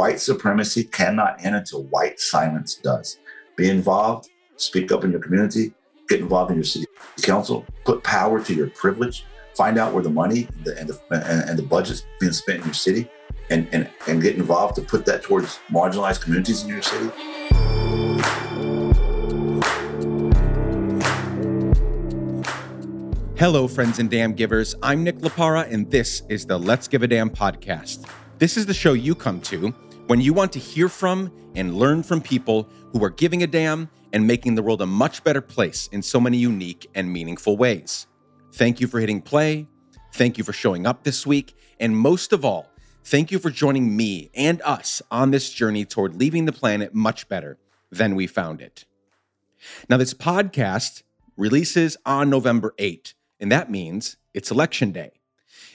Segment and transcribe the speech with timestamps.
[0.00, 3.18] white supremacy cannot end until white silence does.
[3.54, 5.74] Be involved, speak up in your community,
[6.08, 6.86] get involved in your city
[7.20, 11.46] council, put power to your privilege, find out where the money and the, and the,
[11.50, 13.10] and the budget's being spent in your city,
[13.50, 17.10] and, and, and get involved to put that towards marginalized communities in your city.
[23.36, 24.74] Hello, friends and damn givers.
[24.82, 28.08] I'm Nick Laparra, and this is the Let's Give a Damn podcast.
[28.38, 29.74] This is the show you come to
[30.10, 33.88] when you want to hear from and learn from people who are giving a damn
[34.12, 38.08] and making the world a much better place in so many unique and meaningful ways.
[38.54, 39.68] Thank you for hitting play.
[40.14, 41.56] Thank you for showing up this week.
[41.78, 42.68] And most of all,
[43.04, 47.28] thank you for joining me and us on this journey toward leaving the planet much
[47.28, 47.56] better
[47.92, 48.86] than we found it.
[49.88, 51.04] Now, this podcast
[51.36, 55.19] releases on November 8, and that means it's election day.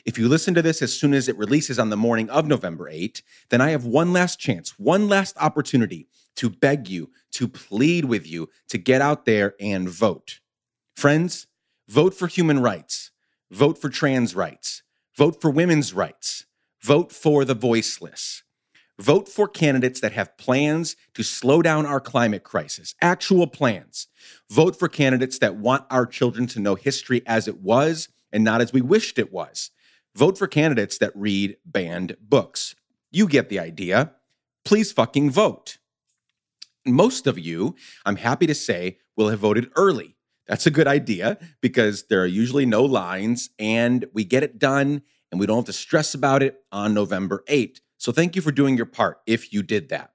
[0.05, 2.87] If you listen to this as soon as it releases on the morning of November
[2.87, 8.05] 8, then I have one last chance, one last opportunity to beg you, to plead
[8.05, 10.41] with you to get out there and vote.
[10.95, 11.47] Friends,
[11.87, 13.09] vote for human rights,
[13.49, 14.83] vote for trans rights,
[15.17, 16.45] vote for women's rights,
[16.83, 18.43] vote for the voiceless.
[18.99, 24.07] Vote for candidates that have plans to slow down our climate crisis, actual plans.
[24.49, 28.61] Vote for candidates that want our children to know history as it was and not
[28.61, 29.71] as we wished it was.
[30.15, 32.75] Vote for candidates that read banned books.
[33.11, 34.13] You get the idea.
[34.63, 35.77] Please fucking vote.
[36.85, 40.15] Most of you, I'm happy to say, will have voted early.
[40.47, 45.01] That's a good idea because there are usually no lines and we get it done
[45.31, 47.79] and we don't have to stress about it on November 8th.
[47.97, 50.11] So thank you for doing your part if you did that.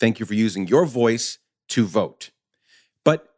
[0.00, 2.30] Thank you for using your voice to vote.
[3.04, 3.28] But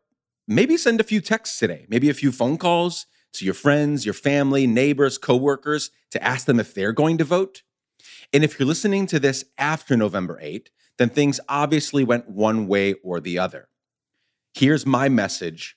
[0.49, 4.15] maybe send a few texts today, maybe a few phone calls to your friends, your
[4.15, 7.63] family, neighbors, coworkers to ask them if they're going to vote.
[8.33, 12.95] And if you're listening to this after November 8th, then things obviously went one way
[13.03, 13.69] or the other.
[14.55, 15.77] Here's my message.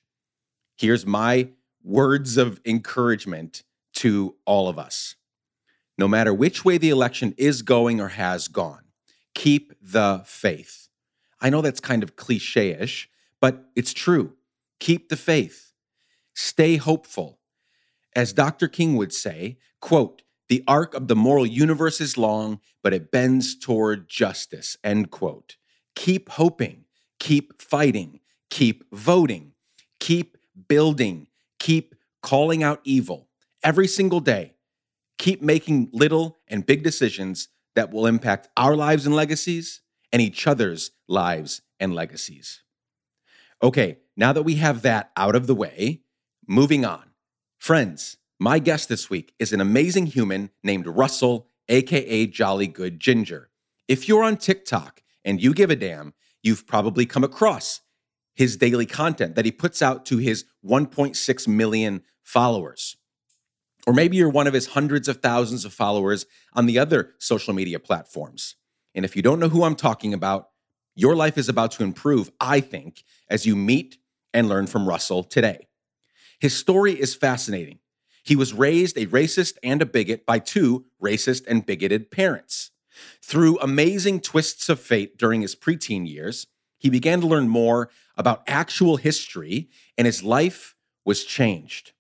[0.75, 1.49] Here's my
[1.83, 3.63] words of encouragement
[3.95, 5.15] to all of us.
[5.97, 8.83] No matter which way the election is going or has gone,
[9.35, 10.89] keep the faith.
[11.39, 13.09] I know that's kind of cliche ish,
[13.39, 14.33] but it's true.
[14.79, 15.73] Keep the faith.
[16.33, 17.39] Stay hopeful.
[18.15, 18.67] As Dr.
[18.67, 23.57] King would say, quote, the arc of the moral universe is long, but it bends
[23.57, 24.77] toward justice.
[24.83, 25.55] End quote.
[25.95, 26.85] Keep hoping,
[27.19, 28.19] keep fighting,
[28.49, 29.53] keep voting,
[29.99, 30.37] keep
[30.67, 31.27] building,
[31.59, 33.29] keep calling out evil
[33.63, 34.53] every single day.
[35.17, 39.81] Keep making little and big decisions that will impact our lives and legacies
[40.11, 42.61] and each other's lives and legacies.
[43.61, 46.01] Okay, now that we have that out of the way,
[46.47, 47.12] moving on.
[47.63, 53.51] Friends, my guest this week is an amazing human named Russell, aka Jolly Good Ginger.
[53.87, 57.79] If you're on TikTok and you give a damn, you've probably come across
[58.35, 62.97] his daily content that he puts out to his 1.6 million followers.
[63.87, 67.53] Or maybe you're one of his hundreds of thousands of followers on the other social
[67.53, 68.57] media platforms.
[68.93, 70.49] And if you don't know who I'm talking about,
[70.95, 73.99] your life is about to improve, I think, as you meet
[74.33, 75.69] and learn from Russell today.
[76.43, 77.79] His story is fascinating.
[78.21, 82.71] He was raised a racist and a bigot by two racist and bigoted parents.
[83.21, 88.43] Through amazing twists of fate during his preteen years, he began to learn more about
[88.45, 91.93] actual history, and his life was changed.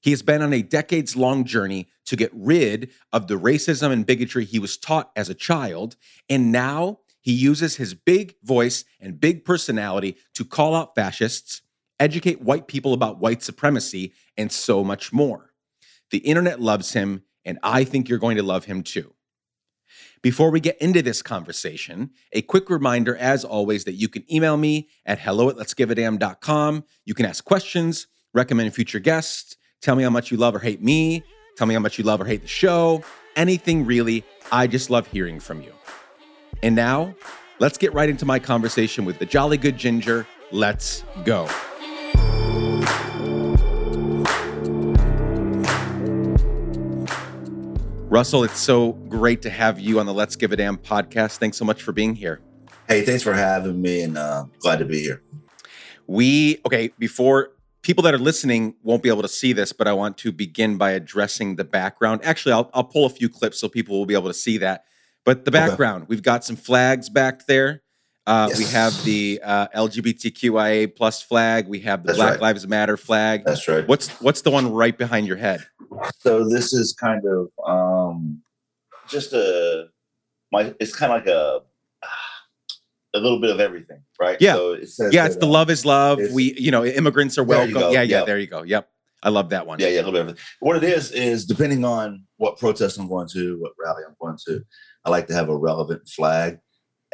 [0.00, 4.04] He has been on a decades long journey to get rid of the racism and
[4.04, 5.94] bigotry he was taught as a child,
[6.28, 11.62] and now he uses his big voice and big personality to call out fascists,
[11.98, 15.52] educate white people about white supremacy, and so much more.
[16.10, 19.12] The internet loves him, and I think you're going to love him too.
[20.22, 24.56] Before we get into this conversation, a quick reminder, as always, that you can email
[24.56, 26.84] me at hello at let's give a damn.com.
[27.04, 30.82] You can ask questions, recommend future guests, tell me how much you love or hate
[30.82, 31.22] me,
[31.56, 33.04] tell me how much you love or hate the show,
[33.36, 34.24] anything really.
[34.50, 35.72] I just love hearing from you.
[36.62, 37.14] And now,
[37.58, 40.26] let's get right into my conversation with the Jolly Good Ginger.
[40.50, 41.48] Let's go.
[48.16, 51.36] Russell, it's so great to have you on the Let's Give a Damn podcast.
[51.36, 52.40] Thanks so much for being here.
[52.88, 55.20] Hey, thanks for having me and uh, glad to be here.
[56.06, 57.50] We, okay, before
[57.82, 60.78] people that are listening won't be able to see this, but I want to begin
[60.78, 62.22] by addressing the background.
[62.24, 64.86] Actually, I'll, I'll pull a few clips so people will be able to see that.
[65.26, 66.08] But the background, okay.
[66.08, 67.82] we've got some flags back there.
[68.26, 68.58] Uh, yes.
[68.58, 71.68] We have the uh, LGBTQIA plus flag.
[71.68, 72.40] We have the That's Black right.
[72.40, 73.44] Lives Matter flag.
[73.44, 73.86] That's right.
[73.86, 75.66] What's what's the one right behind your head?
[76.18, 78.42] So this is kind of um,
[79.08, 79.86] just a
[80.52, 80.74] my.
[80.80, 81.60] It's kind of like a
[83.14, 84.36] a little bit of everything, right?
[84.40, 84.54] Yeah.
[84.54, 86.18] So it says Yeah, that, it's the love is love.
[86.32, 87.74] We, you know, immigrants are welcome.
[87.80, 88.26] Yeah, yeah, Yep.
[88.26, 88.62] there you go.
[88.62, 88.88] Yep.
[89.22, 89.78] I love that one.
[89.80, 90.38] Yeah, yeah, a little bit of it.
[90.60, 94.36] What it is is depending on what protest I'm going to, what rally I'm going
[94.46, 94.62] to,
[95.04, 96.58] I like to have a relevant flag.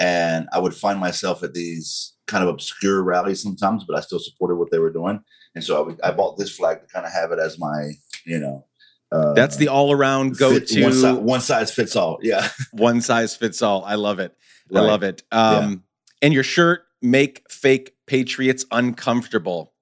[0.00, 4.18] And I would find myself at these kind of obscure rallies sometimes, but I still
[4.18, 5.20] supported what they were doing.
[5.54, 7.92] And so I, would- I bought this flag to kind of have it as my,
[8.26, 8.66] you know,
[9.12, 12.18] uh, That's the all around go to one, si- one size fits all.
[12.22, 13.84] Yeah, one size fits all.
[13.84, 14.34] I love it.
[14.74, 15.22] I love it.
[15.30, 15.84] Um,
[16.22, 19.74] and your shirt make fake patriots uncomfortable.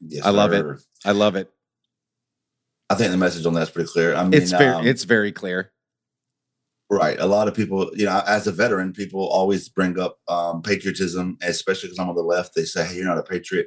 [0.00, 0.64] Yes, I love it.
[1.04, 1.50] I love it.
[2.88, 4.14] I think the message on that's pretty clear.
[4.14, 5.72] I mean, It's very um, it's very clear.
[6.88, 7.18] Right.
[7.18, 11.36] A lot of people, you know, as a veteran, people always bring up um, patriotism,
[11.42, 12.54] especially because I'm on the left.
[12.54, 13.66] They say, hey, you're not a patriot.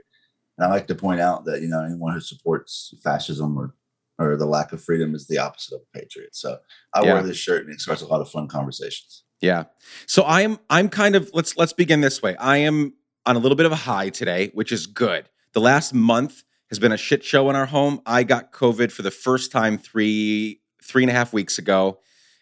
[0.57, 3.73] And I like to point out that, you know, anyone who supports fascism or,
[4.19, 6.35] or the lack of freedom is the opposite of a patriot.
[6.35, 6.57] So
[6.93, 7.13] I Yeah.
[7.15, 9.23] wear this shirt and it starts a lot of fun conversations.
[9.41, 9.63] Yeah.
[10.05, 12.35] So I'm I'm kind of let's let's begin this way.
[12.35, 12.93] I am
[13.25, 15.29] on a little bit of a high today, which is good.
[15.53, 18.01] The last month has been a shit show in our home.
[18.05, 21.99] I got COVID for the first time three three and a half weeks ago.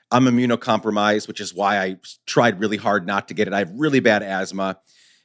[0.09, 3.53] I'm immunocompromised, which is why I tried really hard not to get it.
[3.53, 4.77] I have really bad asthma.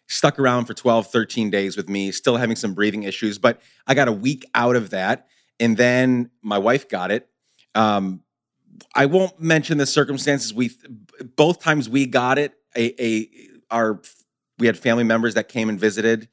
[0.09, 3.95] Stuck around for 12, 13 days with me, still having some breathing issues, but I
[3.95, 5.29] got a week out of that.
[5.61, 7.29] And then my wife got it.
[7.75, 8.23] Um,
[8.95, 10.53] I won't mention the circumstances.
[10.53, 10.71] We
[11.37, 12.55] both times we got it.
[12.77, 13.29] A, a
[13.71, 14.01] our
[14.59, 16.29] we had family members that came and visited,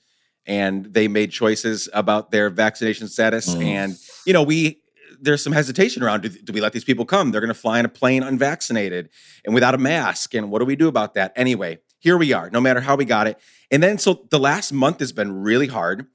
[0.45, 3.53] and they made choices about their vaccination status.
[3.53, 3.63] Mm.
[3.63, 4.81] And you know, we
[5.21, 6.21] there's some hesitation around.
[6.21, 7.31] Do, do we let these people come?
[7.31, 9.09] They're going to fly in a plane unvaccinated
[9.43, 10.33] and without a mask.
[10.33, 11.33] And what do we do about that?
[11.35, 12.49] Anyway, here we are.
[12.49, 13.37] No matter how we got it,
[13.71, 16.07] and then so the last month has been really hard.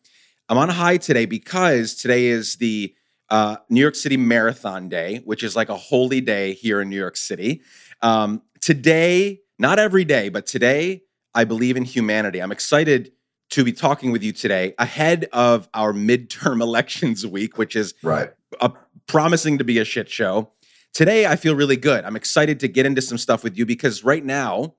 [0.48, 2.94] I'm on a high today because today is the
[3.30, 6.98] uh, New York City Marathon Day, which is like a holy day here in New
[6.98, 7.62] York City.
[8.02, 11.02] Um, today, not every day, but today,
[11.34, 12.40] I believe in humanity.
[12.40, 13.12] I'm excited
[13.50, 18.30] to be talking with you today ahead of our midterm elections week, which is Right.
[18.60, 18.68] uh,
[19.06, 20.50] promising to be a shit show.
[20.92, 22.04] Today, I feel really good.
[22.04, 24.74] I'm excited to get into some stuff with you because right now,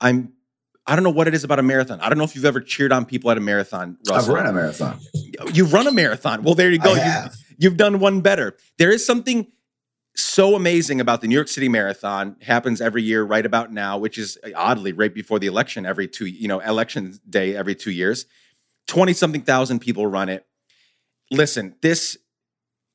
[0.00, 0.32] I'm.
[0.90, 2.00] I don't know what it is about a marathon.
[2.00, 3.96] I don't know if you've ever cheered on people at a marathon.
[4.12, 4.98] I've run a marathon.
[5.52, 6.42] You've run a marathon.
[6.42, 6.90] Well, there you go.
[6.90, 7.36] I You- have.
[7.58, 8.56] You've done one better.
[8.76, 9.46] There is something
[10.16, 12.34] so amazing about the New York City Marathon.
[12.42, 15.86] Happens every year, right about now, which is uh, oddly right before the election.
[15.86, 18.26] Every two, you know, election day every two years.
[18.88, 20.44] Twenty something thousand people run it.
[21.30, 22.18] Listen, this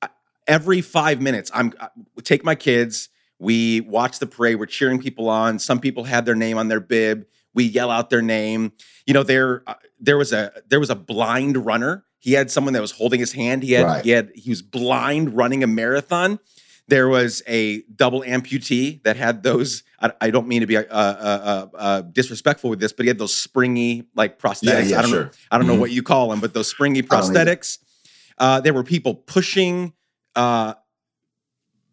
[0.01, 0.07] uh,
[0.47, 1.49] every five minutes.
[1.53, 1.87] I'm uh,
[2.23, 3.07] take my kids.
[3.39, 4.59] We watch the parade.
[4.59, 5.59] We're cheering people on.
[5.59, 7.25] Some people have their name on their bib.
[7.55, 8.73] We yell out their name.
[9.07, 12.05] You know, there uh, there was a there was a blind runner.
[12.19, 13.63] He had someone that was holding his hand.
[13.63, 14.03] He had Right.
[14.03, 16.39] he had he was blind running a marathon.
[16.87, 19.81] There was a double amputee that had those.
[19.99, 23.07] I, I don't mean to be uh, uh, uh, uh, disrespectful with this, but he
[23.07, 24.63] had those springy like prosthetics.
[24.63, 25.17] Yeah, yeah, I don't know.
[25.17, 25.31] sure.
[25.49, 25.79] I don't know Mhm.
[25.79, 27.79] what you call them, but those springy prosthetics.
[28.37, 29.93] Uh, there were people pushing
[30.35, 30.73] uh,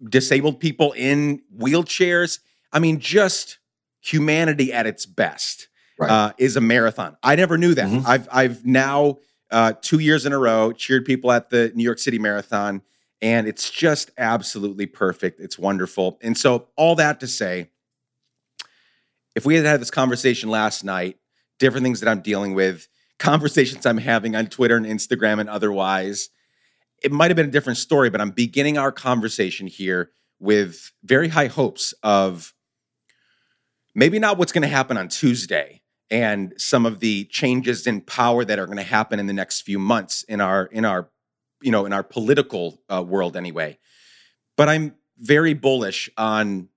[0.06, 2.41] disabled people in wheelchairs.
[2.73, 3.58] I mean, just
[4.03, 5.69] humanity at its best
[5.99, 6.11] Right.
[6.11, 7.17] uh, is a marathon.
[7.23, 7.87] I never knew that.
[7.89, 8.05] Mhm.
[8.07, 9.19] I've I've now
[9.51, 12.81] uh, two years in a row cheered people at the New York City Marathon,
[13.21, 15.39] and it's just absolutely perfect.
[15.41, 16.19] It's wonderful.
[16.23, 17.69] And so, all that to say,
[19.35, 21.19] if we had had this conversation last night,
[21.59, 26.31] different things that I'm dealing with, conversations I'm having on Twitter and Instagram and otherwise,
[27.03, 31.29] it might have been a different story, but I'm beginning our conversation here with very
[31.29, 32.53] high hopes of
[33.94, 38.44] maybe not what's going to happen on Tuesday and some of the changes in power
[38.44, 41.08] that are going to happen in the next few months in our in our
[41.63, 43.79] you know in our political uh, world anyway.
[44.56, 46.69] But I'm very bullish on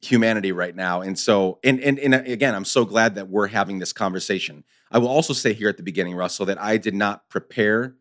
[0.00, 3.78] humanity right now, and so and, and and again, I'm so glad that we're having
[3.78, 4.64] this conversation.
[4.90, 7.96] I will also say here at the beginning, Russell, that I did not prepare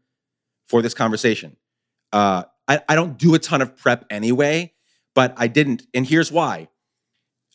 [0.68, 1.58] for this conversation.
[2.14, 4.74] Uh, I, I don't do a ton of prep anyway,
[5.14, 6.70] but I didn't, and here's why.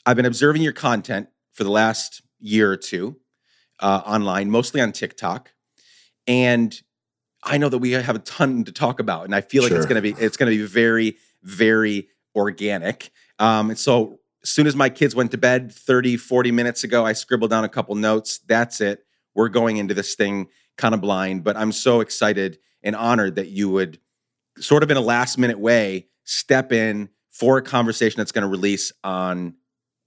[0.07, 3.17] I've been observing your content for the last year or two
[3.81, 5.53] uh, online, mostly on TikTok,
[6.29, 6.81] and
[7.43, 9.87] I know that we have a ton to talk about, and I feel like it's
[9.87, 13.11] going to be it's to be very very organic.
[13.39, 17.05] Um, and so as soon as my kids went to bed 30 40 minutes ago
[17.05, 18.39] i scribbled down a couple notes.
[18.47, 19.05] That's it.
[19.35, 23.49] We're going into this thing kind of blind but i'm so excited and honored that
[23.49, 23.99] you would
[24.59, 28.49] sort of in a last minute way step in for a conversation that's going to
[28.49, 29.55] release on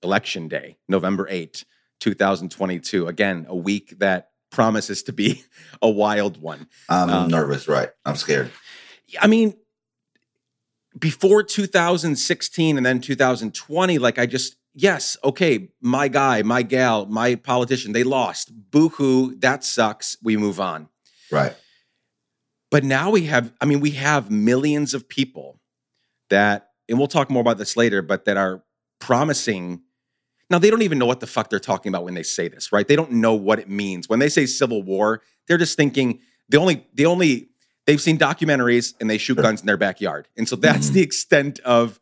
[0.04, 1.66] election day november 8
[2.00, 5.44] 2022 again a week that promises to be
[5.82, 7.90] a wild one I'm Um, nervous, right?
[8.06, 8.52] I'm scared.
[9.22, 9.54] I mean,
[10.98, 17.36] before 2016 and then 2020, like I just, yes, okay, my guy, my gal, my
[17.36, 18.52] politician, they lost.
[18.72, 20.18] Boo hoo, that sucks.
[20.24, 20.90] We move on.
[21.32, 21.56] Right.
[22.72, 25.60] But now we have, I mean, we have millions of people
[26.30, 28.64] that, and we'll talk more about this later, but that are
[29.00, 29.82] promising.
[30.50, 32.72] Now, they don't even know what the fuck they're talking about when they say this,
[32.72, 32.88] right?
[32.88, 34.10] They don't know what it means.
[34.10, 37.50] When they say civil war, they're just thinking the only, the only,
[37.86, 40.28] they've seen documentaries and they shoot guns in their backyard.
[40.38, 40.96] And so that's mm-hmm.
[40.96, 42.00] the extent of.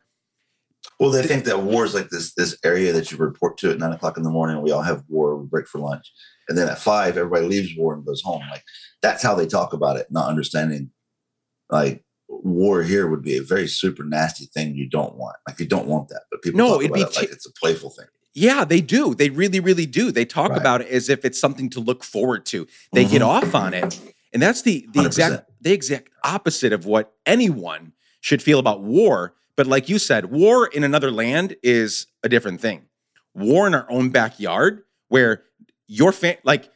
[0.99, 3.77] Well, they think that war is like this this area that you report to at
[3.77, 4.61] nine o'clock in the morning.
[4.61, 5.35] We all have war.
[5.35, 6.11] We break for lunch,
[6.47, 8.41] and then at five, everybody leaves war and goes home.
[8.49, 8.63] Like
[9.01, 10.91] that's how they talk about it, not understanding
[11.69, 15.35] like war here would be a very super nasty thing you don't want.
[15.47, 17.89] Like you don't want that, but people no, it'd be it like it's a playful
[17.89, 18.07] thing.
[18.37, 19.15] Yeah, they do.
[19.15, 20.11] They really, really do.
[20.11, 20.59] They talk right.
[20.59, 22.67] about it as if it's something to look forward to.
[22.93, 23.13] They mm-hmm.
[23.13, 23.99] get off on it,
[24.31, 25.05] and that's the the 100%.
[25.07, 29.33] exact the exact opposite of what anyone should feel about war.
[29.55, 32.83] But like you said, war in another land is a different thing.
[33.33, 35.41] War in our own backyard, where
[35.87, 36.69] your fan like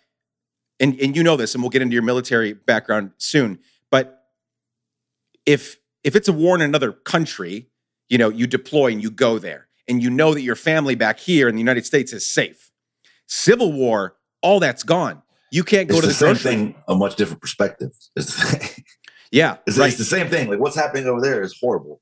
[0.79, 3.59] and, and you know this, and we'll get into your military background soon.
[3.91, 4.25] But
[5.45, 7.67] if if it's a war in another country,
[8.09, 11.19] you know, you deploy and you go there, and you know that your family back
[11.19, 12.71] here in the United States is safe.
[13.27, 15.21] Civil war, all that's gone.
[15.51, 16.51] You can't go it's to the, the same grocery.
[16.73, 16.83] thing.
[16.87, 18.85] A much different perspective is the thing.
[19.33, 19.87] Yeah, it's, right.
[19.87, 20.49] it's the same thing.
[20.49, 22.01] Like what's happening over there is horrible,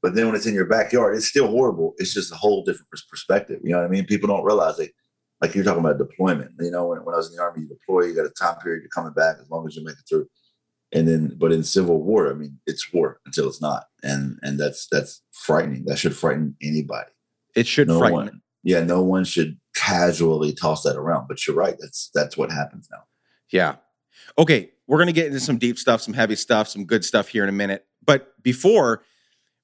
[0.00, 1.94] but then when it's in your backyard, it's still horrible.
[1.98, 3.58] It's just a whole different perspective.
[3.64, 4.06] You know what I mean?
[4.06, 4.92] People don't realize it
[5.40, 6.52] like you're talking about deployment.
[6.60, 8.56] You know, when, when I was in the army, you deploy, you got a time
[8.60, 10.28] period, you're coming back as long as you make it through.
[10.92, 14.58] And then, but in civil war, I mean, it's war until it's not, and and
[14.58, 15.84] that's that's frightening.
[15.84, 17.10] That should frighten anybody.
[17.58, 18.16] It should no frighten.
[18.16, 21.28] One, yeah, no one should casually toss that around.
[21.28, 21.76] But you're right.
[21.78, 23.04] That's that's what happens now.
[23.50, 23.76] Yeah.
[24.36, 27.42] Okay, we're gonna get into some deep stuff, some heavy stuff, some good stuff here
[27.42, 27.86] in a minute.
[28.04, 29.02] But before,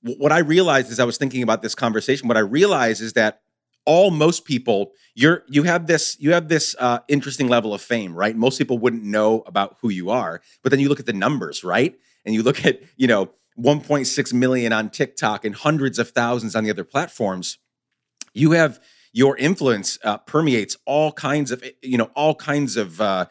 [0.03, 3.41] what I realized as I was thinking about this conversation, what I realized is that
[3.87, 8.15] all most people you're you have this you have this uh, interesting level of fame
[8.15, 11.13] right most people wouldn't know about who you are but then you look at the
[11.13, 16.11] numbers right and you look at you know 1.6 million on tiktok and hundreds of
[16.11, 17.59] thousands on the other platforms
[18.35, 18.81] you have
[19.13, 23.27] your influence uh, permeates all kinds of you know all kinds of uh,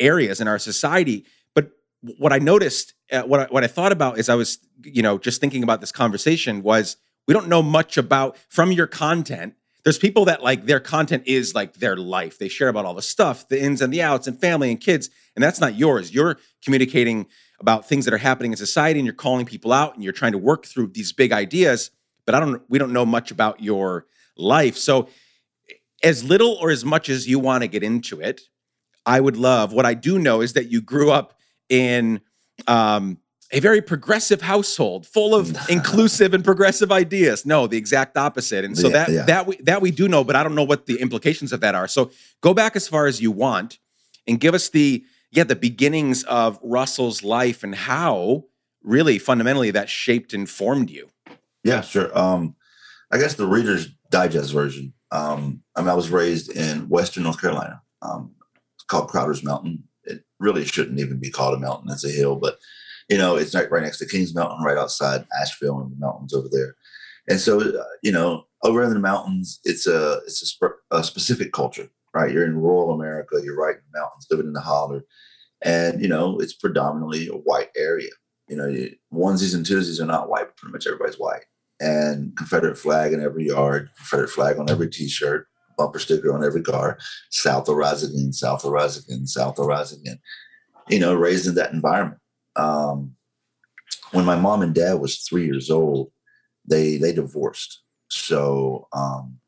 [0.00, 1.70] areas in our society but
[2.18, 5.18] what i noticed uh, what, I, what i thought about as i was you know
[5.18, 9.54] just thinking about this conversation was we don't know much about from your content
[9.86, 12.38] there's people that like their content is like their life.
[12.38, 15.10] They share about all the stuff, the ins and the outs, and family and kids,
[15.36, 16.12] and that's not yours.
[16.12, 17.28] You're communicating
[17.60, 20.32] about things that are happening in society, and you're calling people out, and you're trying
[20.32, 21.92] to work through these big ideas.
[22.24, 22.60] But I don't.
[22.68, 25.08] We don't know much about your life, so
[26.02, 28.42] as little or as much as you want to get into it,
[29.04, 29.72] I would love.
[29.72, 31.38] What I do know is that you grew up
[31.68, 32.20] in
[32.66, 33.18] um,
[33.52, 37.46] a very progressive household full of inclusive and progressive ideas.
[37.46, 38.64] No, the exact opposite.
[38.64, 39.22] And so yeah, that yeah.
[39.24, 41.74] that we that we do know, but I don't know what the implications of that
[41.74, 41.88] are.
[41.88, 43.78] So go back as far as you want
[44.26, 48.44] and give us the yeah, the beginnings of Russell's life and how
[48.82, 51.08] really fundamentally that shaped and formed you.
[51.62, 52.16] Yeah, sure.
[52.16, 52.56] Um
[53.10, 54.92] I guess the Reader's Digest version.
[55.10, 57.82] Um I mean I was raised in Western North Carolina.
[58.02, 58.34] Um
[58.74, 59.84] it's called Crowder's Mountain.
[60.04, 62.58] It really shouldn't even be called a mountain, it's a hill, but
[63.08, 66.34] you know, it's right, right next to Kings Mountain, right outside Asheville and the mountains
[66.34, 66.74] over there.
[67.28, 71.04] And so, uh, you know, over in the mountains, it's a it's a, sp- a,
[71.04, 72.32] specific culture, right?
[72.32, 75.02] You're in rural America, you're right in the mountains, living in the holler,
[75.62, 78.10] and you know, it's predominantly a white area.
[78.48, 81.42] You know, you, onesies and twosies are not white, pretty much everybody's white.
[81.78, 86.62] And Confederate flag in every yard, Confederate flag on every T-shirt, bumper sticker on every
[86.62, 86.98] car.
[87.30, 90.18] South rise again, South rise again, South rise again.
[90.88, 92.20] You know, raised in that environment
[92.56, 93.14] um,
[94.12, 96.10] when my mom and dad was three years old,
[96.68, 97.82] they they divorced.
[98.08, 99.38] So um,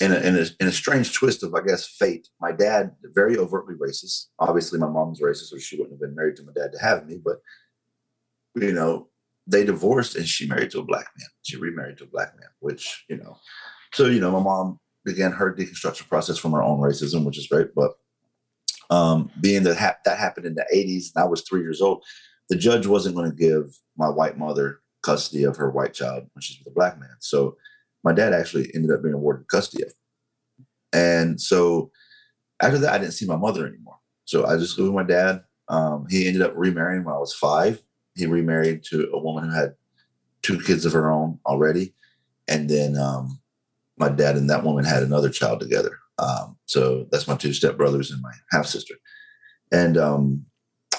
[0.00, 3.36] in a, in a, in a strange twist of I guess fate, my dad very
[3.38, 4.26] overtly racist.
[4.38, 7.06] Obviously, my mom's racist, or she wouldn't have been married to my dad to have
[7.06, 7.18] me.
[7.22, 7.40] But
[8.54, 9.08] you know,
[9.46, 11.28] they divorced, and she married to a black man.
[11.42, 13.36] She remarried to a black man, which you know,
[13.92, 17.48] so you know, my mom began her deconstruction process from her own racism, which is
[17.48, 17.74] great.
[17.74, 17.92] But
[18.90, 22.04] um, being that ha- that happened in the 80s and I was three years old,
[22.48, 26.42] the judge wasn't going to give my white mother custody of her white child when
[26.42, 27.16] she's with a black man.
[27.20, 27.56] So
[28.04, 29.92] my dad actually ended up being awarded custody of.
[30.92, 31.90] And so
[32.60, 33.96] after that, I didn't see my mother anymore.
[34.24, 35.42] So I just lived with my dad.
[35.68, 37.82] Um, he ended up remarrying when I was five.
[38.14, 39.74] He remarried to a woman who had
[40.42, 41.94] two kids of her own already.
[42.48, 43.40] And then um,
[43.96, 45.98] my dad and that woman had another child together.
[46.18, 48.94] Um, so that's my two stepbrothers and my half sister.
[49.70, 50.44] And um,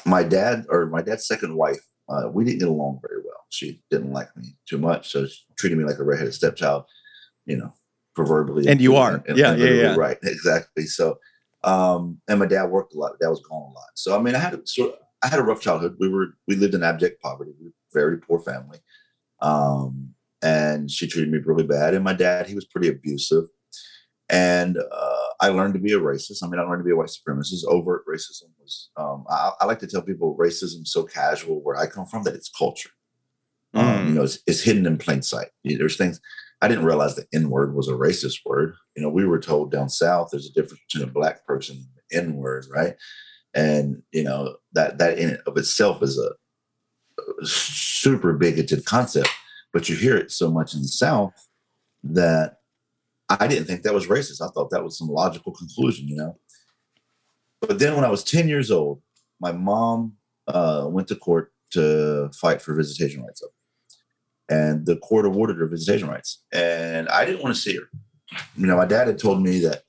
[0.06, 3.46] my dad, or my dad's second wife, uh, we didn't get along very well.
[3.50, 6.86] She didn't like me too much, so she treated me like a redheaded stepchild.
[7.46, 7.74] You know,
[8.16, 8.68] proverbially.
[8.68, 9.24] And you are.
[9.28, 9.96] And- Yeah, and yeah, yeah.
[9.96, 10.86] Right, exactly.
[10.86, 11.20] So,
[11.64, 13.20] um, and my dad worked a lot.
[13.20, 13.90] Dad was gone a lot.
[13.96, 14.96] So, I mean, I had a sort.
[15.24, 15.96] I had a rough childhood.
[16.00, 17.52] We were we lived in abject poverty.
[17.60, 18.80] We were a very poor family,
[19.42, 21.94] um, and she treated me really bad.
[21.94, 23.46] And my dad, he was pretty abusive.
[24.30, 26.44] And uh, I learned to be a racist.
[26.44, 27.66] I mean, I learned to be a white supremacist.
[27.68, 28.90] Overt racism was.
[28.98, 32.36] Um, I, I like to tell people racism so casual where I come from that
[32.36, 32.90] it's culture.
[33.76, 34.08] Um, Mm.
[34.08, 35.48] you know, it's, it's hidden in plain sight.
[35.64, 36.22] There's things
[36.62, 38.76] I didn't realize the N word was a racist word.
[38.96, 41.86] You know, we were told down south there's a difference between a black person and
[42.10, 42.96] the N word, right?
[43.56, 46.32] And you know that that in of itself is a,
[47.46, 49.30] super bigoted concept,
[49.72, 51.34] but you hear it so much in the South
[52.04, 52.58] that
[53.30, 54.42] I didn't think that was racist.
[54.42, 56.38] I thought that was some logical conclusion, you know.
[57.62, 59.02] But then when I was 10 years old,
[59.40, 60.14] my mom
[60.48, 63.42] uh, went to court to fight for visitation rights.
[64.50, 66.44] And the court awarded her visitation rights.
[66.52, 67.90] And I didn't want to see her.
[68.58, 69.84] You know, my dad had told me that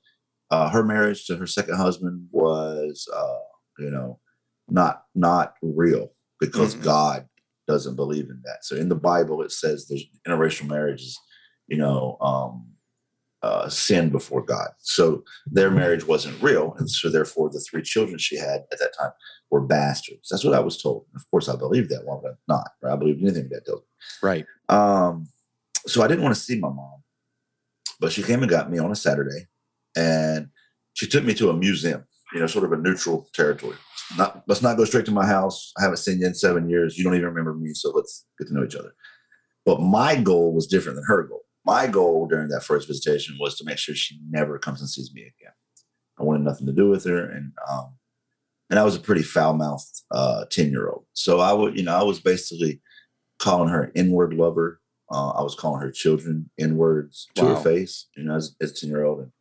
[0.50, 3.38] uh, her marriage to her second husband was, uh,
[3.78, 4.20] you know,
[4.68, 6.82] not not real because Mhm.
[6.82, 7.28] God
[7.66, 8.64] doesn't believe in that.
[8.64, 11.18] So in the Bible, it says there's interracial marriages,
[11.66, 12.70] you know, um,
[13.42, 14.68] uh, sin before God.
[14.78, 18.94] So their marriage wasn't real, and so therefore the three children she had at that
[18.98, 19.12] time
[19.50, 20.28] were bastards.
[20.30, 21.06] That's what I was told.
[21.14, 22.04] Of course, I believed that.
[22.04, 22.70] Why would I not?
[22.82, 22.92] Right?
[22.92, 23.86] I believe anything that tells me.
[24.22, 24.46] Right.
[24.70, 25.28] Um,
[25.86, 27.02] so I didn't want to see my mom,
[28.00, 29.46] but she came and got me on a Saturday,
[29.94, 30.48] and
[30.94, 32.04] she took me to a museum.
[32.34, 33.76] You know, sort of a neutral territory.
[34.18, 35.72] Not let's not go straight to my house.
[35.78, 36.98] I haven't seen you in seven years.
[36.98, 38.94] You don't even remember me, so let's get to know each other.
[39.64, 41.42] But my goal was different than her goal.
[41.64, 45.10] My goal during that first visitation was to make sure she never comes and sees
[45.14, 45.52] me again.
[46.18, 47.94] I wanted nothing to do with her, and um,
[48.68, 51.06] and I was a pretty foul mouthed uh, ten year old.
[51.12, 52.82] So I would, you know, I was basically
[53.38, 54.80] calling her an N-word lover.
[55.10, 57.54] Uh, I was calling her children N-words to Wow.
[57.54, 59.20] her face, you know, as, as a 10 year old.
[59.20, 59.32] And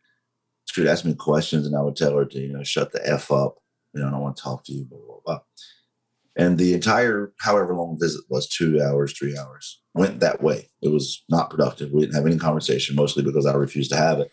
[0.73, 3.07] she would ask me questions and I would tell her to, you know, shut the
[3.07, 3.57] F up.
[3.93, 5.39] You know, I don't want to talk to you, blah, blah, blah.
[6.35, 10.71] And the entire, however long visit was, two hours, three hours, went that way.
[10.81, 11.91] It was not productive.
[11.91, 14.31] We didn't have any conversation, mostly because I refused to have it.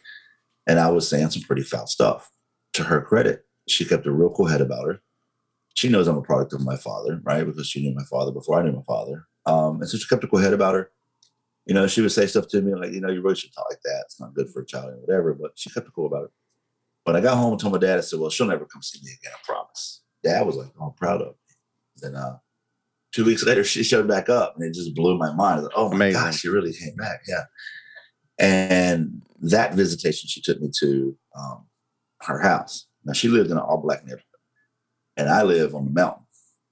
[0.66, 2.30] And I was saying some pretty foul stuff.
[2.74, 5.02] To her credit, she kept a real cool head about her.
[5.74, 7.44] She knows I'm a product of my father, right?
[7.44, 9.26] Because she knew my father before I knew my father.
[9.44, 10.90] Um, and so she kept a cool head about her.
[11.66, 13.66] You know, she would say stuff to me like, you know, you really should talk
[13.70, 14.02] like that.
[14.06, 15.34] It's not good for a child or whatever.
[15.34, 16.30] But she kept it cool about it.
[17.04, 19.00] When I got home and told my dad, I said, well, she'll never come see
[19.02, 20.02] me again, I promise.
[20.22, 21.54] Dad was like, oh, I'm proud of me.
[21.96, 22.38] Then uh,
[23.12, 25.52] two weeks later, she showed back up and it just blew my mind.
[25.52, 26.20] I was like, oh my Amazing.
[26.20, 27.22] gosh, she really came back.
[27.26, 27.44] Yeah.
[28.38, 31.66] And that visitation, she took me to um,
[32.22, 32.86] her house.
[33.04, 34.24] Now, she lived in an all black neighborhood.
[35.16, 36.24] And I live on the mountain,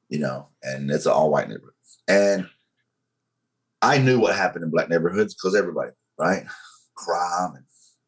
[0.09, 1.72] you know, and it's an all white neighborhood.
[2.07, 2.48] And
[3.83, 6.45] I knew what happened in black neighborhoods because everybody, right?
[6.97, 7.64] Crime and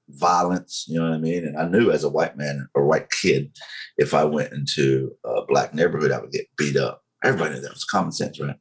[0.09, 1.45] violence, you know what I mean?
[1.45, 3.53] And I knew as a white man or white kid,
[3.97, 7.03] if I went into a black neighborhood, I would get beat up.
[7.23, 8.57] Everybody knew that was common sense, right?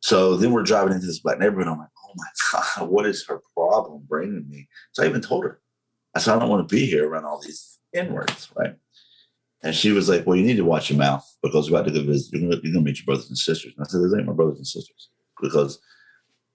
[0.00, 1.68] So then we're driving into this black neighborhood.
[1.68, 2.26] I'm like, oh my
[2.78, 4.68] God, what is her problem bringing me?
[4.92, 5.60] So I even told her,
[6.14, 8.74] I said, I don't want to be here around all these N words, right?
[9.62, 11.94] And she was like, well, you need to watch your mouth because we're about to
[11.94, 12.32] go visit.
[12.32, 13.72] You're going to meet your brothers and sisters.
[13.76, 15.08] And I said, those ain't my brothers and sisters
[15.40, 15.80] because,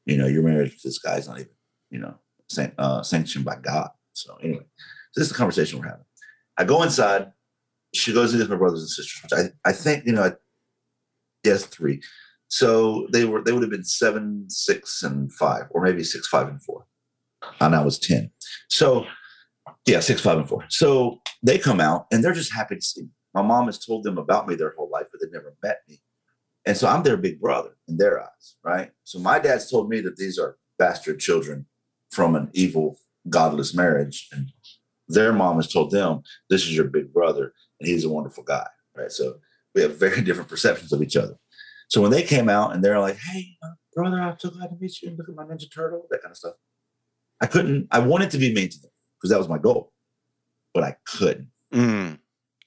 [0.08, 1.52] you know, your marriage with this guy's not even,
[1.91, 2.15] you know,
[2.50, 3.89] san- uh, sanctioned by God.
[4.13, 4.65] So anyway,
[5.12, 6.06] so this is the conversation we're having.
[6.58, 7.32] I go inside.
[7.93, 10.32] She goes in with my brothers and sisters, which I, I think, you know, I,
[11.43, 12.02] yes, three.
[12.48, 16.48] So they were they would have been seven, six, and five, or maybe six, five,
[16.48, 16.86] and four.
[17.60, 18.32] And I was 10.
[18.70, 19.06] So
[19.86, 20.63] yeah, six, five, and four.
[20.70, 23.10] So they come out and they're just happy to see me.
[23.34, 26.02] My mom has told them about me their whole life, but they've never met me.
[26.67, 28.91] And so I'm their big brother in their eyes, right?
[29.06, 31.65] So my dad's told me that these are bastard children
[32.12, 32.99] from an evil,
[33.30, 34.27] godless marriage.
[34.34, 34.51] And
[35.08, 38.67] their mom has told them, this is your big brother, and he's a wonderful guy,
[38.97, 39.10] right?
[39.10, 39.36] So
[39.73, 41.38] we have very different perceptions of each other.
[41.88, 44.75] So when they came out and they're like, hey, uh, brother, I'm so glad to
[44.77, 45.15] meet you.
[45.17, 46.56] Look at my Ninja Turtle, that kind of stuff.
[47.39, 49.93] I couldn't, I wanted to be mean to them because that was my goal,
[50.73, 51.47] but I couldn't.
[51.73, 52.19] Mm.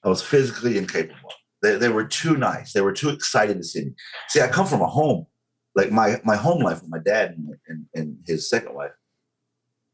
[0.03, 1.29] I was physically incapable.
[1.61, 2.73] They, they were too nice.
[2.73, 3.91] They were too excited to see me.
[4.29, 5.27] See, I come from a home,
[5.75, 8.91] like my my home life with my dad and, and, and his second wife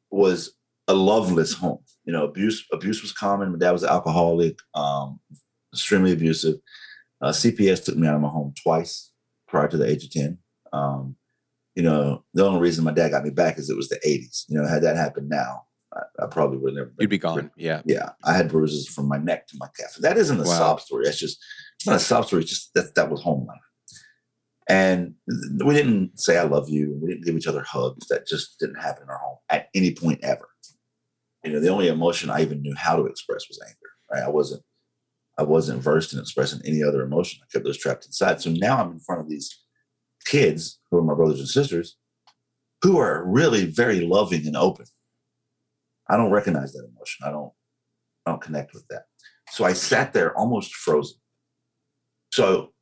[0.09, 0.53] was
[0.87, 1.79] a loveless home.
[2.05, 3.51] You know, abuse abuse was common.
[3.51, 5.19] My dad was an alcoholic, um,
[5.73, 6.55] extremely abusive.
[7.21, 9.11] Uh, CPS took me out of my home twice
[9.47, 10.37] prior to the age of ten.
[10.71, 11.15] Um,
[11.75, 14.45] you know, the only reason my dad got me back is it was the '80s.
[14.47, 15.63] You know, had that happened now,
[15.97, 16.93] I, I probably would never.
[16.99, 17.49] You'd be gone.
[17.57, 17.81] Yeah.
[17.85, 19.95] Yeah, I had bruises from my neck to my calf.
[19.99, 20.57] That isn't a Wow.
[20.57, 21.05] sob story.
[21.05, 21.43] That's just
[21.75, 22.43] it's not a sob story.
[22.43, 23.57] It's just that that was home life.
[24.69, 25.13] And
[25.65, 26.97] we didn't say I love you.
[27.01, 28.07] We didn't give each other hugs.
[28.07, 30.47] That just didn't happen in our home at any point ever.
[31.43, 33.77] you know, the only emotion I even knew how to express was anger.
[34.11, 34.23] Right?
[34.23, 34.63] I wasn't
[35.37, 37.39] I wasn't versed in expressing any other emotion.
[37.43, 38.41] I kept those trapped inside.
[38.41, 39.57] So now I'm in front of these
[40.25, 41.95] kids who are my brothers and sisters
[42.83, 44.85] who are really very loving and open.
[46.09, 47.25] I don't recognize that emotion.
[47.25, 47.51] I don't
[48.25, 49.03] I don't connect with that.
[49.49, 51.17] So I sat there almost frozen.
[52.31, 52.73] So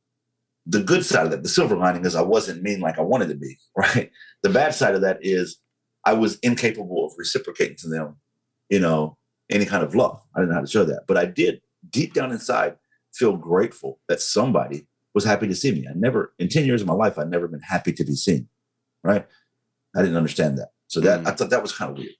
[0.66, 3.28] the good side of that, the silver lining is I wasn't mean like I wanted
[3.28, 4.10] to be, right?
[4.42, 5.58] The bad side of that is
[6.04, 8.16] I was incapable of reciprocating to them,
[8.68, 9.16] you know,
[9.50, 10.20] any kind of love.
[10.34, 11.04] I didn't know how to show that.
[11.06, 11.60] But I did
[11.90, 12.76] deep down inside
[13.14, 15.86] feel grateful that somebody was happy to see me.
[15.88, 18.48] I never, in 10 years of my life, I'd never been happy to be seen,
[19.02, 19.26] right?
[19.96, 20.68] I didn't understand that.
[20.88, 21.26] So that mm.
[21.26, 22.12] I thought that was kind of weird.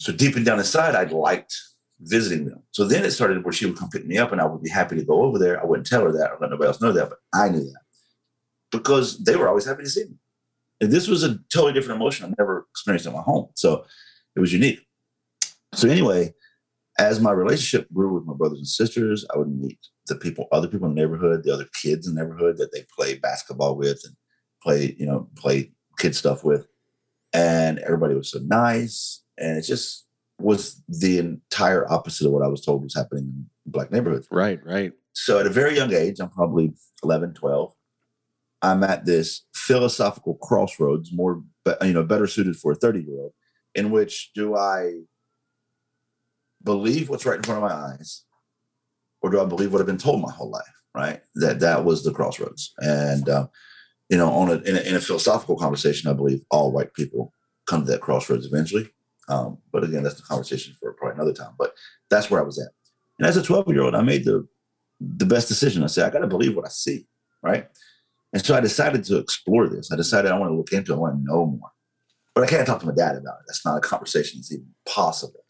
[0.00, 1.54] So deep and down inside, I liked
[2.00, 2.62] visiting them.
[2.72, 4.70] So then it started where she would come pick me up and I would be
[4.70, 5.60] happy to go over there.
[5.60, 7.82] I wouldn't tell her that or let nobody else know that, but I knew that
[8.72, 10.16] because they were always happy to see me.
[10.80, 13.48] And this was a totally different emotion I never experienced in my home.
[13.54, 13.84] So
[14.34, 14.80] it was unique.
[15.74, 16.34] So anyway,
[16.98, 20.68] as my relationship grew with my brothers and sisters, I would meet the people, other
[20.68, 24.00] people in the neighborhood, the other kids in the neighborhood that they play basketball with
[24.04, 24.16] and
[24.62, 26.66] play, you know, play kid stuff with.
[27.34, 29.22] And everybody was so nice.
[29.40, 30.06] And it just
[30.38, 34.28] was the entire opposite of what I was told was happening in black neighborhoods.
[34.30, 34.92] Right, right.
[35.12, 36.72] So at a very young age, I'm probably
[37.02, 37.74] 11, 12,
[38.62, 41.42] I'm at this philosophical crossroads, more,
[41.82, 43.32] you know, better suited for a 30 year old,
[43.74, 45.00] in which do I
[46.62, 48.24] believe what's right in front of my eyes
[49.22, 50.62] or do I believe what I've been told my whole life?
[50.94, 51.20] Right.
[51.36, 52.72] That, that was the crossroads.
[52.78, 53.46] And, uh,
[54.08, 57.32] you know, on a in, a in a philosophical conversation, I believe all white people
[57.68, 58.90] come to that crossroads eventually
[59.28, 61.54] um, but again, that's the conversation for probably another time.
[61.58, 61.74] But
[62.08, 62.72] that's where I was at.
[63.18, 64.46] And as a 12 year old, I made the
[65.00, 65.82] the best decision.
[65.82, 67.06] I said, I got to believe what I see,
[67.42, 67.68] right?
[68.32, 69.90] And so I decided to explore this.
[69.90, 70.96] I decided I want to look into it.
[70.96, 71.70] I want to know more.
[72.34, 73.44] But I can't talk to my dad about it.
[73.46, 75.44] That's not a conversation that's even possible.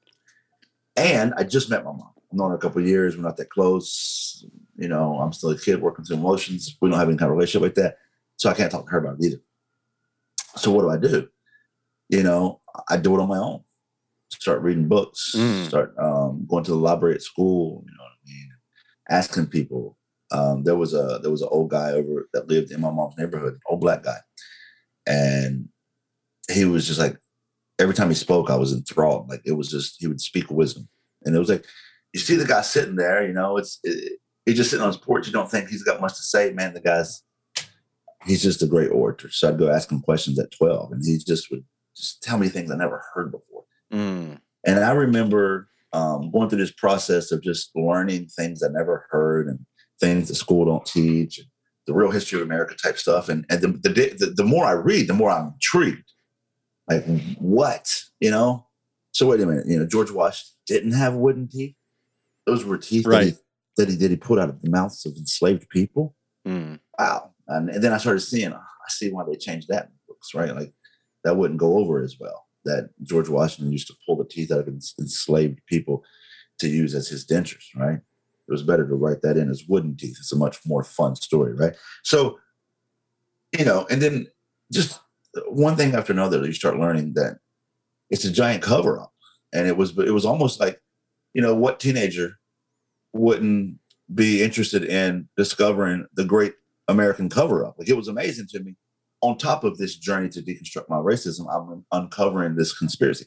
[0.97, 2.13] And I just met my mom.
[2.17, 3.17] I've known her a couple years.
[3.17, 4.45] We're not that close.
[4.77, 6.77] You know, I'm still a kid working through emotions.
[6.81, 7.97] We don't have any kind of relationship like that.
[8.37, 9.43] So I can't talk to her about it either.
[10.57, 11.29] So what do I do?
[12.09, 13.63] You know, I do it on my own
[14.33, 15.67] start reading books, mm.
[15.67, 17.83] start um, going to the library at school.
[17.87, 18.49] You know what I mean?
[19.11, 19.97] Asking people.
[20.33, 23.17] Um, there was a there was an old guy over that lived in my mom's
[23.19, 24.19] neighborhood, old black guy,
[25.05, 25.69] and
[26.49, 27.17] he was just like
[27.81, 29.29] every time he spoke, I was enthralled.
[29.29, 30.89] Like it was just he would speak wisdom,
[31.25, 31.65] and it was like
[32.13, 33.27] you see the guy sitting there.
[33.27, 35.27] You know, it's it, he's just sitting on his porch.
[35.27, 36.75] You don't think he's got much to say, man.
[36.75, 37.25] The guy's
[38.25, 39.33] he's just a great orator.
[39.33, 41.65] So I'd go ask him questions at twelve, and he just would
[42.01, 43.65] just tell me things I never heard before.
[43.93, 44.39] Mm.
[44.67, 49.49] And I remember um, going through this process of just learning things I never heard
[49.49, 49.67] and
[50.01, 51.47] things that school don't teach, and
[51.87, 53.29] the real history of America type stuff.
[53.29, 56.11] And, and the, the, the, the more I read, the more I'm intrigued.
[56.89, 57.05] Like,
[57.39, 57.93] what?
[58.21, 58.67] You know?
[59.13, 59.67] So wait a minute.
[59.67, 61.75] You know, George Washington didn't have wooden teeth.
[62.47, 63.25] Those were teeth right.
[63.25, 63.37] that, he,
[63.77, 64.11] that he did.
[64.11, 66.15] He put out of the mouths of enslaved people.
[66.47, 66.79] Mm.
[66.99, 67.33] Wow.
[67.49, 70.35] And, and, then I started seeing, oh, I see why they changed that in books,
[70.35, 70.55] right?
[70.55, 70.73] Like
[71.25, 74.61] that wouldn't go over as well that George Washington used to pull the teeth out
[74.61, 76.05] of enslaved people
[76.59, 77.99] to use as his dentures, right?
[77.99, 80.17] It was better to write that in as wooden teeth.
[80.19, 81.75] It's a much more fun story, right?
[82.03, 82.39] So,
[83.57, 84.27] you know, and then
[84.73, 85.01] just
[85.49, 87.39] one thing after another, you start learning that
[88.11, 89.13] it's a giant cover up.
[89.53, 90.81] And it was it was almost like,
[91.33, 92.39] you know, what teenager
[93.13, 93.79] wouldn't
[94.13, 96.55] be interested in discovering the great
[96.89, 97.77] American cover up?
[97.79, 98.77] Like it was amazing to me
[99.23, 103.27] on top of this journey to deconstruct my racism, I'm uncovering this conspiracy.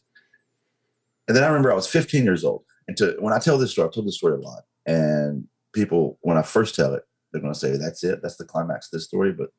[1.27, 2.63] And then I remember I was 15 years old.
[2.87, 4.63] And to, when I tell this story, I've told this story a lot.
[4.85, 8.21] And people, when I first tell it, they're going to say, that's it.
[8.21, 9.31] That's the climax of this story.
[9.31, 9.51] But,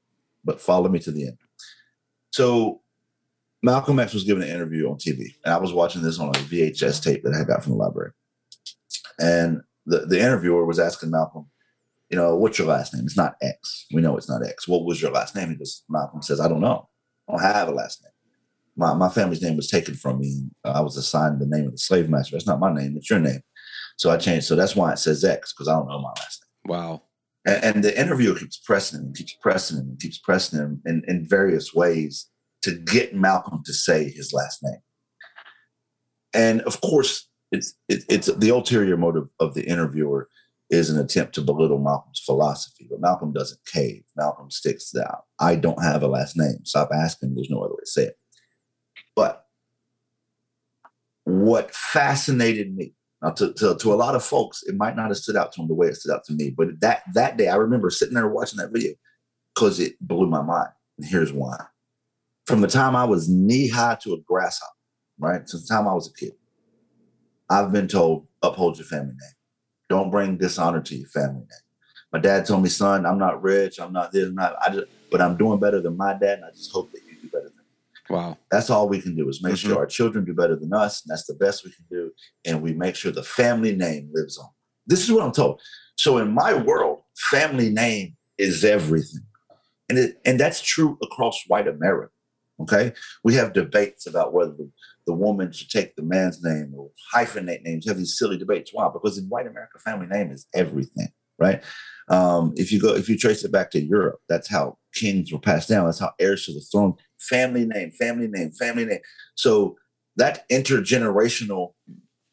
[0.45, 1.39] but follow me to the end.
[2.33, 2.83] So
[3.63, 5.35] Malcolm X was given an interview on TV.
[5.45, 8.11] And I was watching this on a VHS tape that I got from the library.
[9.19, 11.47] And the, the interviewer was asking Malcolm,
[12.15, 13.03] you know, what's your last name?
[13.07, 13.87] It's not X.
[13.93, 14.69] We know it's not X.
[14.69, 15.49] What was your last name?
[15.49, 16.89] He goes, Malcolm says, I don't know.
[17.29, 18.13] I don't have a last name.
[18.77, 20.45] My, my family's name was taken from me.
[20.65, 22.37] I was assigned the name of the slave master.
[22.37, 22.95] That's not my name.
[22.97, 23.41] It's your name.
[23.97, 24.47] So I changed.
[24.47, 26.73] So that's why it says X because I don't know my last name.
[26.73, 27.03] Wow.
[27.47, 31.27] And, and the interviewer keeps pressing him, keeps pressing him, keeps pressing him in, in
[31.27, 32.31] various ways
[32.63, 34.83] to get Malcolm to say his last name.
[36.33, 40.29] And of course, it's it, it's the ulterior motive of the interviewer
[40.71, 44.03] is an attempt to belittle Malcolm's philosophy, but Malcolm doesn't cave.
[44.17, 45.25] Malcolm sticks out.
[45.39, 46.65] I don't have a last name.
[46.65, 47.35] Stop asking.
[47.35, 48.19] There's no other way to say it.
[49.15, 49.47] But
[51.25, 55.17] what fascinated me now, to, to, to, a lot of folks, it might not have
[55.17, 56.51] stood out to them the way it stood out to me.
[56.51, 58.93] But that that day, I remember sitting there watching that video
[59.55, 60.69] because it blew my mind.
[60.99, 61.57] And here's why.
[62.47, 64.71] From the time I was knee high to a grasshopper,
[65.19, 65.49] right?
[65.49, 66.33] Since the time I was a kid,
[67.49, 69.34] I've been told uphold your family name.
[69.95, 71.65] Don't bring dishonor to your family name.
[72.13, 73.79] My dad told me, son, I'm not rich.
[73.79, 76.45] I'm not this, I'm not I just, but I'm doing better than my dad, and
[76.47, 78.11] I just hope that you do better than me.
[78.11, 78.37] Wow.
[78.51, 79.59] That's all we can do is make Mhm.
[79.59, 82.11] sure our children do better than us, and that's the best we can do.
[82.45, 84.49] And we make sure the family name lives on.
[84.85, 85.63] This is what I'm told.
[85.97, 89.25] So in my world, family name is everything,
[89.89, 92.11] and it and that's true across white America.
[92.61, 94.69] Okay, we have debates about whether the,
[95.07, 97.87] the woman should take the man's name or hyphenate names.
[97.87, 98.71] Have these silly debates.
[98.73, 98.89] Why?
[98.93, 101.63] Because in white America, family name is everything, right?
[102.09, 105.39] Um, if you go, if you trace it back to Europe, that's how kings were
[105.39, 105.87] passed down.
[105.87, 106.95] That's how heirs to the throne.
[107.21, 109.01] Family name, family name, family name.
[109.35, 109.77] So
[110.17, 111.75] that intergenerational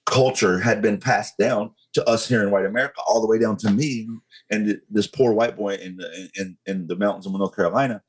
[0.06, 3.58] culture had been passed down to us here in white America, all the way down
[3.58, 4.08] to me
[4.50, 8.02] and this poor white boy in the in, in the mountains of North Carolina.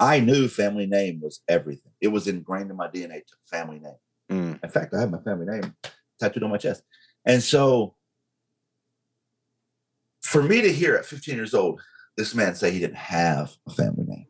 [0.00, 1.92] I knew family name was everything.
[2.00, 3.94] It was ingrained in my DNA to family name.
[4.30, 4.64] Mm.
[4.64, 5.76] In fact, I have my family name
[6.18, 6.82] tattooed on my chest.
[7.26, 7.94] And so
[10.22, 11.80] for me to hear at 15 years old,
[12.16, 14.26] this man say he didn't have a family name,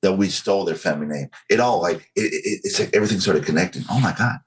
[0.00, 3.44] that we stole their family name, it all like, it, it, it's like everything started
[3.44, 3.84] connecting.
[3.90, 4.38] Oh my God.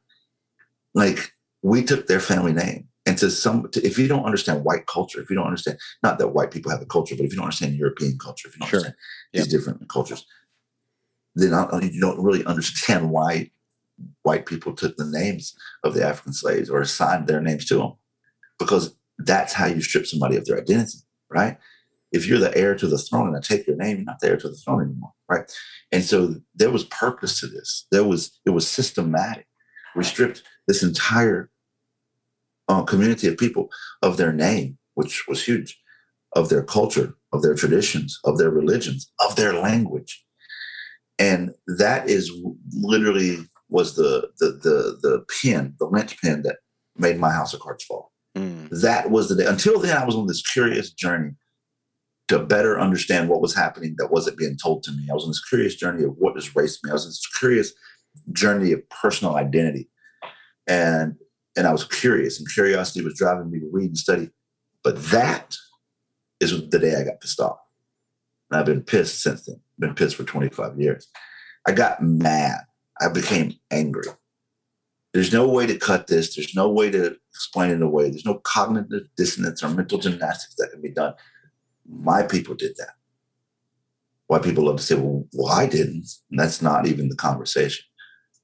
[0.95, 1.31] Like
[1.61, 2.87] we took their family name.
[3.05, 6.19] And to some, to, if you don't understand white culture, if you don't understand, not
[6.19, 8.59] that white people have a culture, but if you don't understand European culture, if you
[8.59, 8.79] don't Sure.
[8.79, 8.95] understand
[9.33, 10.25] these different cultures,
[11.35, 11.51] then
[11.91, 13.51] you don't really understand why
[14.23, 17.93] white people took the names of the African slaves or assigned their names to them,
[18.57, 21.57] because that's how you strip somebody of their identity, right?
[22.11, 24.29] If you're the heir to the throne and I take your name, you're not the
[24.29, 25.51] heir to the throne anymore, right?
[25.91, 27.85] And so there was purpose to this.
[27.91, 29.45] There was it was systematic.
[29.95, 31.51] We stripped this entire
[32.67, 33.69] uh, community of people
[34.01, 35.79] of their name, which was huge,
[36.33, 40.23] of their culture, of their traditions, of their religions, of their language,
[41.19, 42.31] and that is
[42.71, 46.57] literally was the the the the pin, the linchpin that
[46.97, 48.11] made my house of cards fall.
[48.35, 48.69] Mm.
[48.81, 49.45] That was the day.
[49.45, 51.31] Until then, I was on this curious journey
[52.29, 55.07] to better understand what was happening that wasn't being told to me.
[55.09, 56.91] I was on this curious journey of what does race mean.
[56.91, 57.73] I was on this curious
[58.31, 59.89] journey of personal identity,
[60.67, 61.15] and
[61.57, 64.29] and I was curious, and curiosity was driving me to read and study.
[64.83, 65.57] But that
[66.39, 67.59] is the day I got pissed off,
[68.49, 69.59] and I've been pissed since then.
[69.79, 71.07] Been pissed for 25 years.
[71.67, 72.61] I got mad.
[72.99, 74.03] I became angry.
[75.13, 76.35] There's no way to cut this.
[76.35, 78.09] There's no way to explain it away.
[78.09, 81.13] There's no cognitive dissonance or mental gymnastics that can be done.
[81.87, 82.95] My people did that.
[84.27, 86.07] White people love to say, well, well didn't.
[86.29, 87.85] And that's not even the conversation.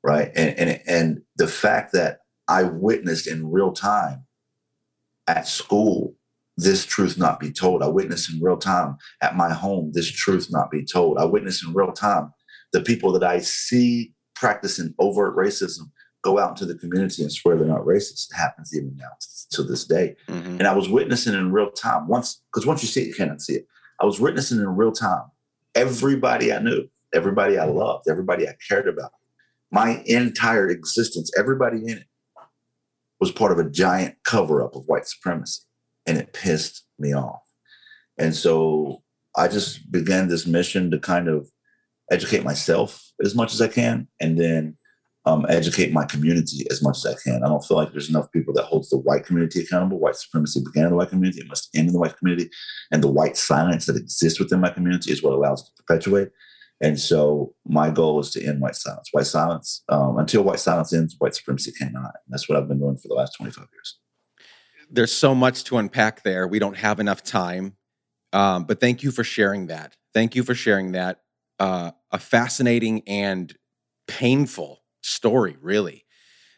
[0.03, 0.31] Right.
[0.35, 4.25] And, and and the fact that I witnessed in real time
[5.27, 6.14] at school
[6.57, 7.83] this truth not be told.
[7.83, 11.17] I witnessed in real time at my home this truth not be told.
[11.17, 12.31] I witnessed in real time
[12.71, 15.91] the people that I see practicing overt racism
[16.23, 18.31] go out into the community and swear they're not racist.
[18.31, 19.11] It happens even now
[19.51, 20.15] to this day.
[20.27, 20.59] Mhm.
[20.59, 23.41] And I was witnessing in real time once, because once you see it, you cannot
[23.41, 23.67] see it.
[24.01, 25.23] I was witnessing in real time
[25.75, 29.11] everybody I knew, everybody I loved, everybody I cared about,
[29.71, 32.07] my entire existence, everybody in it
[33.19, 35.61] was part of a giant cover up of white supremacy.
[36.05, 37.41] And it pissed me off.
[38.17, 39.03] And so
[39.35, 41.49] I just began this mission to kind of
[42.11, 44.77] educate myself as much as I can and then
[45.25, 47.43] um, educate my community as much as I can.
[47.43, 49.99] I don't feel like there's enough people that holds the white community accountable.
[49.99, 52.49] White supremacy began in the white community; it must end in the white community,
[52.91, 56.29] and the white silence that exists within my community is what allows it to perpetuate.
[56.81, 59.09] And so, my goal is to end white silence.
[59.13, 62.13] White silence um, until white silence ends, white supremacy cannot.
[62.25, 63.99] And that's what I've been doing for the last 25 years.
[64.89, 66.47] There's so much to unpack there.
[66.47, 67.75] We don't have enough time.
[68.33, 69.95] Um, but thank you for sharing that.
[70.13, 71.21] Thank you for sharing that.
[71.59, 73.55] Uh, a fascinating and
[74.07, 76.05] painful story, really.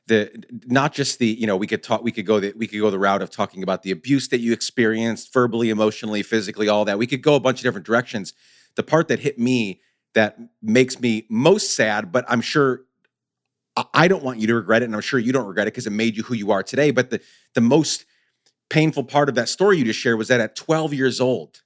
[0.08, 0.32] The
[0.66, 2.90] not just the you know we could talk we could go the we could go
[2.90, 6.98] the route of talking about the abuse that you experienced verbally, emotionally, physically, all that.
[6.98, 8.34] We could go a bunch of different directions.
[8.76, 9.82] The part that hit me
[10.14, 12.84] that makes me most sad, but I'm sure
[13.94, 15.86] I- don't want you to regret it, and I'm sure you don't regret it because
[15.86, 16.92] it made you who you are today.
[16.92, 17.22] But the
[17.54, 18.06] the most
[18.70, 21.62] painful part of that story you just shared was that at 12 years old,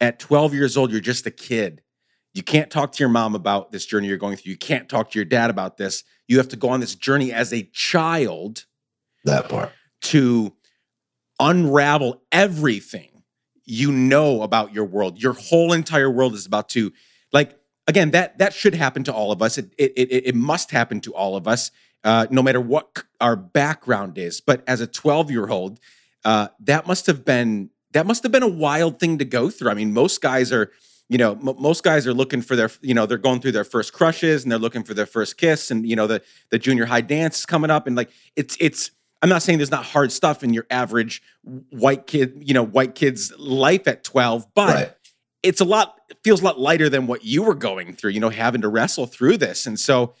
[0.00, 1.82] at 12 years old, you're just a kid.
[2.34, 4.50] You can't talk to your mom about this journey you're going through.
[4.50, 6.02] You can't talk to your dad about this.
[6.26, 8.64] You have to go on this journey as a child
[9.24, 9.70] That part.
[10.02, 10.52] to
[11.40, 13.10] unravel everything
[13.64, 15.22] you know about your world.
[15.22, 16.92] Your whole entire world is about to
[17.32, 19.58] like again that that should happen to all of us.
[19.58, 21.70] It it it, it must happen to all of us,
[22.02, 24.40] uh, no matter what our background is.
[24.40, 25.80] But as a twelve year old,
[26.24, 29.70] uh, that must have been that must have been a wild thing to go through.
[29.70, 30.70] I mean, most guys are.
[31.10, 33.62] You know, m- most guys are looking for their, you know, they're going through their
[33.62, 36.86] first crushes and they're looking for their first kiss, and you know, the the junior
[36.86, 38.90] high dance is coming up, and like it's it's
[39.24, 41.22] I'm not saying there's not hard stuff in your average
[41.70, 44.93] white kid, you know, white kid's life at 12, but right.
[45.44, 48.20] It's a lot, it feels a lot lighter than what you were going through, you
[48.20, 49.66] know, having to wrestle through this.
[49.66, 50.14] And so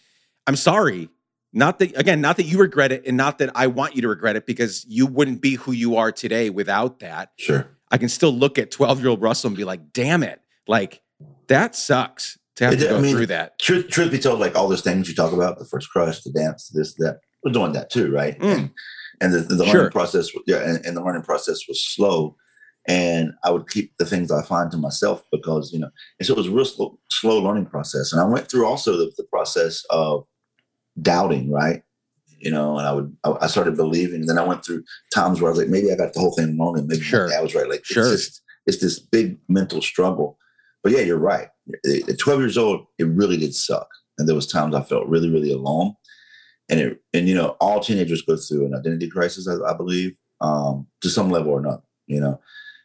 [0.46, 1.08] I'm sorry.
[1.56, 4.08] Not that, again, not that you regret it and not that I want you to
[4.08, 7.30] regret it because you wouldn't be who you are today without that.
[7.36, 7.68] Sure.
[7.90, 10.40] I can still look at 12 year old Russell and be like, damn it.
[10.66, 11.00] Like,
[11.46, 13.58] that sucks to have it, to go I mean, through that.
[13.60, 16.32] Truth, truth be told, like all those things you talk about, the first crush, the
[16.32, 18.38] dance, this, that, we're doing that too, right?
[18.40, 18.52] Mm.
[18.52, 18.70] And,
[19.20, 19.90] and the, the learning sure.
[19.90, 22.36] process, yeah, and, and, the learning process was slow.
[22.86, 26.34] And I would keep the things I find to myself because, you know, and so
[26.34, 28.12] it was a real slow, slow learning process.
[28.12, 30.26] And I went through also the, the process of
[31.00, 31.82] doubting, right?
[32.38, 34.20] You know, and I would, I, I, started believing.
[34.20, 36.34] And then I went through times where I was like, maybe I got the whole
[36.34, 37.32] thing wrong and maybe sure.
[37.34, 37.68] I was right.
[37.68, 38.02] Like, sure.
[38.02, 40.38] it's just, it's this big mental struggle.
[40.82, 41.48] But yeah, you're right.
[41.86, 43.88] At 12 years old, it really did suck.
[44.18, 45.94] And there was times I felt really, really alone.
[46.68, 50.16] And it, and you know, all teenagers go through an identity crisis, I, I believe,
[50.40, 51.82] um, to some level or another.
[52.06, 52.40] You know,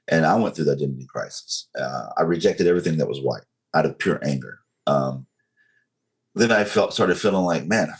[0.09, 1.67] and I went through the identity crisis.
[1.79, 3.43] Uh, I rejected everything that was white
[3.73, 4.59] out of pure anger.
[4.87, 5.27] Um,
[6.35, 7.93] then I felt started feeling like, man,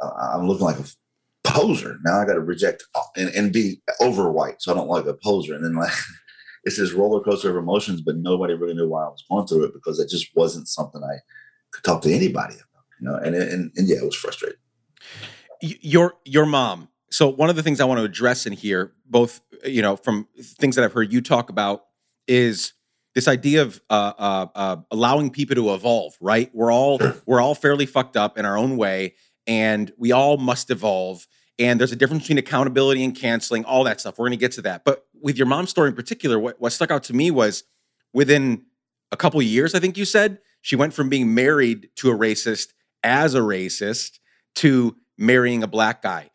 [0.00, 0.84] I'm looking like a
[1.44, 1.98] poser.
[2.04, 2.84] Now I got to reject
[3.16, 5.54] and, and be over white, so I don't like a poser.
[5.54, 5.92] And then like
[6.64, 9.64] it's this roller coaster of emotions, but nobody really knew why I was going through
[9.64, 11.16] it because it just wasn't something I
[11.72, 13.16] could talk to anybody about, you know.
[13.16, 14.58] And and, and yeah, it was frustrating.
[15.60, 16.88] Your your mom.
[17.14, 20.26] So one of the things I want to address in here, both you know, from
[20.36, 21.84] things that I've heard you talk about,
[22.26, 22.72] is
[23.14, 26.16] this idea of uh, uh, uh, allowing people to evolve.
[26.20, 26.50] Right?
[26.52, 27.14] We're all sure.
[27.24, 29.14] we're all fairly fucked up in our own way,
[29.46, 31.28] and we all must evolve.
[31.56, 34.18] And there's a difference between accountability and canceling, all that stuff.
[34.18, 34.84] We're going to get to that.
[34.84, 37.62] But with your mom's story in particular, what, what stuck out to me was
[38.12, 38.64] within
[39.12, 42.72] a couple years, I think you said, she went from being married to a racist
[43.04, 44.18] as a racist
[44.56, 46.30] to marrying a black guy.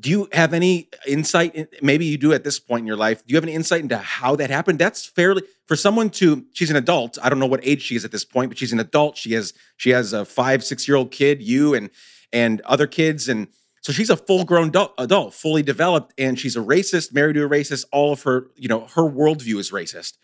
[0.00, 1.54] Do you have any insight?
[1.54, 3.24] In, maybe you do at this point in your life.
[3.26, 4.78] Do you have any insight into how that happened?
[4.78, 6.44] That's fairly for someone to.
[6.52, 7.18] She's an adult.
[7.22, 9.16] I don't know what age she is at this point, but she's an adult.
[9.16, 11.90] She has she has a five six year old kid, you and
[12.32, 13.48] and other kids, and
[13.82, 17.48] so she's a full grown adult, fully developed, and she's a racist, married to a
[17.48, 17.86] racist.
[17.92, 20.18] All of her, you know, her worldview is racist.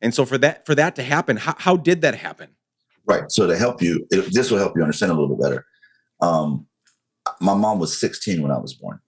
[0.00, 2.50] And so for that for that to happen, how, how did that happen?
[3.06, 3.30] Right.
[3.30, 5.64] So to help you, it, this will help you understand a little bit better.
[6.20, 6.66] Um,
[7.40, 9.00] my mom was 16 when I was born,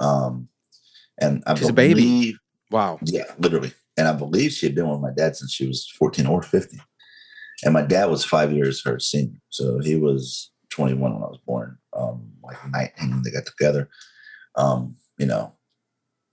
[0.00, 0.48] um,
[1.20, 2.36] and I she's believe, a baby.
[2.70, 2.98] Wow.
[3.04, 3.72] Yeah, literally.
[3.96, 6.80] And I believe she had been with my dad since she was 14 or 15.
[7.64, 11.38] And my dad was five years her senior, so he was 21 when I was
[11.46, 13.88] born, um, like 19 when they got together.
[14.56, 15.54] Um, you know,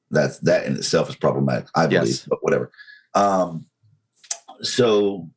[0.09, 2.25] that's that in itself is problematic, I believe, yes.
[2.27, 2.71] but whatever.
[3.13, 3.67] Um,
[4.61, 5.29] so,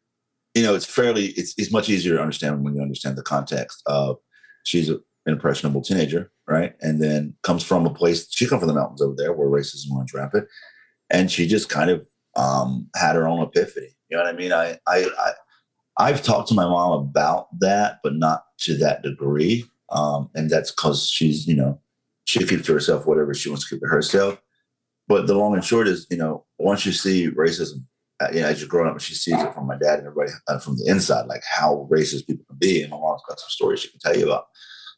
[0.54, 3.82] you know, it's fairly, it's, it's much easier to understand when you understand the context
[3.86, 4.16] of
[4.64, 6.74] she's an impressionable teenager, right?
[6.80, 9.96] And then comes from a place, she comes from the mountains over there where racism
[9.96, 10.48] runs rampant.
[11.10, 13.88] And she just kind of um, had her own epiphany.
[14.08, 14.52] You know what I mean?
[14.52, 15.32] I, I, I
[15.96, 19.64] I've talked to my mom about that, but not to that degree.
[19.90, 21.80] Um, and that's because she's, you know,
[22.24, 24.40] she keeps to herself whatever she wants to keep to herself.
[25.06, 27.84] But the long and short is, you know, once you see racism,
[28.20, 30.32] uh, you know, as you're growing up, she sees it from my dad and everybody
[30.48, 32.82] uh, from the inside, like how racist people can be.
[32.82, 34.46] And my mom's got some stories she can tell you about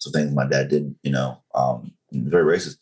[0.00, 2.76] some things my dad didn't, you know, um, very racist.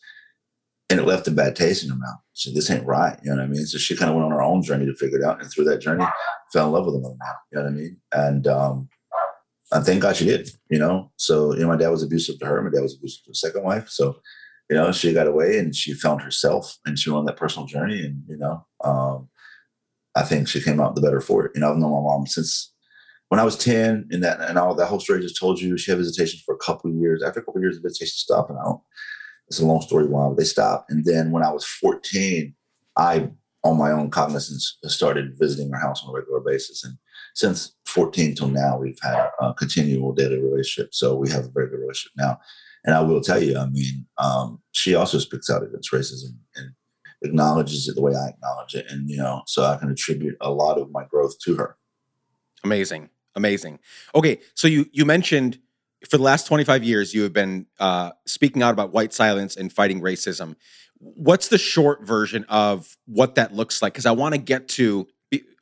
[0.91, 2.19] And it left a bad taste in her mouth.
[2.35, 3.19] Said, this ain't right.
[3.23, 3.65] You know what I mean?
[3.67, 5.41] So she kind of went on her own journey to figure it out.
[5.41, 6.05] And through that journey,
[6.53, 7.17] fell in love with man.
[7.51, 7.97] You know what I mean?
[8.13, 8.89] And um,
[9.73, 10.51] and thank God she did.
[10.69, 12.63] You know, so you know, my dad was abusive to her.
[12.63, 13.89] My dad was abusive to his second wife.
[13.89, 14.17] So
[14.71, 17.67] you know, she got away and she found herself and she went on that personal
[17.67, 18.01] journey.
[18.01, 19.29] And you know, um,
[20.15, 21.53] I think she came out the better for it.
[21.55, 22.73] You know, I've known my mom since
[23.29, 25.77] when I was 10 and that and all that whole story I just told you,
[25.77, 27.23] she had visitations for a couple of years.
[27.23, 28.81] After a couple of years, the visitation stopped and I don't,
[29.49, 30.91] it's a long story why, but they stopped.
[30.91, 32.55] And then when I was 14,
[32.97, 33.31] I
[33.65, 36.85] on my own cognizance started visiting her house on a regular basis.
[36.85, 36.99] And
[37.35, 40.95] since 14 till now, we've had a continual daily relationship.
[40.95, 42.39] So we have a very good relationship now.
[42.85, 46.73] And I will tell you, I mean, um, she also speaks out against racism and
[47.23, 48.87] acknowledges it the way I acknowledge it.
[48.91, 51.77] And, you know, so I can attribute a lot of my growth to her.
[52.63, 53.09] Amazing.
[53.37, 53.81] Amazing.
[54.15, 54.41] Okay.
[54.55, 55.59] So you, you mentioned
[56.09, 59.73] for the last 25 years, you have been uh, speaking out about white silence and
[59.73, 60.57] fighting racism
[61.05, 63.93] what's the short version of what that looks like?
[63.93, 65.07] Because I want to get to,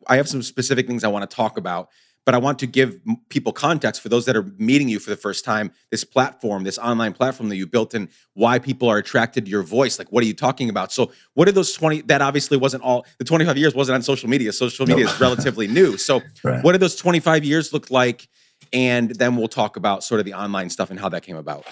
[0.06, 1.88] I have some specific things I want to talk about,
[2.24, 5.16] but I want to give people context for those that are meeting you for the
[5.16, 5.72] first time.
[5.90, 9.62] This platform, this online platform that you built, and why people are attracted to your
[9.62, 9.98] voice.
[9.98, 10.92] Like, what are you talking about?
[10.92, 12.02] So, what are those twenty?
[12.02, 13.06] That obviously wasn't all.
[13.18, 14.52] The twenty five years wasn't on social media.
[14.52, 15.14] Social media nope.
[15.14, 15.96] is relatively new.
[16.02, 16.62] So, right.
[16.64, 18.28] what do those twenty five years look like?
[18.72, 21.64] And then we'll talk about sort of the online stuff and how that came about.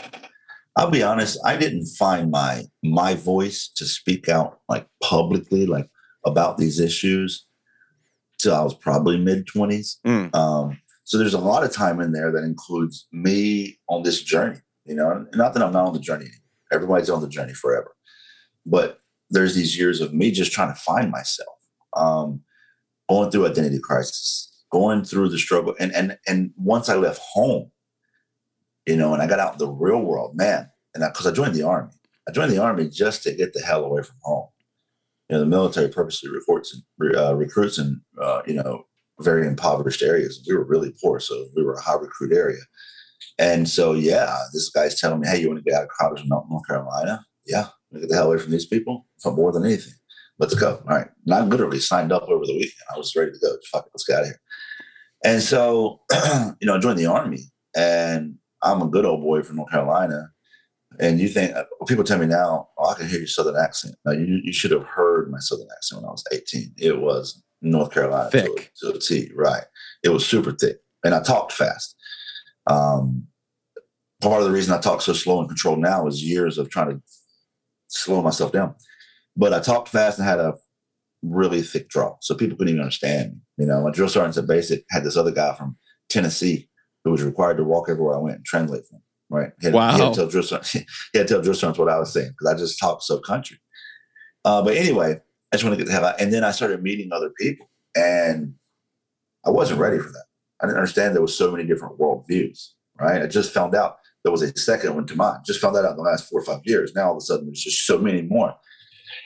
[0.76, 5.90] I'll be honest, I didn't find my my voice to speak out like publicly, like
[6.24, 7.46] about these issues
[8.40, 9.96] till I was probably mid 20s.
[10.06, 10.34] Mm.
[10.34, 14.60] Um, so there's a lot of time in there that includes me on this journey,
[14.84, 16.26] you know, and not that I'm not on the journey.
[16.72, 17.94] Everybody's on the journey forever.
[18.64, 21.56] But there's these years of me just trying to find myself,
[21.96, 22.42] um,
[23.08, 25.74] going through identity crisis, going through the struggle.
[25.80, 27.70] And and and once I left home,
[28.86, 31.34] you know, and I got out in the real world, man, and because I, I
[31.34, 31.92] joined the army.
[32.28, 34.48] I joined the army just to get the hell away from home
[35.30, 36.76] you know, the military purposely recruits
[37.16, 38.82] uh, recruits in uh, you know
[39.20, 40.44] very impoverished areas.
[40.48, 42.58] We were really poor, so we were a high recruit area.
[43.38, 46.22] And so, yeah, this guy's telling me, "Hey, you want to get out of college
[46.22, 47.24] in North Carolina?
[47.46, 49.92] Yeah, get the hell away from these people for more than anything.
[50.40, 50.82] Let's go.
[50.88, 52.72] All right." And I literally signed up over the weekend.
[52.92, 53.56] I was ready to go.
[53.70, 54.40] Fuck it, let's get out of here.
[55.24, 56.00] And so,
[56.60, 57.44] you know, I joined the army,
[57.76, 60.30] and I'm a good old boy from North Carolina.
[61.00, 63.96] And you think uh, people tell me now, oh, I can hear your Southern accent.
[64.04, 66.74] Now you, you should have heard my Southern accent when I was 18.
[66.76, 69.64] It was North Carolina thick to, to a T, right?
[70.04, 71.96] It was super thick, and I talked fast.
[72.66, 73.26] Um,
[74.20, 76.90] part of the reason I talk so slow and controlled now is years of trying
[76.90, 77.02] to
[77.88, 78.74] slow myself down.
[79.36, 80.54] But I talked fast and had a
[81.22, 83.38] really thick draw, so people couldn't even understand me.
[83.56, 85.78] You know, my drill sergeants at basic had this other guy from
[86.10, 86.68] Tennessee
[87.04, 89.52] who was required to walk everywhere I went and translate for him right?
[89.60, 89.96] He had, wow.
[89.96, 90.72] He had to tell drill sergeants,
[91.12, 93.18] he had to tell drill sergeants what I was saying because I just talked so
[93.18, 93.58] country.
[94.44, 95.18] Uh, but anyway,
[95.52, 96.20] I just want to get the hell out.
[96.20, 98.54] And then I started meeting other people, and
[99.46, 100.24] I wasn't ready for that.
[100.60, 103.22] I didn't understand there was so many different worldviews, right?
[103.22, 105.40] I just found out there was a second one to mine.
[105.46, 106.94] Just found that out in the last four or five years.
[106.94, 108.54] Now all of a sudden there's just so many more.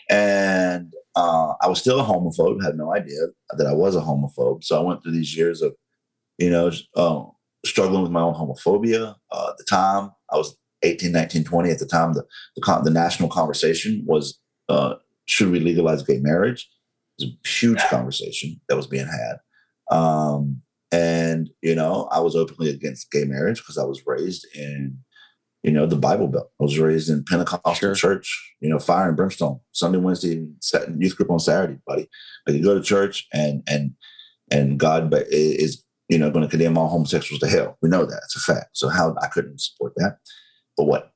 [0.09, 3.19] And uh, I was still a homophobe, had no idea
[3.57, 4.63] that I was a homophobe.
[4.63, 5.75] So I went through these years of,
[6.39, 7.25] you know, uh,
[7.65, 9.15] struggling with my own homophobia.
[9.31, 11.71] Uh, at the time, I was 18, 19, 20.
[11.71, 12.25] At the time, the,
[12.57, 14.39] the, the national conversation was
[14.69, 14.95] uh,
[15.27, 16.71] should we legalize gay marriage?
[17.19, 19.97] It was a huge conversation that was being had.
[19.97, 20.62] Um,
[20.93, 24.99] and, you know, I was openly against gay marriage because I was raised in,
[25.62, 26.51] you know, the Bible Belt.
[26.61, 27.95] I was raised in Pentecostal sure.
[27.95, 30.47] church, you know, fire and brimstone, Sunday, Wednesday,
[30.99, 32.09] youth group on Saturday, buddy.
[32.47, 33.95] Like you go to church and, and,
[34.51, 37.79] and God is you know, going to condemn all homosexuals to hell.
[37.81, 38.71] We know that it's a fact.
[38.77, 40.19] So how I couldn't support that.
[40.77, 41.13] But what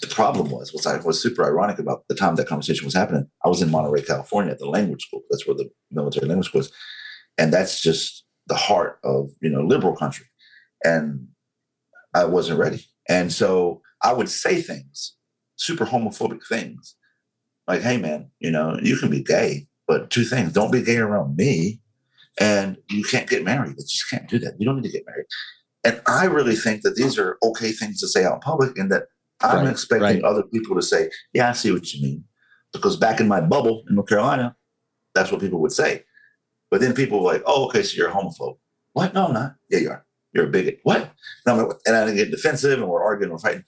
[0.00, 3.28] the problem was, was I was super ironic about the time that conversation was happening.
[3.44, 5.22] I was in Monterey, California at the language school.
[5.30, 6.62] That's where the military language school.
[7.36, 10.26] And that's just the heart of, you know, liberal country.
[10.84, 11.26] And
[12.14, 12.86] I wasn't ready.
[13.08, 15.16] And so I would say things,
[15.56, 16.94] super homophobic things.
[17.66, 20.98] Like, hey man, you know, you can be gay, but two things, don't be gay
[20.98, 21.80] around me
[22.40, 23.74] and you can't get married.
[23.78, 24.54] You just can't do that.
[24.58, 25.26] You don't need to get married.
[25.84, 28.90] And I really think that these are okay things to say out in public, and
[28.90, 29.04] that
[29.40, 30.24] I'm right, expecting right.
[30.24, 32.24] other people to say, "Yeah, I see what you mean,"
[32.72, 34.56] because back in my bubble in North Carolina,
[35.14, 36.04] that's what people would say.
[36.70, 38.58] But then people were like, "Oh, okay, so you're a homophobe."
[38.92, 39.14] What?
[39.14, 39.54] No, I'm not.
[39.70, 40.04] Yeah, you are.
[40.32, 40.80] You're a bigot.
[40.82, 41.12] What?
[41.46, 43.64] No, and I didn't get defensive, and we're arguing, we're fighting.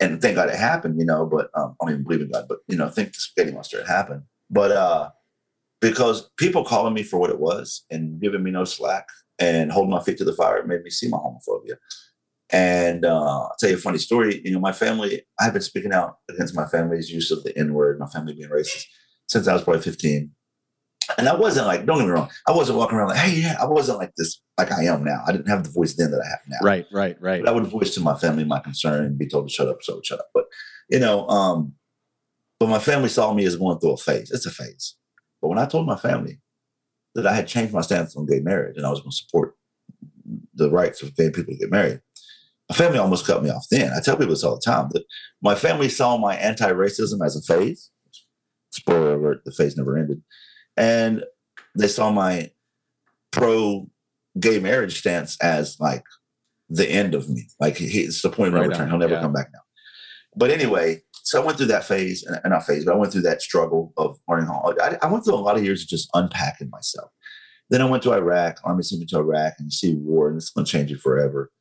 [0.00, 1.26] And thank God it happened, you know.
[1.26, 3.78] But um, I don't even believe in God, but you know, think the spaghetti monster
[3.78, 4.22] had happened.
[4.50, 5.10] But uh,
[5.80, 9.06] because people calling me for what it was and giving me no slack
[9.38, 11.76] and holding my feet to the fire made me see my homophobia.
[12.52, 14.42] And uh, I'll tell you a funny story.
[14.44, 17.74] You know, my family, I've been speaking out against my family's use of the N
[17.74, 18.84] word, my family being racist,
[19.28, 20.32] since I was probably 15.
[21.16, 23.56] And I wasn't like, don't get me wrong, I wasn't walking around like, hey, yeah,
[23.60, 25.22] I wasn't like this, like I am now.
[25.26, 26.58] I didn't have the voice then that I have now.
[26.62, 27.42] Right, right, right.
[27.42, 29.78] But I would voice to my family my concern and be told to shut up,
[29.82, 30.28] so shut up.
[30.34, 30.44] But,
[30.88, 31.74] you know, um,
[32.60, 34.30] but my family saw me as going through a phase.
[34.30, 34.94] It's a phase.
[35.40, 36.40] But when I told my family
[37.14, 39.54] that I had changed my stance on gay marriage and I was going to support
[40.54, 42.00] the rights of gay people to get married,
[42.68, 43.92] my family almost cut me off then.
[43.92, 45.04] I tell people this all the time that
[45.42, 47.90] my family saw my anti racism as a phase.
[48.70, 50.22] Spoiler alert, the phase never ended.
[50.76, 51.24] And
[51.76, 52.50] they saw my
[53.32, 53.88] pro
[54.38, 56.04] gay marriage stance as like
[56.68, 57.48] the end of me.
[57.58, 58.88] Like he, it's the point of no return.
[58.88, 59.20] He'll never yeah.
[59.20, 59.60] come back now.
[60.36, 63.22] But anyway, so I went through that phase, and not phase, but I went through
[63.22, 64.74] that struggle of learning how.
[64.82, 67.08] I, I went through a lot of years of just unpacking myself.
[67.68, 70.36] Then I went to Iraq, Army sent me to Iraq, and you see war, and
[70.36, 71.52] it's going to change you forever.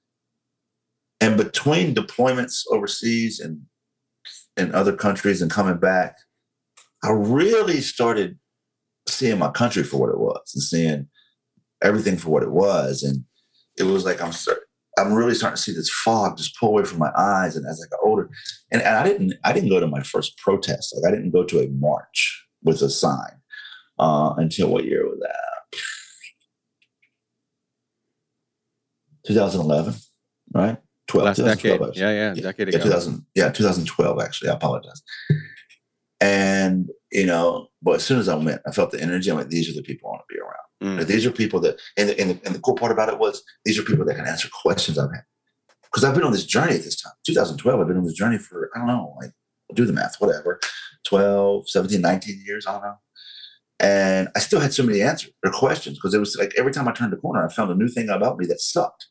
[1.22, 3.62] And between deployments overseas and
[4.58, 6.16] in other countries and coming back,
[7.04, 8.40] I really started
[9.08, 11.08] seeing my country for what it was and seeing
[11.84, 13.04] everything for what it was.
[13.04, 13.24] And
[13.78, 14.34] it was like I'm
[15.00, 17.56] I'm really starting to see this fog just pull away from my eyes.
[17.56, 18.30] And as I got older,
[18.72, 20.96] and, and I didn't I didn't go to my first protest.
[20.96, 23.40] Like I didn't go to a march with a sign
[23.98, 25.80] uh, until what year was that?
[29.28, 29.94] 2011,
[30.54, 30.78] right?
[31.08, 31.26] 12.
[31.26, 31.88] Last 2012, decade.
[31.88, 32.02] actually.
[32.02, 32.86] Yeah, yeah, decade Yeah, ago.
[32.86, 34.50] 2000, yeah, 2012, actually.
[34.50, 35.02] I apologize.
[36.22, 39.30] And, you know, but as soon as I went, I felt the energy.
[39.30, 40.69] I'm like, these are the people I want to be around.
[40.84, 41.06] Mm.
[41.06, 43.44] These are people that, and the, and, the, and the cool part about it was,
[43.66, 45.24] these are people that can answer questions I've had.
[45.84, 47.14] Because I've been on this journey at this time.
[47.26, 49.32] 2012, I've been on this journey for, I don't know, like,
[49.74, 50.60] do the math, whatever,
[51.08, 52.96] 12, 17, 19 years, I don't know.
[53.80, 56.88] And I still had so many answers or questions because it was like every time
[56.88, 59.08] I turned the corner, I found a new thing about me that sucked.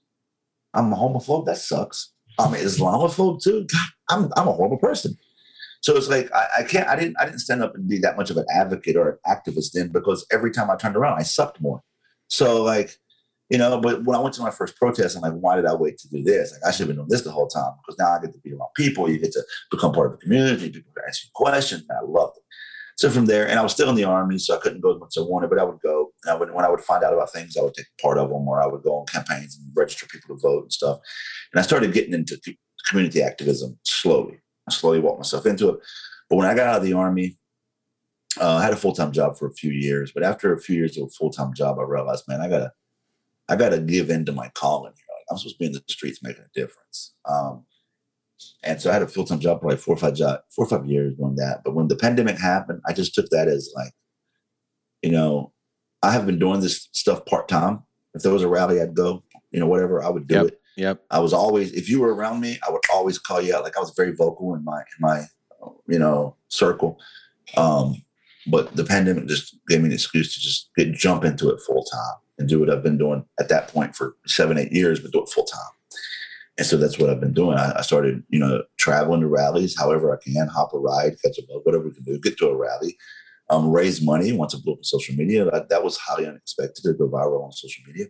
[0.74, 2.12] I'm a homophobe, that sucks.
[2.38, 3.66] I'm an Islamophobe too.
[4.10, 5.16] I'm, I'm a horrible person.
[5.80, 8.16] So it's like I, I can't I didn't I didn't stand up and be that
[8.16, 11.22] much of an advocate or an activist then because every time I turned around I
[11.22, 11.82] sucked more.
[12.28, 12.96] So like,
[13.48, 15.74] you know, but when I went to my first protest, I'm like, why did I
[15.74, 16.52] wait to do this?
[16.52, 18.40] Like I should have been doing this the whole time because now I get to
[18.40, 21.30] be around people, you get to become part of the community, people can ask you
[21.34, 22.42] questions, I loved it.
[22.98, 24.98] So from there, and I was still in the army, so I couldn't go as
[24.98, 26.10] much as I wanted, but I would go.
[26.28, 28.48] I would, when I would find out about things, I would take part of them,
[28.48, 30.98] or I would go on campaigns and register people to vote and stuff.
[31.52, 32.40] And I started getting into
[32.88, 34.40] community activism slowly.
[34.68, 35.80] I slowly walked myself into it.
[36.28, 37.38] But when I got out of the army,
[38.40, 40.12] uh, I had a full time job for a few years.
[40.12, 42.72] But after a few years of a full time job, I realized, man, I gotta,
[43.48, 44.92] I gotta give in to my calling.
[44.96, 47.14] You know, like, I'm supposed to be in the streets making a difference.
[47.24, 47.64] Um,
[48.62, 50.64] and so I had a full time job for like four or five job, four
[50.66, 51.62] or five years doing that.
[51.64, 53.92] But when the pandemic happened, I just took that as like,
[55.02, 55.52] you know,
[56.02, 57.82] I have been doing this stuff part time.
[58.14, 59.24] If there was a rally, I'd go.
[59.50, 60.46] You know, whatever, I would do Yep.
[60.46, 60.60] it.
[60.78, 61.02] Yep.
[61.10, 63.64] I was always, if you were around me, I would always call you out.
[63.64, 65.24] Like I was very vocal in my, in my,
[65.88, 67.00] you know, circle.
[67.56, 68.04] Um,
[68.46, 71.82] but the pandemic just gave me an excuse to just get, jump into it full
[71.82, 75.10] time and do what I've been doing at that point for seven, eight years, but
[75.10, 75.72] do it full time.
[76.58, 77.58] And so that's what I've been doing.
[77.58, 81.38] I, I started, you know, traveling to rallies however I can, hop a ride, catch
[81.38, 82.96] a boat, whatever we can do, get to a rally,
[83.50, 85.44] um, raise money once I blew up on social media.
[85.50, 88.06] That, that was highly unexpected to go viral on social media.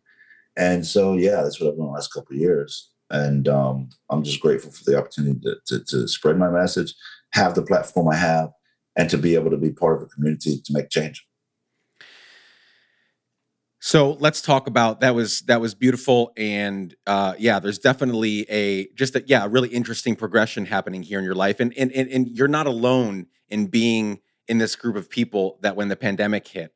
[0.58, 2.90] And so, yeah, that's what I've done the last couple of years.
[3.10, 6.92] And um, I'm just grateful for the opportunity to, to, to spread my message,
[7.32, 8.50] have the platform I have,
[8.96, 11.24] and to be able to be part of a community to make change.
[13.80, 18.88] So let's talk about that was that was beautiful and uh yeah there's definitely a
[18.94, 22.10] just a yeah a really interesting progression happening here in your life and and and,
[22.10, 26.48] and you're not alone in being in this group of people that when the pandemic
[26.48, 26.74] hit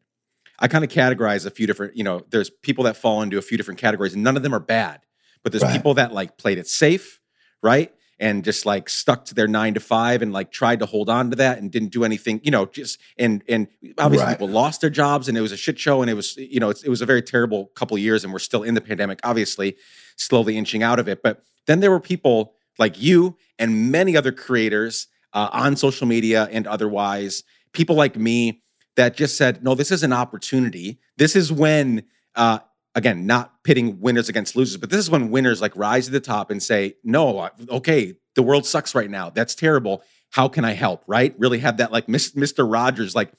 [0.58, 3.42] I kind of categorize a few different you know there's people that fall into a
[3.42, 5.00] few different categories and none of them are bad
[5.42, 5.72] but there's Right.
[5.72, 7.20] people that like played it safe
[7.62, 11.08] right and just like stuck to their 9 to 5 and like tried to hold
[11.10, 13.66] on to that and didn't do anything you know just and and
[13.98, 14.34] obviously Right.
[14.34, 16.70] people lost their jobs and it was a shit show and it was you know
[16.70, 19.18] it's, it was a very terrible couple of years and we're still in the pandemic
[19.24, 19.76] obviously
[20.16, 24.32] slowly inching out of it but then there were people like you and many other
[24.32, 27.42] creators uh, on social media and otherwise
[27.72, 28.61] people like me
[28.96, 30.98] that just said no this is an opportunity.
[31.16, 32.60] This is when uh,
[32.94, 36.20] again not pitting winners against losers but this is when winners like rise to the
[36.20, 39.30] top and say no okay the world sucks right now.
[39.30, 40.02] That's terrible.
[40.30, 41.04] How can i help?
[41.06, 41.34] Right?
[41.38, 43.32] Really have that like mr rogers like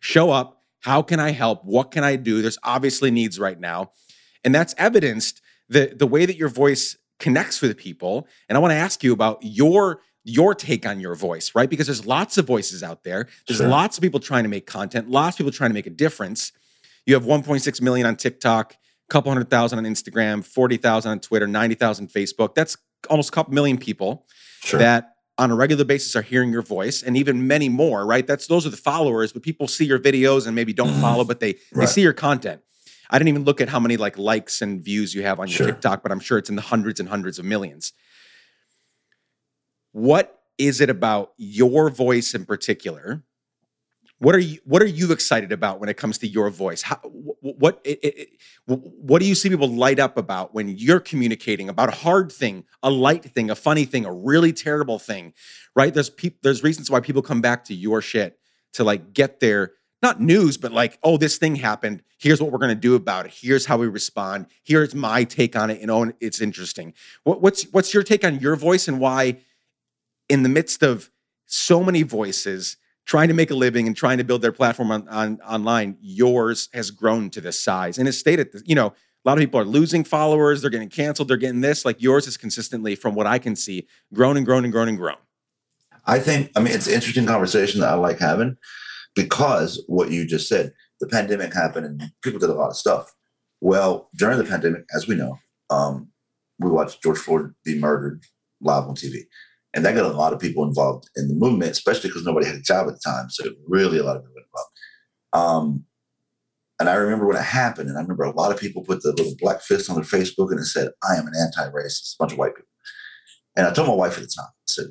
[0.00, 0.62] show up.
[0.80, 1.64] How can i help?
[1.64, 2.42] What can i do?
[2.42, 3.92] There's obviously needs right now.
[4.44, 8.26] And that's evidenced the the way that your voice connects with people.
[8.48, 11.86] And i want to ask you about your your take on your voice right because
[11.86, 13.68] there's lots of voices out there there's Sure.
[13.68, 16.52] lots of people trying to make content lots of people trying to make a difference
[17.06, 18.76] you have 1.6 million on tiktok a
[19.12, 22.76] couple hundred thousand on instagram 40000 on twitter 90000 facebook that's
[23.08, 24.26] almost a couple million people
[24.62, 24.78] Sure.
[24.80, 28.46] that on a regular basis are hearing your voice and even many more right that's
[28.48, 31.00] those are the followers but people see your videos and maybe don't Mhm.
[31.00, 32.60] follow but they they see your content
[33.08, 35.56] i didn't even look at how many like likes and views you have on your
[35.58, 35.66] Sure.
[35.68, 37.92] tiktok but i'm sure it's in the hundreds and hundreds of millions
[39.92, 43.22] what is it about your voice in particular?
[44.20, 46.82] What are you what are you excited about when it comes to your voice?
[46.82, 48.28] How, wh- wh- what it, it,
[48.66, 52.64] what do you see people light up about when you're communicating about a hard thing
[52.82, 55.34] a light thing a funny thing a really terrible thing
[55.76, 55.94] right?
[55.94, 56.10] There's
[56.42, 58.38] there's reasons why people come back to your shit
[58.72, 62.02] to like get their not news but like oh this thing happened.
[62.18, 63.32] Here's what we're going to do about it.
[63.32, 64.46] Here's how we respond.
[64.64, 66.92] Here's my take on it and oh it's interesting.
[67.22, 69.38] What, what's what's your take on your voice and why
[70.28, 71.10] in the midst of
[71.46, 72.76] so many voices
[73.06, 76.68] trying to make a living and trying to build their platform on, on online, yours
[76.74, 78.62] has grown to this size and has stayed at this.
[78.66, 81.84] You know, a lot of people are losing followers, they're getting canceled, they're getting this.
[81.84, 84.98] Like yours is consistently, from what I can see, grown and grown and grown and
[84.98, 85.16] grown.
[86.06, 88.56] I think, I mean, it's an interesting conversation that I like having
[89.14, 93.12] because what you just said, the pandemic happened and people did a lot of stuff.
[93.60, 95.38] Well, during the pandemic, as we know,
[95.70, 96.08] um,
[96.58, 98.22] we watched George Floyd be murdered
[98.60, 99.22] live on TV.
[99.78, 102.56] And that got a lot of people involved in the movement, especially because nobody had
[102.56, 103.30] a job at the time.
[103.30, 104.72] So really a lot of people involved.
[105.32, 105.84] Um,
[106.80, 109.12] and I remember when it happened, and I remember a lot of people put the
[109.12, 112.32] little black fist on their Facebook and it said, I am an anti-racist, a bunch
[112.32, 112.66] of white people.
[113.56, 114.86] And I told my wife at the time, I said,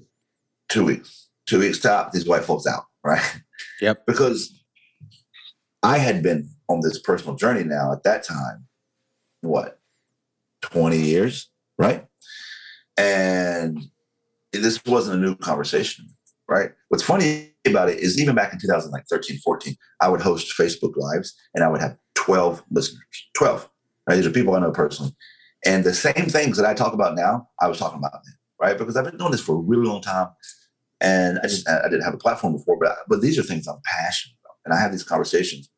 [0.69, 3.41] two weeks, two weeks top, these white folks out, right?
[3.81, 4.05] Yep.
[4.07, 4.57] because
[5.83, 8.67] I had been on this personal journey now at that time,
[9.41, 9.81] what,
[10.61, 12.05] 20 years, right?
[12.97, 13.81] And
[14.53, 16.07] this wasn't a new conversation,
[16.47, 16.71] right?
[16.89, 21.35] What's funny about it is even back in 2013, 14, I would host Facebook Lives
[21.53, 23.69] and I would have 12 listeners, 12.
[24.07, 24.15] Right?
[24.15, 25.13] These are people I know personally.
[25.65, 28.77] And the same things that I talk about now, I was talking about then, right?
[28.77, 30.29] Because I've been doing this for a really long time.
[31.01, 33.81] And I just, I didn't have a platform before, but, but these are things I'm
[33.85, 34.55] passionate about.
[34.65, 35.69] And I have these conversations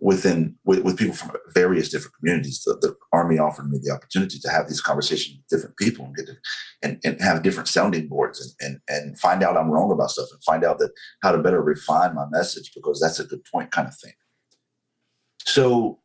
[0.00, 2.62] within with, with people from various different communities.
[2.64, 6.14] The, the, army offered me the opportunity to have these conversations with different people and
[6.14, 6.36] get to,
[6.82, 10.28] and, and have different sounding boards and, and and find out I'm wrong about stuff
[10.32, 10.92] and find out that
[11.22, 14.12] how to better refine my message because that's a good point kind of thing.
[15.44, 15.98] So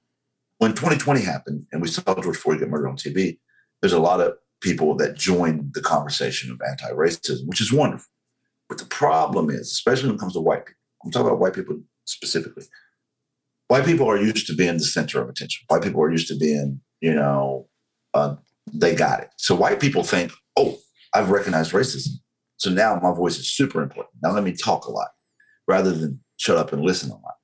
[0.58, 3.38] when 2020 happened and we saw George Floyd get murdered on TV,
[3.82, 8.12] there's a lot of people that joined the conversation of anti-racism, which is wonderful.
[8.68, 11.54] But the problem is, especially when it comes to white people, I'm talking about white
[11.54, 12.64] people specifically
[13.68, 15.66] white people are used to being the center of attention.
[15.68, 17.68] White people are used to being, you know,
[18.14, 18.36] uh,
[18.72, 19.30] they got it.
[19.38, 20.78] So white people think, oh,
[21.14, 22.14] I've recognized racism.
[22.58, 24.16] So now my voice is super important.
[24.24, 25.10] Now let me talk a lot
[25.68, 27.36] rather than shut up and listen a lot.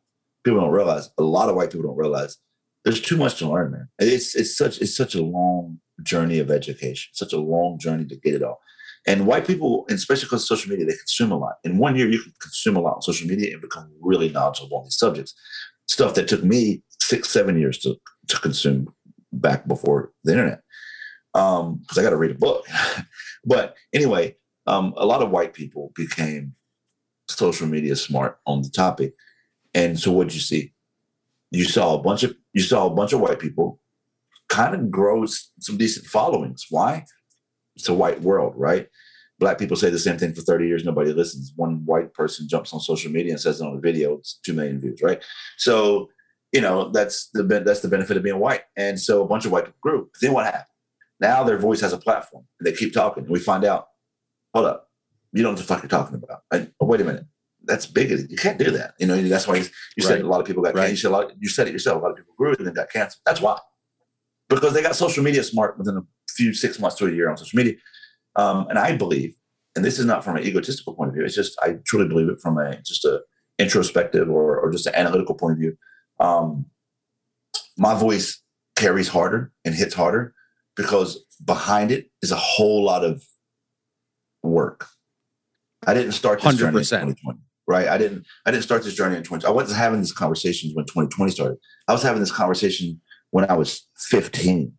[0.44, 2.38] People don't realize, a lot of white people don't realize
[2.84, 3.90] there's too much to learn, man.
[4.00, 8.16] It's it's such it's such a long journey of education, such a long journey to
[8.16, 8.60] get it all.
[9.08, 11.56] And white people, especially because of social media, they consume a lot.
[11.64, 14.78] In one year, you can consume a lot on social media and become really knowledgeable
[14.78, 15.34] on these subjects
[15.92, 17.96] stuff that took me six, seven years to,
[18.30, 18.94] to consume
[19.34, 20.62] back before the internet.
[21.34, 22.66] Um, because I got to read a book.
[23.46, 24.36] but anyway,
[24.68, 26.54] um, a lot of white people became
[27.28, 29.14] social media smart on the topic.
[29.74, 30.74] And so what you see?
[31.52, 33.80] You saw a bunch of you saw a bunch of white people
[34.48, 35.26] kind of grow
[35.60, 36.66] some decent followings.
[36.70, 37.06] Why?
[37.76, 38.88] It's a white world, right?
[39.42, 42.72] Black people say the same thing for 30 years nobody listens one white person jumps
[42.72, 45.22] on social media and says it on a video it's 2 million views right
[45.58, 46.10] so
[46.54, 49.52] you know that's the that's the benefit of being white and so a bunch of
[49.52, 50.66] white people grew but then what happened
[51.20, 53.88] now their voice has a platform and they keep talking and we find out
[54.54, 54.90] hold up
[55.34, 57.26] you don't know what the fuck you're talking about and, oh, wait a minute
[57.64, 58.32] that's bigoted.
[58.32, 58.96] You can't do that.
[58.98, 59.66] You know, that's why you,
[59.96, 60.24] you said right.
[60.24, 60.88] a lot of people got right.
[60.88, 60.92] canceled.
[60.92, 62.02] You said, lot, you said it yourself.
[62.02, 63.22] A lot of people grew and then got canceled.
[63.26, 63.60] That's why.
[64.50, 67.38] Because they got social media smart within a few six months to a year on
[67.38, 67.76] social media.
[68.36, 69.36] Um, and I believe,
[69.76, 72.30] and this is not from an egotistical point of view, it's just I truly believe
[72.30, 73.22] it from a just a
[73.60, 75.78] introspective or, or just an analytical point of view.
[76.20, 76.66] Um,
[77.78, 78.42] my voice
[78.76, 80.34] carries harder and hits harder
[80.76, 83.24] because behind it is a whole lot of
[84.44, 84.88] work.
[85.86, 86.58] I didn't start this 100%.
[86.58, 87.88] journey in 2020, right?
[87.88, 88.26] I didn't.
[88.46, 89.46] I didn't start this journey in 20.
[89.46, 91.58] I wasn't having these conversations when 2020 started.
[91.88, 93.02] I was having this conversation
[93.32, 94.74] when I was 15.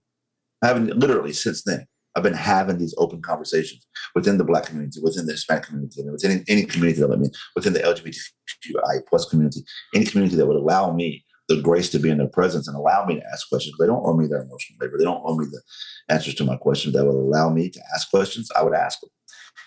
[0.62, 1.86] I haven't literally since then.
[2.14, 6.12] I've been having these open conversations within the Black community, within the Hispanic community, and
[6.12, 9.60] within any, any community that I mean, within the LGBTQI plus community,
[9.94, 13.04] any community that would allow me the grace to be in their presence and allow
[13.04, 13.74] me to ask questions.
[13.78, 14.98] They don't owe me their emotional labor.
[14.98, 15.60] They don't owe me the
[16.08, 16.94] answers to my questions.
[16.94, 18.50] That would allow me to ask questions.
[18.56, 19.10] I would ask them.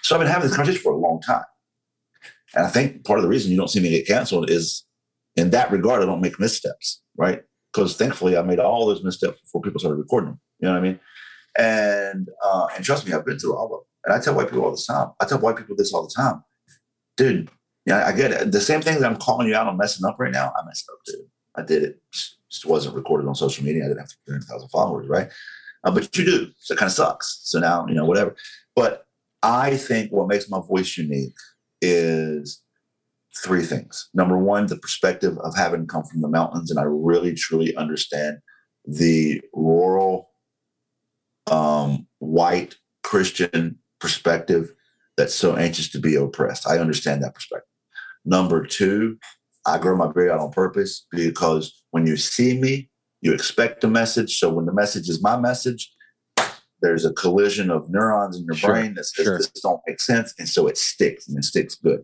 [0.03, 1.43] So I've been having this conversation for a long time.
[2.55, 4.85] And I think part of the reason you don't see me get canceled is
[5.35, 7.41] in that regard, I don't make missteps, right?
[7.73, 10.39] Because thankfully I made all those missteps before people started recording them.
[10.59, 10.99] You know what I mean?
[11.57, 13.79] And uh, and trust me, I've been through all of them.
[14.05, 15.11] And I tell white people all the time.
[15.19, 16.43] I tell white people this all the time,
[17.17, 17.49] dude.
[17.85, 18.51] Yeah, I get it.
[18.51, 20.51] The same thing that I'm calling you out on messing up right now.
[20.55, 21.27] I messed up, dude.
[21.55, 22.01] I did it.
[22.11, 23.83] Just wasn't recorded on social media.
[23.85, 25.29] I didn't have 300,000 followers, right?
[25.83, 26.51] Uh, but you do.
[26.59, 27.41] So it kind of sucks.
[27.43, 28.35] So now, you know, whatever.
[28.75, 29.05] But
[29.43, 31.35] I think what makes my voice unique
[31.81, 32.63] is
[33.37, 34.09] three things.
[34.13, 38.39] Number one, the perspective of having come from the mountains, and I really truly understand
[38.85, 40.31] the rural
[41.47, 44.73] um, white Christian perspective
[45.17, 46.67] that's so anxious to be oppressed.
[46.67, 47.69] I understand that perspective.
[48.25, 49.17] Number two,
[49.65, 52.89] I grow my beard out on purpose because when you see me,
[53.21, 54.37] you expect a message.
[54.37, 55.91] So when the message is my message,
[56.81, 59.37] there's a collision of neurons in your sure, brain that says sure.
[59.37, 62.03] this don't make sense, and so it sticks and it sticks good.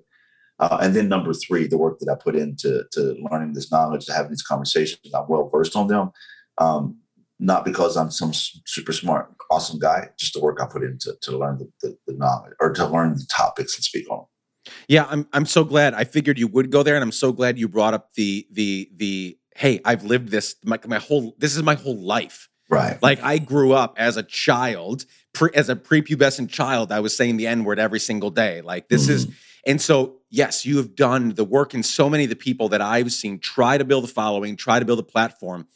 [0.59, 4.05] Uh, and then number three, the work that I put into to learning this knowledge,
[4.05, 6.11] to having these conversations, I'm well versed on them.
[6.57, 6.97] Um,
[7.41, 11.37] not because I'm some super smart, awesome guy, just the work I put into to
[11.37, 14.25] learn the, the, the knowledge or to learn the topics and speak on them.
[14.87, 15.95] Yeah, I'm I'm so glad.
[15.95, 18.91] I figured you would go there, and I'm so glad you brought up the the
[18.95, 22.47] the hey, I've lived this my, my whole this is my whole life.
[22.69, 23.01] Right.
[23.01, 27.37] Like I grew up as a child, pre, as a prepubescent child, I was saying
[27.37, 28.61] the N word every single day.
[28.61, 29.13] Like this mm-hmm.
[29.13, 29.27] is,
[29.65, 32.81] and so yes, you have done the work, and so many of the people that
[32.81, 35.67] I've seen try to build a following, try to build a platform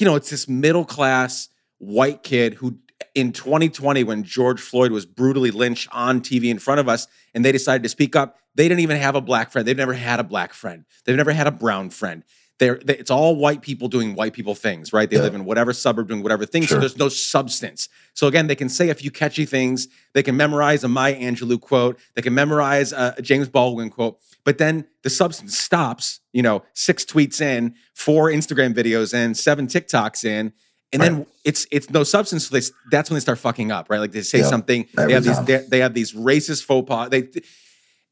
[0.00, 1.48] you know, it's this middle class
[1.78, 2.78] white kid who
[3.14, 7.44] in 2020 when George Floyd was brutally lynched on TV in front of us and
[7.44, 9.66] they decided to speak up, they didn't even have a black friend.
[9.66, 10.84] They've never had a black friend.
[11.04, 12.24] They've never had a brown friend.
[12.58, 15.08] They're, they, it's all white people doing white people things, right?
[15.08, 15.22] They yeah.
[15.22, 16.62] live in whatever suburb doing whatever thing.
[16.62, 16.76] Sure.
[16.76, 17.88] So there's no substance.
[18.12, 19.88] So again, they can say a few catchy things.
[20.12, 21.98] They can memorize a Maya Angelou quote.
[22.14, 24.20] They can memorize a, a James Baldwin quote.
[24.44, 26.20] But then the substance stops.
[26.32, 30.52] You know, six tweets in, four Instagram videos in, seven TikToks in,
[30.92, 31.10] and right.
[31.10, 32.48] then it's it's no substance.
[32.48, 33.98] So they, that's when they start fucking up, right?
[33.98, 34.48] Like they say yep.
[34.48, 34.86] something.
[34.96, 35.44] Every they have time.
[35.44, 37.08] these they, they have these racist faux pas.
[37.10, 37.28] They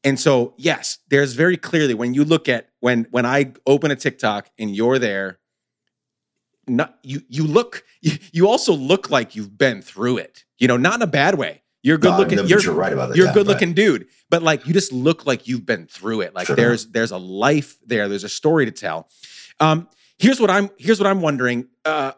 [0.03, 3.95] and so, yes, there's very clearly when you look at when when I open a
[3.95, 5.39] TikTok and you're there,
[6.67, 10.45] not you you look you, you also look like you've been through it.
[10.57, 11.63] You know, not in a bad way.
[11.81, 12.39] You're good no, looking.
[12.47, 13.17] You're, you're, right about that.
[13.17, 16.21] You're yeah, a good looking dude, but like you just look like you've been through
[16.21, 16.33] it.
[16.33, 16.55] Like sure.
[16.55, 18.09] there's there's a life there.
[18.09, 19.09] There's a story to tell.
[19.59, 21.67] Um, here's what I'm here's what I'm wondering.
[21.85, 22.11] Uh,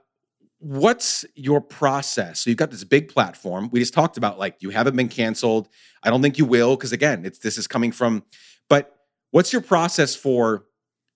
[0.57, 2.41] what's your process?
[2.41, 3.69] So you've got this big platform.
[3.71, 5.69] We just talked about like you haven't been canceled.
[6.03, 8.23] I don't think you will because again, it's this is coming from.
[8.67, 8.95] But
[9.31, 10.65] what's your process for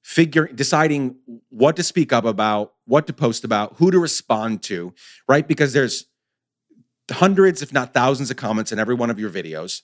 [0.03, 1.15] figuring deciding
[1.49, 4.93] what to speak up about, what to post about, who to respond to,
[5.27, 5.47] right?
[5.47, 6.05] Because there's
[7.11, 9.81] hundreds, if not thousands, of comments in every one of your videos.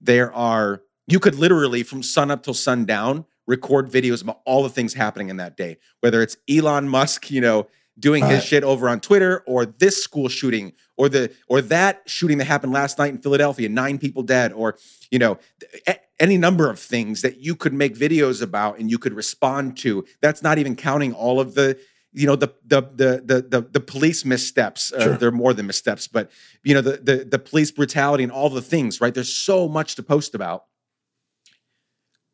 [0.00, 4.70] There are you could literally from sun up till sundown record videos about all the
[4.70, 7.68] things happening in that day, whether it's Elon Musk, you know
[7.98, 8.34] doing right.
[8.34, 12.46] his shit over on Twitter or this school shooting or the or that shooting that
[12.46, 14.76] happened last night in Philadelphia, nine people dead or
[15.10, 15.38] you know
[16.20, 20.04] any number of things that you could make videos about and you could respond to.
[20.20, 21.78] That's not even counting all of the
[22.14, 24.92] you know the the the the the, the police missteps.
[24.92, 25.16] Uh, sure.
[25.16, 26.30] They're more than missteps, but
[26.62, 29.00] you know the, the the police brutality and all the things.
[29.00, 29.12] Right?
[29.12, 30.64] There's so much to post about.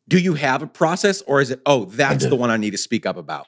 [0.07, 2.77] Do you have a process, or is it oh that's the one I need to
[2.77, 3.47] speak up about?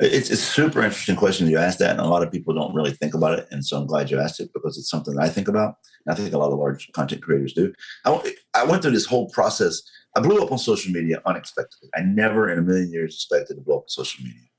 [0.00, 2.74] It's, it's a super interesting question you asked that, and a lot of people don't
[2.74, 3.46] really think about it.
[3.50, 5.74] And so I'm glad you asked it because it's something that I think about.
[6.06, 7.72] And I think a lot of large content creators do.
[8.06, 9.82] I, I went through this whole process.
[10.16, 11.90] I blew up on social media unexpectedly.
[11.94, 14.49] I never in a million years expected to blow up on social media.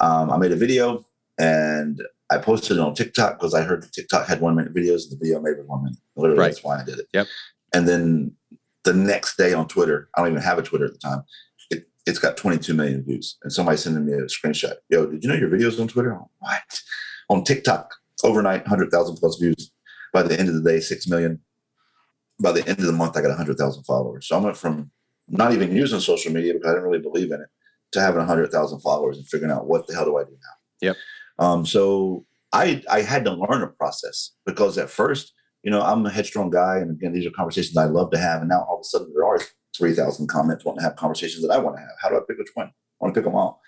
[0.00, 1.04] Um, I made a video
[1.38, 5.12] and I posted it on TikTok because I heard TikTok had one minute videos and
[5.12, 5.98] the video made one minute.
[6.16, 6.46] Literally, right.
[6.48, 7.06] that's why I did it.
[7.12, 7.26] Yep.
[7.74, 8.32] And then
[8.84, 11.24] the next day on Twitter, I don't even have a Twitter at the time
[12.08, 13.36] it's got 22 million views.
[13.42, 14.74] And somebody sending me a screenshot.
[14.88, 16.18] Yo, did you know your videos on Twitter?
[16.38, 16.80] what?
[17.28, 17.94] On TikTok,
[18.24, 19.70] overnight, 100,000 plus views.
[20.12, 21.40] By the end of the day, 6 million.
[22.40, 24.26] By the end of the month, I got 100,000 followers.
[24.26, 24.90] So I went from
[25.28, 27.48] not even using social media because I didn't really believe in it
[27.92, 30.88] to having 100,000 followers and figuring out what the hell do I do now?
[30.88, 30.96] Yep.
[31.38, 35.32] Um, so I, I had to learn a process because at first,
[35.62, 36.76] you know, I'm a headstrong guy.
[36.76, 38.40] And again, these are conversations I love to have.
[38.40, 39.38] And now all of a sudden there are
[39.76, 41.90] 3,000 comments, want to have conversations that I want to have.
[42.00, 42.66] How do I pick which one?
[42.66, 43.60] I want to pick them all.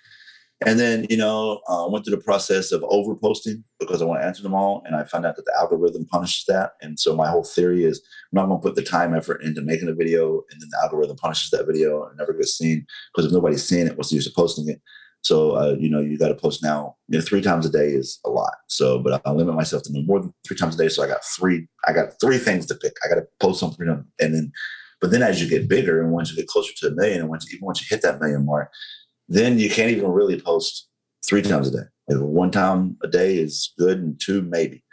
[0.66, 4.20] And then, you know, uh, went through the process of over posting because I want
[4.20, 4.82] to answer them all.
[4.84, 6.72] And I found out that the algorithm punishes that.
[6.82, 9.62] And so my whole theory is I'm not going to put the time effort into
[9.62, 13.26] making a video and then the algorithm punishes that video and never gets seen because
[13.26, 14.82] if nobody's seeing it, what's the use of posting it?
[15.22, 16.96] So, uh, you know, you got to post now.
[17.08, 18.54] You know, three times a day is a lot.
[18.68, 20.88] So, but I limit myself to no more than three times a day.
[20.88, 22.94] So I got three, I got three things to pick.
[23.04, 24.52] I got to post something and then
[25.00, 27.28] but then as you get bigger and once you get closer to a million, and
[27.28, 28.70] once even once you hit that million mark,
[29.30, 30.88] then you can't even really post
[31.24, 31.88] three times a day.
[32.08, 34.84] Like one time a day is good, and two maybe.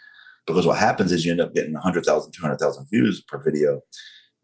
[0.45, 3.81] Because what happens is you end up getting 100,000, 200,000 views per video.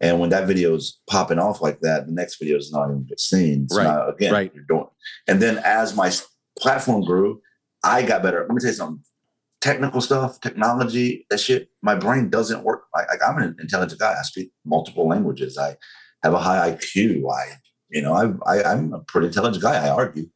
[0.00, 3.04] And when that video is popping off like that, the next video is not even
[3.04, 3.68] get seen.
[3.70, 4.08] So right.
[4.10, 4.52] Again, right.
[4.54, 4.88] you're doing.
[5.26, 6.12] And then as my
[6.58, 7.40] platform grew,
[7.82, 8.40] I got better.
[8.40, 9.04] Let me tell you something
[9.64, 12.82] technical stuff, technology, that shit, my brain doesn't work.
[12.94, 14.14] I, I'm an intelligent guy.
[14.18, 15.56] I speak multiple languages.
[15.56, 15.76] I
[16.22, 17.22] have a high IQ.
[17.32, 17.54] I,
[17.94, 19.86] you know, I, I, I'm a pretty intelligent guy.
[19.86, 20.28] I argue.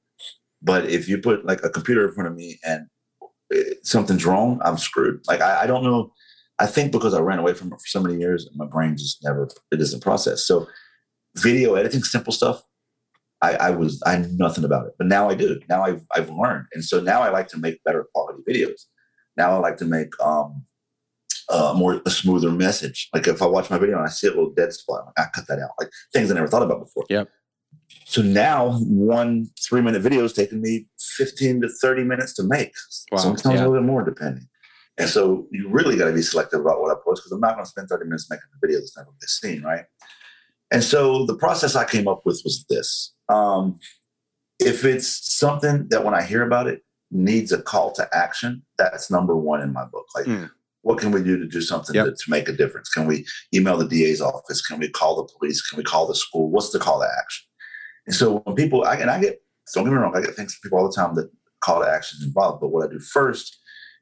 [0.63, 2.87] But if you put like a computer in front of me and
[3.51, 5.21] it, something's wrong, I'm screwed.
[5.27, 6.13] Like, I, I don't know.
[6.59, 9.23] I think because I ran away from it for so many years, my brain just
[9.23, 10.45] never, it doesn't process.
[10.45, 10.67] So
[11.37, 12.63] video editing, simple stuff,
[13.41, 15.61] I, I, was I knew nothing about it, but now I do.
[15.69, 18.87] Now I've I've learned, and so now I like to make better quality videos.
[19.37, 20.65] Now I like to make um,
[21.49, 23.09] uh, more a smoother message.
[23.15, 25.31] Like if I watch my video and I see a little dead spot, like, I
[25.33, 25.71] cut that out.
[25.79, 27.05] Like things I never thought about before.
[27.09, 27.25] Yeah.
[28.05, 30.87] So now one three minute video is taking me
[31.17, 32.73] 15 to 30 minutes to make.
[33.13, 33.19] Wow.
[33.19, 33.61] Sometimes yeah.
[33.61, 34.49] a little bit more depending.
[34.99, 37.55] And so you really got to be selective about what I post because I'm not
[37.55, 39.85] going to spend 30 minutes making a video that's never been seen, right?
[40.71, 43.15] And so the process I came up with was this.
[43.29, 43.79] Um,
[44.59, 49.11] if it's something that when I hear about it, needs a call to action, that's
[49.11, 50.07] number one in my book.
[50.15, 50.51] Like, mm.
[50.83, 52.07] what can we do to do something yep.
[52.07, 52.91] to, to, make a difference?
[52.91, 53.25] Can we
[53.55, 54.61] email the DA's office?
[54.67, 55.63] Can we call the police?
[55.63, 56.51] Can we call the school?
[56.51, 57.48] What's the call to action?
[58.09, 59.41] And so when people, I, and I get,
[59.75, 61.31] don't get me wrong, I get things from people all the time that
[61.61, 62.61] call to action involved.
[62.61, 63.59] But what I do first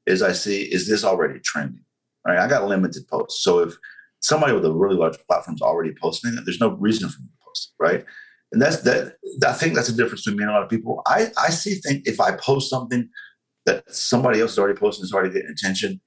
[0.07, 1.85] is I see, is this already trending?
[2.25, 2.39] Right?
[2.39, 3.43] I got limited posts.
[3.43, 3.75] So if
[4.21, 7.27] somebody with a really large platform is already posting it, there's no reason for me
[7.27, 8.05] to post it, right?
[8.53, 9.17] And that's that.
[9.45, 11.03] I think that's the difference between me and a lot of people.
[11.05, 13.09] I I see things if I post something
[13.65, 16.01] that somebody else is already posting, is already getting attention,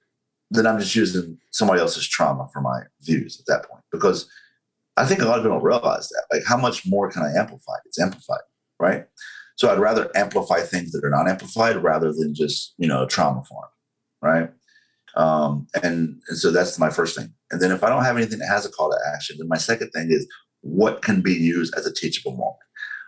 [0.50, 3.84] then I'm just using somebody else's trauma for my views at that point.
[3.92, 4.30] Because
[5.00, 6.26] I think a lot of people don't realize that.
[6.32, 7.74] Like, how much more can I amplify?
[7.86, 8.42] It's amplified,
[8.80, 9.06] right?
[9.56, 13.44] So I'd rather amplify things that are not amplified rather than just you know trauma
[13.44, 13.70] form,
[14.22, 14.50] right?
[15.16, 17.34] Um, and, and so that's my first thing.
[17.52, 19.58] And then if I don't have anything that has a call to action, then my
[19.58, 20.28] second thing is
[20.62, 22.56] what can be used as a teachable moment.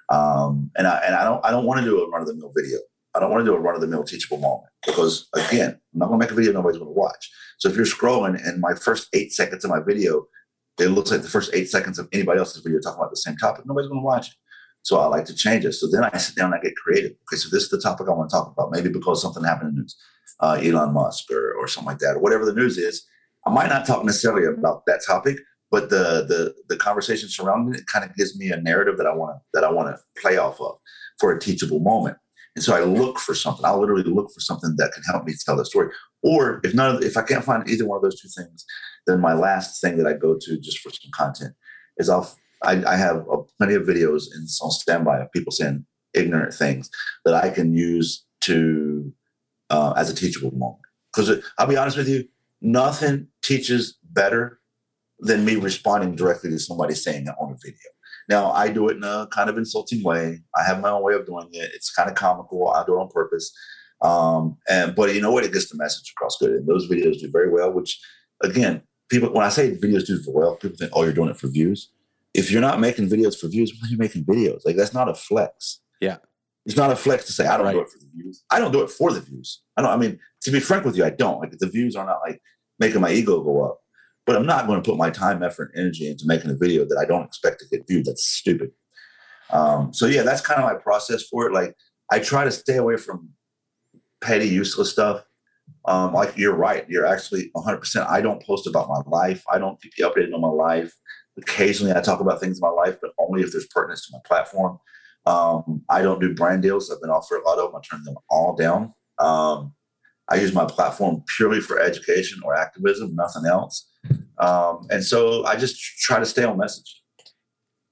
[0.10, 2.36] Um, and I and I don't I don't want to do a run of the
[2.36, 2.80] mill video.
[3.14, 6.00] I don't want to do a run of the mill teachable moment because again, I'm
[6.00, 7.30] not going to make a video nobody's going to watch.
[7.60, 10.26] So if you're scrolling and my first eight seconds of my video,
[10.80, 13.36] it looks like the first eight seconds of anybody else's video talking about the same
[13.38, 14.34] topic, nobody's going to watch it.
[14.84, 15.74] So I like to change it.
[15.74, 17.12] So then I sit down and I get creative.
[17.12, 18.72] Okay, so this is the topic I want to talk about.
[18.72, 19.96] Maybe because something happened in the news,
[20.40, 23.06] uh, Elon Musk or, or something like that, or whatever the news is.
[23.46, 25.38] I might not talk necessarily about that topic,
[25.70, 29.14] but the the the conversation surrounding it kind of gives me a narrative that I
[29.14, 30.78] want to that I want to play off of
[31.20, 32.18] for a teachable moment.
[32.56, 33.66] And so I look for something.
[33.66, 35.90] I'll literally look for something that can help me tell the story.
[36.22, 38.66] Or if none, of, if I can't find either one of those two things,
[39.08, 41.54] then my last thing that I go to just for some content
[41.98, 43.26] is I'll I, I have
[43.58, 46.90] plenty of videos in, on standby of people saying ignorant things
[47.26, 49.12] that I can use to
[49.70, 50.82] uh, as a teachable moment.
[51.14, 52.28] Because I'll be honest with you,
[52.62, 54.60] nothing teaches better
[55.20, 57.78] than me responding directly to somebody saying it on a video.
[58.32, 60.40] Now I do it in a kind of insulting way.
[60.56, 61.70] I have my own way of doing it.
[61.76, 62.72] It's kind of comical.
[62.72, 63.52] I do it on purpose.
[64.02, 65.44] Um, and but you know what?
[65.44, 66.52] It gets the message across good.
[66.52, 67.72] And those videos do very well.
[67.72, 68.00] Which
[68.42, 71.48] again, people when I say videos do well, people think, oh, you're doing it for
[71.48, 71.92] views
[72.34, 74.62] if you're not making videos for views, why are you making videos?
[74.66, 75.80] Like that's not a flex.
[76.00, 76.18] Yeah.
[76.66, 77.74] It's not a flex to say I don't right.
[77.74, 78.44] do it for the views.
[78.52, 79.62] I don't do it for the views.
[79.78, 79.92] I don't.
[79.92, 81.40] I mean, to be frank with you, I don't.
[81.40, 82.40] Like the views are not like
[82.80, 83.80] making my ego go up.
[84.26, 86.86] But I'm not going to put my time, effort, and energy into making a video
[86.86, 88.06] that I don't expect to get viewed.
[88.06, 88.72] That's stupid.
[89.50, 91.54] Um, so yeah, that's kind of my process for it.
[91.54, 91.76] Like
[92.12, 93.30] I try to stay away from
[94.22, 95.26] petty, useless stuff.
[95.86, 96.86] Um, like you're right.
[96.90, 98.08] You're actually 100%.
[98.08, 99.44] I don't post about my life.
[99.52, 100.94] I don't keep you updated on my life.
[101.38, 104.20] Occasionally, I talk about things in my life, but only if there's pertinence to my
[104.26, 104.80] platform.
[105.26, 106.92] Um, I don't do brand deals.
[106.92, 107.82] I've been offered a lot of them.
[107.82, 108.94] I turn them all down.
[109.20, 109.74] Um,
[110.32, 113.88] I use my platform purely for education or activism, nothing else.
[114.38, 117.02] Um, and so I just try to stay on message.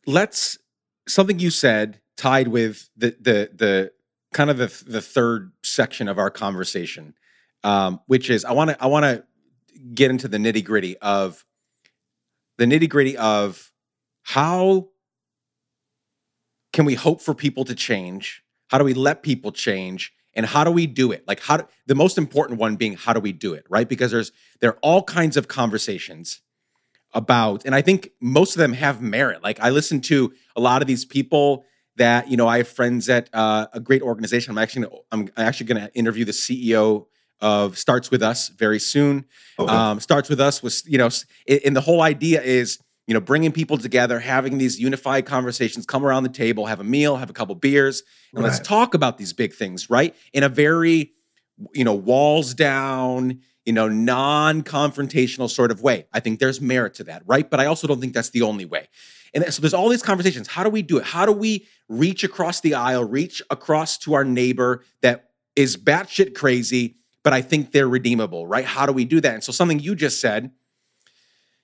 [0.08, 0.58] Let's
[1.08, 3.92] something you said tied with the the the
[4.34, 7.14] kind of the the third section of our conversation,
[7.64, 9.24] um, which is I want to I want to
[9.94, 11.46] get into the nitty gritty of
[12.58, 13.72] the nitty gritty of
[14.24, 14.90] how
[16.72, 18.44] can we hope for people to change?
[18.70, 20.14] How do we let people change?
[20.40, 21.28] And how do we do it?
[21.28, 23.90] Like how do, the most important one being how do we do it, right?
[23.90, 24.32] Because there's
[24.62, 26.40] there are all kinds of conversations
[27.14, 29.44] about, and I think most of them have merit.
[29.44, 31.66] Like I listen to a lot of these people
[31.98, 32.48] that you know.
[32.48, 34.52] I have friends at uh, a great organization.
[34.52, 37.08] I'm actually I'm actually going to interview the CEO
[37.42, 39.26] of Starts With Us very soon.
[39.60, 39.74] Okay.
[39.74, 41.10] Um, Starts With Us was, you know,
[41.66, 42.80] and the whole idea is,
[43.10, 46.84] you know, bringing people together, having these unified conversations, come around the table, have a
[46.84, 48.04] meal, have a couple beers,
[48.36, 48.52] and right.
[48.52, 50.16] let's talk about these big things, right?
[50.32, 51.14] In a very,
[51.74, 56.06] you know, walls down, you know, non-confrontational sort of way.
[56.14, 57.50] I think there's merit to that, right?
[57.50, 58.88] But I also don't think that's the only way.
[59.34, 60.48] And so there's all these conversations.
[60.48, 61.04] How do we do it?
[61.04, 66.36] How do we reach across the aisle, reach across to our neighbor that is batshit
[66.36, 68.66] crazy but I think they're redeemable, right?
[68.66, 69.34] How do we do that?
[69.34, 70.52] And so something you just said,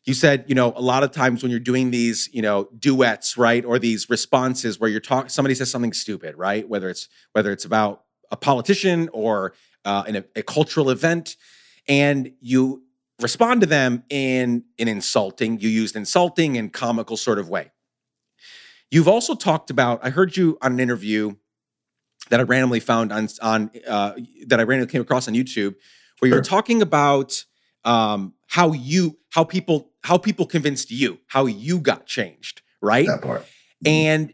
[0.05, 3.37] you said, you know, a lot of times when you're doing these, you know, duets,
[3.37, 6.67] right, or these responses where you're talking, somebody says something stupid, right?
[6.67, 9.53] Whether it's whether it's about a politician or
[9.83, 11.37] uh, in a, a cultural event,
[11.87, 12.83] and you
[13.19, 17.71] respond to them in an insulting, you used insulting and comical sort of way.
[18.91, 21.35] You've also talked about, I heard you on an interview
[22.29, 24.13] that I randomly found on on uh,
[24.47, 25.75] that I randomly came across on YouTube,
[26.19, 27.45] where you're talking about
[27.85, 33.07] um, how you how people how people convinced you how you got changed, right?
[33.07, 33.41] That part.
[33.41, 33.87] Mm-hmm.
[33.87, 34.33] And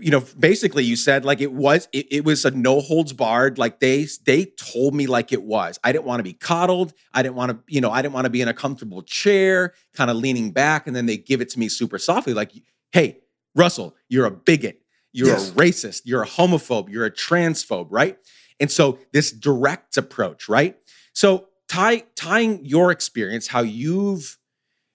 [0.00, 3.58] you know, basically, you said like it was it, it was a no holds barred.
[3.58, 5.78] Like they they told me like it was.
[5.84, 6.92] I didn't want to be coddled.
[7.14, 9.72] I didn't want to you know I didn't want to be in a comfortable chair,
[9.94, 12.52] kind of leaning back, and then they give it to me super softly, like,
[12.90, 13.20] "Hey,
[13.54, 14.80] Russell, you're a bigot."
[15.14, 15.50] You're yes.
[15.50, 16.02] a racist.
[16.06, 16.88] You're a homophobe.
[16.88, 18.16] You're a transphobe, right?
[18.58, 20.78] And so this direct approach, right?
[21.12, 24.38] So tie, tying your experience, how you've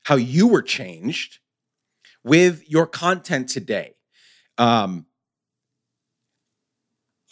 [0.04, 1.40] how you were changed
[2.24, 3.96] with your content today.
[4.58, 5.06] Um,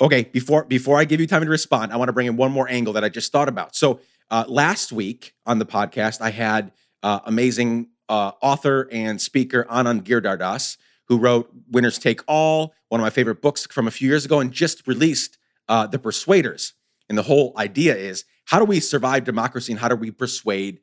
[0.02, 2.52] okay, before before I give you time to respond, I want to bring in one
[2.52, 3.76] more angle that I just thought about.
[3.76, 4.00] So
[4.32, 6.72] uh, last week on the podcast, I had
[7.04, 10.78] uh, amazing uh, author and speaker Anand Giridharadas,
[11.08, 14.40] who wrote Winners Take All, one of my favorite books from a few years ago,
[14.40, 15.38] and just released
[15.70, 16.74] uh, The Persuaders.
[17.08, 20.80] And the whole idea is how do we survive democracy and how do we persuade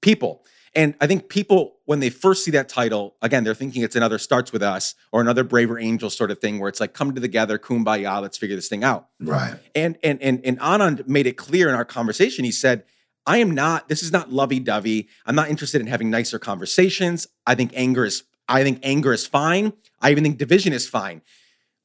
[0.00, 0.44] people?
[0.74, 4.18] And I think people, when they first see that title, again, they're thinking it's another
[4.18, 7.58] starts with us or another braver angel sort of thing where it's like, come together,
[7.58, 9.08] kumbaya, let's figure this thing out.
[9.18, 9.58] Right.
[9.74, 12.44] And and and and Anand made it clear in our conversation.
[12.44, 12.84] He said,
[13.26, 15.08] I am not, this is not lovey-dovey.
[15.24, 17.26] I'm not interested in having nicer conversations.
[17.46, 19.72] I think anger is, I think anger is fine.
[20.00, 21.22] I even think division is fine.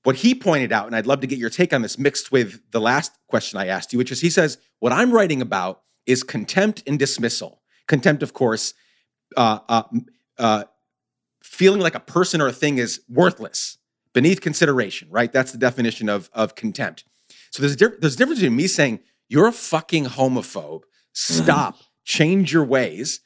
[0.03, 2.59] What he pointed out, and I'd love to get your take on this mixed with
[2.71, 6.23] the last question I asked you, which is he says, what I'm writing about is
[6.23, 7.61] contempt and dismissal.
[7.87, 8.73] Contempt, of course,
[9.37, 9.83] uh, uh,
[10.39, 10.63] uh,
[11.43, 13.77] feeling like a person or a thing is worthless,
[14.13, 15.31] beneath consideration, right?
[15.31, 17.03] That's the definition of, of contempt.
[17.51, 20.81] So there's a, di- there's a difference between me saying, you're a fucking homophobe,
[21.13, 21.83] stop, mm-hmm.
[22.05, 23.19] change your ways,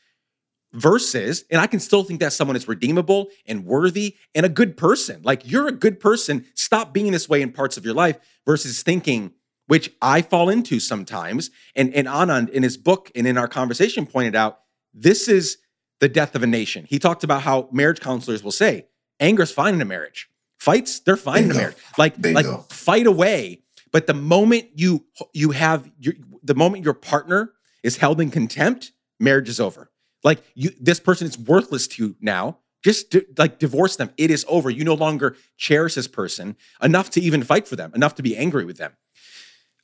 [0.76, 4.78] versus, and I can still think that someone is redeemable and worthy and a good
[4.78, 5.22] person.
[5.24, 8.84] Like you're a good person, stop being this way in parts of your life, versus
[8.84, 9.32] thinking,
[9.68, 11.50] which I fall into sometimes.
[11.76, 14.60] And, and Anand in his book and in our conversation pointed out,
[14.94, 15.58] this is
[16.00, 16.86] the death of a nation.
[16.88, 18.88] He talked about how marriage counselors will say,
[19.20, 20.30] anger's fine in a marriage.
[20.60, 21.52] Fights, they're fine Bingo.
[21.52, 21.78] in a marriage.
[21.98, 22.42] Like, Bingo.
[22.42, 23.62] like fight away.
[23.92, 28.92] But the moment you you have your, the moment your partner is held in contempt,
[29.22, 29.90] marriage is over.
[30.26, 32.58] Like you, this person is worthless to you now.
[32.84, 34.12] Just di- like divorce them.
[34.18, 34.70] It is over.
[34.70, 38.36] You no longer cherish this person enough to even fight for them, enough to be
[38.36, 38.92] angry with them.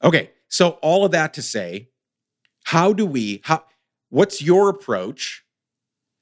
[0.04, 1.90] Okay, so all of that to say,
[2.66, 3.42] how do we?
[3.46, 3.64] How?
[4.10, 5.46] What's your approach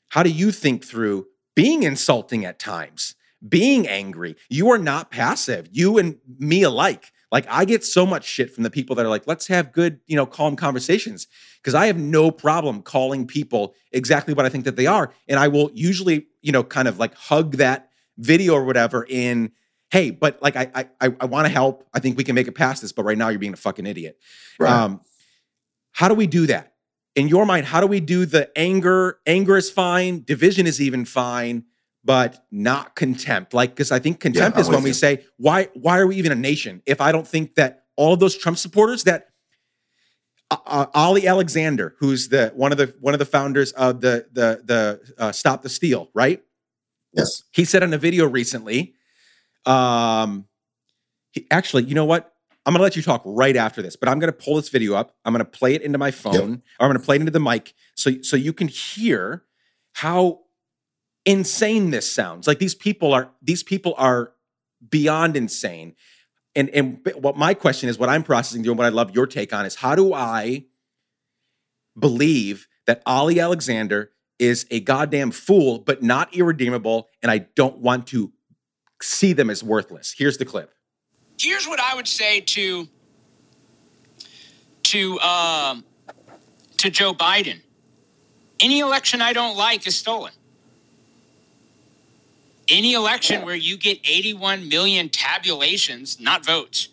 [0.10, 3.16] how do you think through being insulting at times,
[3.48, 4.36] being angry?
[4.50, 5.70] You are not passive.
[5.72, 7.12] You and me alike.
[7.32, 10.00] Like I get so much shit from the people that are like, let's have good,
[10.08, 11.28] you know, calm conversations.
[11.62, 15.14] Because I have no problem calling people exactly what I think that they are.
[15.28, 19.52] And I will usually, you know, kind of like hug that video or whatever in,
[19.92, 21.88] hey, but like I I I want to help.
[21.94, 23.86] I think we can make it past this, but right now you're being a fucking
[23.86, 24.18] idiot.
[24.58, 24.72] Right.
[24.72, 25.02] Um,
[25.92, 26.74] how do we do that?
[27.16, 29.20] in your mind, how do we do the anger?
[29.26, 31.66] Anger is fine, division is even fine,
[32.04, 33.54] but not contempt.
[33.54, 36.32] Like, because I think contempt yeah, is when we say, why, why are we even
[36.32, 36.82] a nation?
[36.86, 39.28] If I don't think that all of those Trump supporters that
[40.52, 44.26] uh, uh, Ali Alexander, who's the one of the one of the founders of the
[44.32, 46.42] the the uh, Stop the Steal, right?
[47.14, 47.44] Yes.
[47.52, 48.96] He said in a video recently,
[49.66, 50.48] um,
[51.32, 52.34] he, actually, you know what?
[52.66, 54.70] I'm going to let you talk right after this, but I'm going to pull this
[54.70, 55.16] video up.
[55.26, 56.60] I'm going to play it into my phone, yep.
[56.80, 59.44] or I'm going to play it into the mic, so so you can hear
[59.94, 60.42] how
[61.26, 62.48] insane this sounds.
[62.48, 64.34] Like these people are these people are
[64.90, 65.96] beyond insane.
[66.56, 69.28] And and what my question is, what I'm processing through, and what I love your
[69.28, 70.66] take on is, how do I
[71.98, 78.08] believe that Ali Alexander is a goddamn fool, but not irredeemable, and I don't want
[78.08, 78.32] to
[79.02, 80.16] see them as worthless.
[80.18, 80.74] Here's the clip
[81.42, 82.88] here's what I would say to
[84.84, 85.86] to um,
[86.78, 87.62] to Joe Biden.
[88.60, 90.34] Any election I don't like is stolen.
[92.70, 96.90] Any election where you get 81 million tabulations, not votes,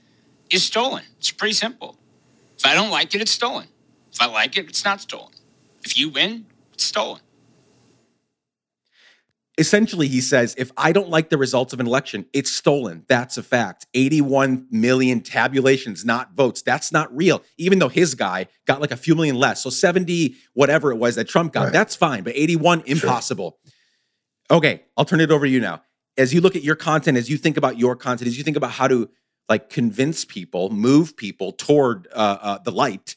[0.50, 1.04] is stolen.
[1.18, 1.96] It's pretty simple.
[2.58, 3.68] If I don't like it, it's stolen.
[4.12, 5.32] If I like it, it's not stolen.
[5.84, 7.20] If you win, it's stolen
[9.58, 13.36] essentially he says if i don't like the results of an election it's stolen that's
[13.38, 18.80] a fact 81 million tabulations not votes that's not real even though his guy got
[18.80, 21.72] like a few million less so 70 whatever it was that trump got right.
[21.72, 23.72] that's fine but 81 impossible sure.
[24.50, 25.82] Okay i'll turn it over to you now
[26.18, 28.56] as you look at your content as you think about your content as you think
[28.56, 29.08] about how to
[29.48, 33.16] like convince people move people toward uh, uh, the light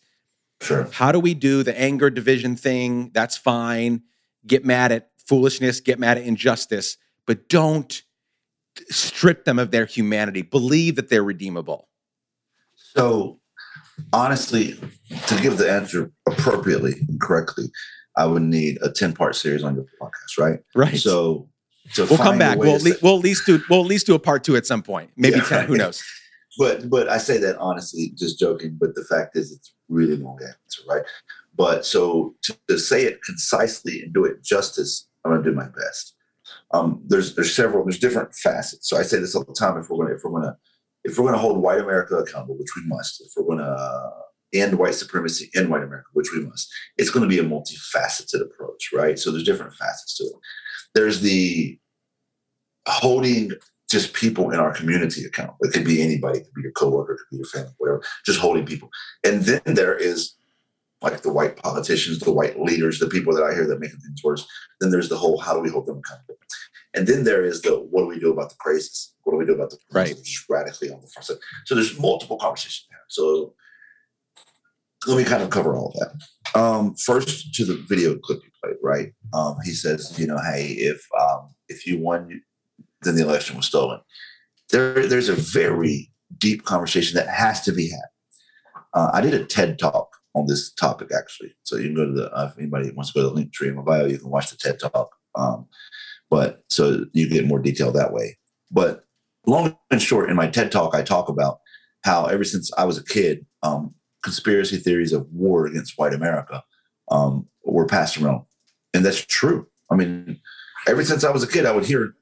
[0.61, 4.01] sure how do we do the anger division thing that's fine
[4.45, 8.01] get mad at foolishness, get mad at injustice, but don't
[8.89, 10.41] strip them of their humanity.
[10.41, 11.87] Believe that they're redeemable.
[12.75, 13.39] So,
[14.11, 14.79] honestly,
[15.27, 17.65] to give the answer appropriately and correctly,
[18.19, 20.59] I would need a 10 part series on your podcast, right?
[20.75, 20.97] Right.
[20.97, 21.47] So,
[21.97, 22.57] we'll come back.
[22.57, 24.83] We'll, le- we'll at least do we'll at least do a part two at some
[24.83, 25.67] point, maybe yeah, 10, right.
[25.67, 26.03] who knows.
[26.57, 28.75] But but I say that honestly, just joking.
[28.77, 31.03] But the fact is, it's really long answer, right?
[31.55, 35.55] But so to, to say it concisely and do it justice, I'm going to do
[35.55, 36.15] my best.
[36.73, 38.89] Um, there's there's several there's different facets.
[38.89, 39.77] So I say this all the time.
[39.77, 40.57] If we're going to if we're going to
[41.05, 44.11] if we're going to hold white America accountable, which we must, if we're going to
[44.53, 48.41] end white supremacy in white America, which we must, it's going to be a multifaceted
[48.41, 49.19] approach, right?
[49.19, 50.33] So there's different facets to it.
[50.95, 51.77] There's the
[52.87, 53.51] holding
[53.89, 55.53] just people in our community account.
[55.61, 58.03] It could be anybody, it could be your coworker, it could be your family, whatever.
[58.25, 58.89] Just holding people.
[59.23, 60.35] And then there is
[61.01, 64.21] like the white politicians, the white leaders, the people that I hear that making things
[64.23, 64.45] worse.
[64.79, 66.35] Then there's the whole how do we hold them accountable?
[66.93, 69.11] And then there is the what do we do about the crazies?
[69.23, 70.07] What do we do about the right.
[70.07, 71.37] just radically on the front side?
[71.65, 72.99] So there's multiple conversations there.
[73.07, 73.53] So
[75.09, 76.59] let me kind of cover all of that.
[76.59, 79.13] Um, first to the video clip you played, right?
[79.33, 82.41] Um, he says, you know, hey, if um, if you won,
[83.01, 83.99] then the election was stolen.
[84.71, 88.09] There, there's a very deep conversation that has to be had.
[88.93, 92.13] Uh, I did a TED talk on this topic actually, so you can go to
[92.13, 94.19] the uh, if anybody wants to go to the link tree in my bio, you
[94.19, 95.09] can watch the TED talk.
[95.35, 95.67] Um,
[96.29, 98.37] but so you get more detail that way.
[98.71, 99.03] But
[99.45, 101.59] long and short, in my TED talk, I talk about
[102.03, 103.93] how ever since I was a kid, um,
[104.23, 106.63] conspiracy theories of war against white America
[107.11, 108.45] um, were passed around,
[108.93, 109.67] and that's true.
[109.91, 110.39] I mean,
[110.87, 112.13] ever since I was a kid, I would hear,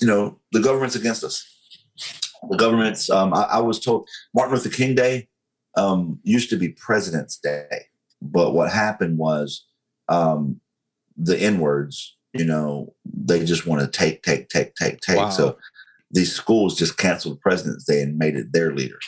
[0.00, 1.46] you know, the government's against us.
[2.50, 3.08] The government's.
[3.08, 5.28] Um, I, I, was told Martin Luther King Day
[5.76, 7.86] um, used to be President's Day,
[8.20, 9.66] but what happened was
[10.08, 10.60] um,
[11.16, 12.16] the N words.
[12.32, 15.18] You know, they just want to take, take, take, take, take.
[15.18, 15.30] Wow.
[15.30, 15.58] So
[16.10, 18.98] these schools just canceled President's Day and made it their leader.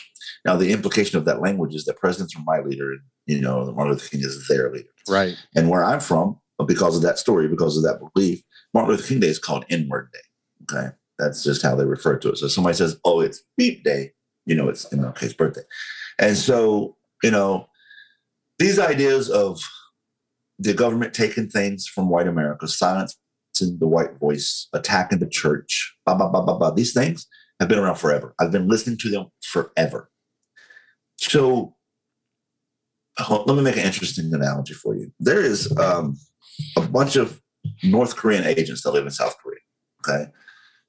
[0.45, 3.71] Now, the implication of that language is that presidents are my leader, and you know,
[3.73, 4.89] Martin Luther King is their leader.
[5.09, 5.35] Right.
[5.55, 8.43] And where I'm from, because of that story, because of that belief,
[8.73, 10.19] Martin Luther King Day is called N-word Day.
[10.63, 12.37] Okay, that's just how they refer to it.
[12.37, 14.13] So somebody says, "Oh, it's Beep Day,"
[14.45, 15.63] you know, it's MLK's birthday,
[16.19, 17.67] and so you know,
[18.59, 19.59] these ideas of
[20.59, 23.17] the government taking things from white America, silencing
[23.55, 26.71] the white voice, attacking the church, blah blah blah blah blah.
[26.71, 27.25] These things
[27.59, 28.35] have been around forever.
[28.39, 30.09] I've been listening to them forever.
[31.17, 31.75] So
[33.29, 35.11] let me make an interesting analogy for you.
[35.19, 36.17] There is um,
[36.77, 37.41] a bunch of
[37.83, 39.59] North Korean agents that live in South Korea.
[40.07, 40.31] Okay,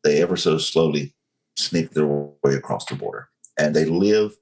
[0.04, 1.14] they ever so slowly
[1.56, 4.32] sneak their way across the border, and they live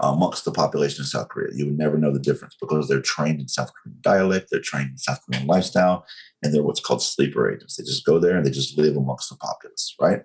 [0.00, 1.52] amongst the population of South Korea.
[1.54, 4.90] You would never know the difference because they're trained in South Korean dialect, they're trained
[4.90, 6.06] in South Korean lifestyle,
[6.42, 7.76] and they're what's called sleeper agents.
[7.76, 10.22] They just go there and they just live amongst the populace, right?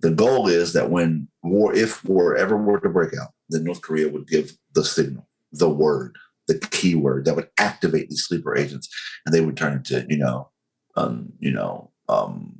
[0.00, 3.82] The goal is that when war, if war ever were to break out, then North
[3.82, 6.16] Korea would give the signal, the word,
[6.48, 8.88] the key word that would activate these sleeper agents,
[9.24, 10.48] and they would turn into, you know,
[10.96, 12.58] um, you know, um,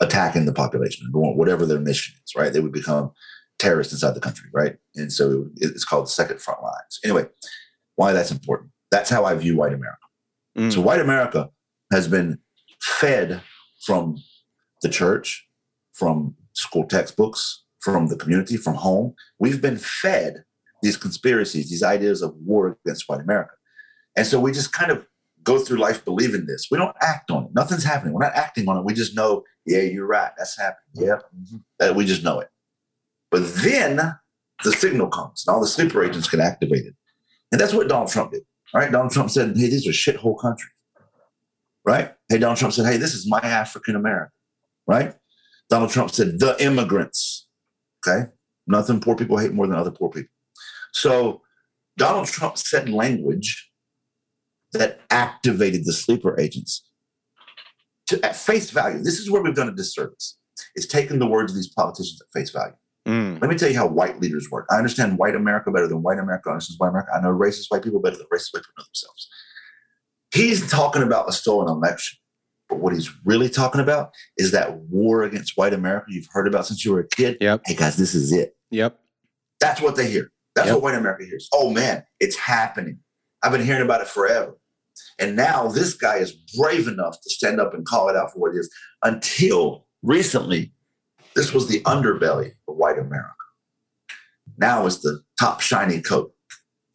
[0.00, 2.52] attacking the population, whatever their mission is, right?
[2.52, 3.12] They would become
[3.58, 4.76] terrorists inside the country, right?
[4.94, 7.00] And so it's called the second front lines.
[7.04, 7.26] Anyway,
[7.96, 8.70] why that's important.
[8.90, 10.06] That's how I view white America.
[10.56, 10.72] Mm.
[10.72, 11.50] So white America
[11.92, 12.38] has been
[12.80, 13.42] fed
[13.84, 14.18] from
[14.82, 15.47] the church,
[15.98, 19.14] from school textbooks, from the community, from home.
[19.38, 20.44] We've been fed
[20.82, 23.52] these conspiracies, these ideas of war against white America.
[24.16, 25.06] And so we just kind of
[25.42, 26.68] go through life believing this.
[26.70, 27.50] We don't act on it.
[27.54, 28.14] Nothing's happening.
[28.14, 28.84] We're not acting on it.
[28.84, 30.30] We just know, yeah, you're right.
[30.36, 31.08] That's happening.
[31.08, 31.18] Yeah.
[31.80, 31.96] Mm-hmm.
[31.96, 32.48] we just know it.
[33.30, 33.96] But then
[34.64, 36.94] the signal comes and all the sleeper agents get activated.
[37.52, 38.42] And that's what Donald Trump did.
[38.74, 38.90] All right.
[38.90, 40.72] Donald Trump said, hey, these are shithole countries.
[41.84, 42.12] Right?
[42.28, 44.32] Hey, Donald Trump said, hey, this is my African American.
[44.86, 45.14] Right?
[45.70, 47.46] Donald Trump said, the immigrants.
[48.06, 48.30] Okay.
[48.66, 50.30] Nothing poor people hate more than other poor people.
[50.92, 51.42] So
[51.96, 53.70] Donald Trump said language
[54.72, 56.88] that activated the sleeper agents
[58.08, 58.98] to at face value.
[58.98, 60.38] This is where we've done a disservice.
[60.74, 62.74] It's taken the words of these politicians at face value.
[63.06, 63.40] Mm.
[63.40, 64.66] Let me tell you how white leaders work.
[64.70, 67.10] I understand white America better than white America understands white America.
[67.14, 69.28] I know racist white people better than racist white people know themselves.
[70.34, 72.18] He's talking about a stolen election.
[72.68, 76.66] But what he's really talking about is that war against white America you've heard about
[76.66, 77.38] since you were a kid.
[77.40, 77.62] Yep.
[77.66, 78.56] Hey guys, this is it.
[78.70, 78.98] Yep.
[79.60, 80.30] That's what they hear.
[80.54, 80.76] That's yep.
[80.76, 81.48] what white America hears.
[81.52, 82.98] Oh man, it's happening.
[83.42, 84.56] I've been hearing about it forever.
[85.18, 88.40] And now this guy is brave enough to stand up and call it out for
[88.40, 88.70] what it is.
[89.02, 90.72] Until recently,
[91.34, 93.34] this was the underbelly of white America.
[94.56, 96.32] Now it's the top shiny coat,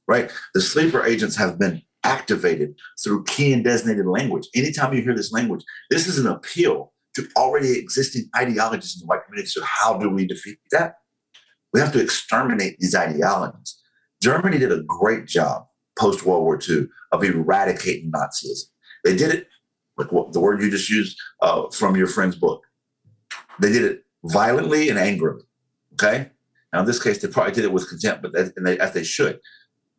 [0.07, 0.31] right?
[0.53, 4.47] The sleeper agents have been activated through key and designated language.
[4.55, 9.05] Anytime you hear this language, this is an appeal to already existing ideologies in the
[9.05, 9.47] white community.
[9.47, 10.95] So, how do we defeat that?
[11.73, 13.79] We have to exterminate these ideologies.
[14.21, 15.65] Germany did a great job
[15.97, 18.65] post World War II of eradicating Nazism.
[19.03, 19.47] They did it,
[19.97, 22.63] like the word you just used uh, from your friend's book.
[23.59, 25.43] They did it violently and angrily.
[25.93, 26.29] Okay.
[26.71, 29.03] Now, in this case, they probably did it with contempt, but that, they, as they
[29.03, 29.39] should.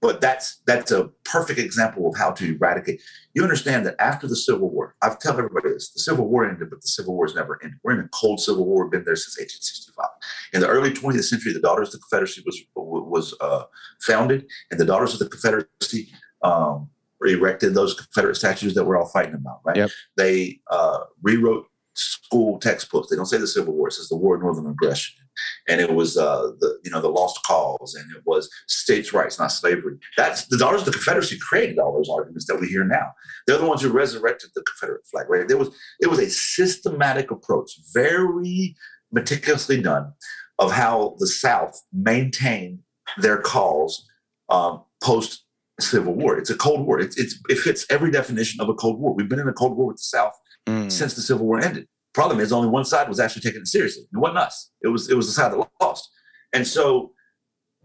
[0.05, 3.01] But that's that's a perfect example of how to eradicate.
[3.33, 6.69] You understand that after the Civil War, I've tell everybody this: the Civil War ended,
[6.69, 7.79] but the Civil War has never ended.
[7.83, 8.85] We're in a cold Civil War.
[8.85, 10.07] We've been there since 1865.
[10.53, 13.63] In the early 20th century, the Daughters of the Confederacy was was uh,
[14.03, 16.13] founded, and the Daughters of the Confederacy
[16.43, 16.91] um,
[17.25, 19.61] erected those Confederate statues that we're all fighting about.
[19.65, 19.77] Right?
[19.77, 19.91] Yep.
[20.19, 23.09] They uh, rewrote school textbooks.
[23.09, 25.25] They don't say the Civil War; it says the War of Northern Aggression.
[25.69, 29.39] And it was uh, the you know the lost cause, and it was states' rights,
[29.39, 29.97] not slavery.
[30.17, 33.13] That's the Daughters of the Confederacy created all those arguments that we hear now.
[33.47, 35.27] They're the ones who resurrected the Confederate flag.
[35.29, 35.49] Right?
[35.49, 35.71] There was
[36.01, 38.77] it was a systematic approach, very
[39.13, 40.13] meticulously done,
[40.59, 42.81] of how the South maintained
[43.19, 44.07] their cause
[44.49, 45.45] um, post
[45.81, 46.39] Civil War.
[46.39, 47.01] It's a Cold War.
[47.01, 49.15] It's, it's, it fits every definition of a Cold War.
[49.15, 50.35] We've been in a Cold War with the South
[50.67, 50.91] mm.
[50.91, 51.89] since the Civil War ended.
[52.15, 54.05] Problem is, only one side was actually taking it seriously.
[54.05, 54.71] It wasn't us.
[54.83, 56.09] It was it was the side that lost.
[56.53, 57.13] And so,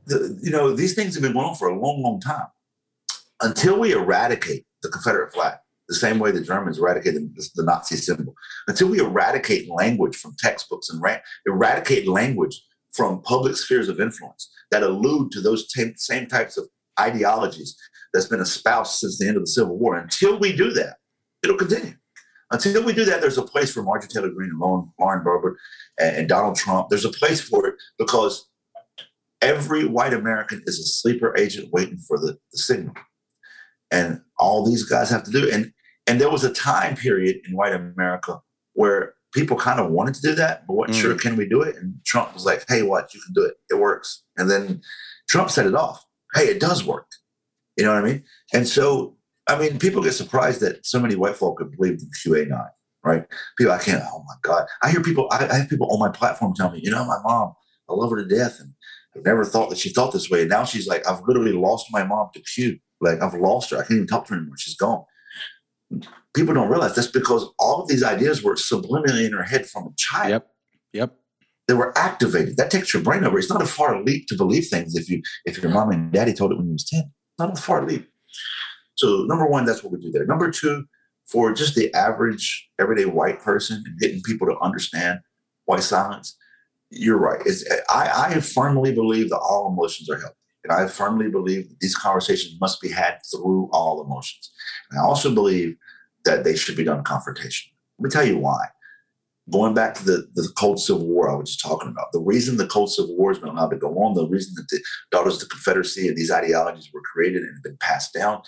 [0.06, 2.47] the, you know, these things have been going on for a long, long time.
[3.41, 5.57] Until we eradicate the Confederate flag,
[5.88, 8.35] the same way the Germans eradicated the, Nazi symbol,
[8.68, 12.61] until we eradicate language from textbooks and ra- eradicate language
[12.93, 16.68] from public spheres of influence that allude to those t- same types of
[16.99, 17.76] ideologies
[18.14, 19.97] that's been espoused since the end of the Civil War.
[19.97, 20.97] Until we do that,
[21.43, 21.93] it'll continue.
[22.51, 25.55] Until we do that, there's a place for Marjorie Taylor Greene and Lauren, Lauren Boebert
[25.99, 26.89] and, and Donald Trump.
[26.89, 28.49] There's a place for it because
[29.41, 32.95] every white American is a sleeper agent waiting for the, the signal.
[33.91, 35.49] And all these guys have to do.
[35.51, 35.73] And
[36.07, 38.39] and there was a time period in white America
[38.73, 41.01] where people kind of wanted to do that, but wasn't mm.
[41.01, 41.76] sure can we do it?
[41.76, 43.13] And Trump was like, hey, what?
[43.13, 43.55] You can do it.
[43.69, 44.23] It works.
[44.38, 44.81] And then
[45.30, 46.03] Trump set it off.
[46.34, 47.05] Hey, it does work.
[47.77, 48.23] You know what I mean?
[48.53, 49.17] And so
[49.49, 52.69] I mean, people get surprised that so many white folk have believed in QAnon,
[53.03, 53.26] right?
[53.57, 54.67] People, I can't, oh my God.
[54.84, 57.17] I hear people, I, I have people on my platform tell me, you know, my
[57.23, 57.53] mom,
[57.89, 58.59] I love her to death.
[58.59, 58.73] And
[59.15, 60.41] I've never thought that she thought this way.
[60.41, 62.77] And now she's like, I've literally lost my mom to Q.
[63.01, 63.77] Like, I've lost her.
[63.77, 64.57] I can't even talk to her anymore.
[64.57, 65.03] She's gone.
[66.35, 69.88] People don't realize that's because all of these ideas were subliminally in her head from
[69.88, 70.30] a child.
[70.30, 70.47] Yep.
[70.93, 71.15] Yep.
[71.67, 72.57] They were activated.
[72.57, 73.39] That takes your brain over.
[73.39, 76.34] It's not a far leap to believe things if you if your mom and daddy
[76.34, 76.99] told it when you was 10.
[76.99, 77.09] It's
[77.39, 78.07] not a far leap.
[78.99, 80.26] So number one, that's what we do there.
[80.26, 80.85] Number two,
[81.26, 85.19] for just the average everyday white person and getting people to understand
[85.65, 86.35] white silence,
[86.89, 87.39] you're right.
[87.89, 90.35] I, I firmly believe that all emotions are healthy.
[90.65, 94.51] And I firmly believe that these conversations must be had through all emotions.
[94.91, 95.77] And I also believe
[96.26, 97.71] that they should be done in confrontation.
[97.99, 98.65] Let me tell you why.
[99.49, 102.57] Going back to the, the Cold Civil War I was just talking about, the reason
[102.57, 105.35] the Cold Civil War has been allowed to go on, the reason that the Daughters
[105.35, 108.41] of the Confederacy and these ideologies were created and have been passed down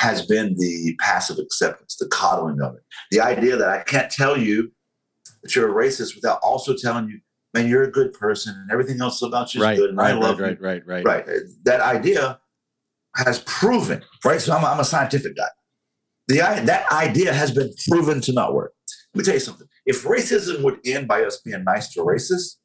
[0.00, 2.80] has been the passive acceptance, the coddling of it.
[3.10, 4.72] The idea that I can't tell you
[5.42, 7.20] that you're a racist without also telling you,
[7.52, 10.12] man, you're a good person and everything else about you is right, good and right,
[10.12, 10.66] I love right, you.
[10.66, 11.26] Right, right, right.
[11.28, 11.40] Right.
[11.64, 12.40] That idea
[13.16, 14.40] has proven, right?
[14.40, 15.48] So I'm, I'm a scientific guy.
[16.28, 18.72] The, that idea has been proven to not work.
[19.14, 19.66] Let me tell you something.
[19.84, 22.56] If racism would end by us being nice to racists,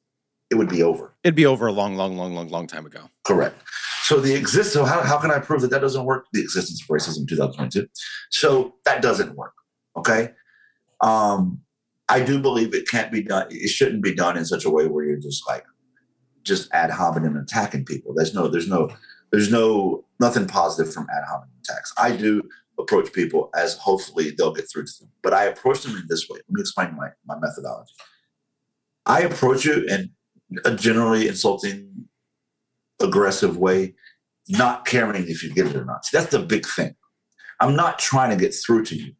[0.52, 1.16] it would be over.
[1.24, 3.10] It'd be over a long, long, long, long, long time ago.
[3.24, 3.56] Correct.
[4.04, 4.74] So the exist.
[4.74, 6.28] So how, how can I prove that that doesn't work?
[6.34, 7.88] The existence of racism in 2022.
[8.30, 9.54] So that doesn't work.
[9.98, 10.32] Okay.
[11.02, 11.62] Um,
[12.08, 13.48] I do believe it can't be done.
[13.50, 15.66] It shouldn't be done in such a way where you're just like
[16.44, 18.14] just ad hominem attacking people.
[18.14, 18.48] There's no.
[18.48, 18.92] There's no.
[19.32, 21.92] There's no nothing positive from ad hominem attacks.
[21.98, 22.44] I do
[22.78, 26.30] approach people as hopefully they'll get through to them, but I approach them in this
[26.30, 26.38] way.
[26.48, 27.94] Let me explain my my methodology.
[29.08, 30.12] I approach you in
[30.64, 32.08] a generally insulting
[33.02, 33.96] aggressive way,
[34.48, 36.06] not caring if you get it or not.
[36.12, 36.96] That's the big thing.
[37.60, 39.14] I'm not trying to get through to you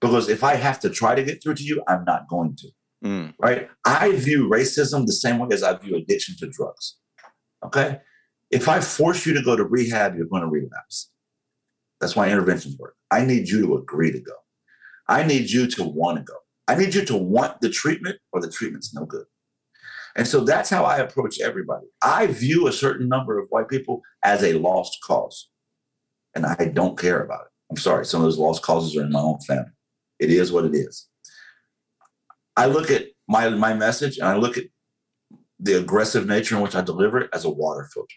[0.00, 2.68] because if I have to try to get through to you, I'm not going to.
[3.04, 3.34] Mm.
[3.38, 3.68] Right?
[3.84, 6.96] I view racism the same way as I view addiction to drugs.
[7.64, 8.00] Okay?
[8.50, 11.10] If I force you to go to rehab, you're going to relapse.
[12.00, 12.96] That's why interventions work.
[13.10, 14.32] I need you to agree to go.
[15.08, 16.34] I need you to want to go.
[16.66, 19.24] I need you to want the treatment or the treatment's no good.
[20.20, 21.86] And so that's how I approach everybody.
[22.02, 25.48] I view a certain number of white people as a lost cause,
[26.34, 27.52] and I don't care about it.
[27.70, 29.70] I'm sorry, some of those lost causes are in my own family.
[30.18, 31.08] It is what it is.
[32.54, 34.64] I look at my my message and I look at
[35.58, 38.14] the aggressive nature in which I deliver it as a water filter.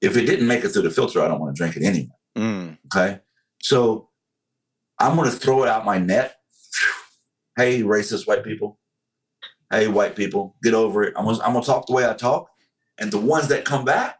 [0.00, 2.14] If it didn't make it through the filter, I don't want to drink it anyway.
[2.38, 2.78] Mm.
[2.94, 3.18] Okay.
[3.62, 4.10] So
[5.00, 6.36] I'm going to throw it out my net.
[7.56, 8.78] Hey, racist white people,
[9.74, 11.14] hey, white people, get over it.
[11.16, 12.48] I'm gonna, I'm gonna talk the way I talk,
[12.98, 14.18] and the ones that come back,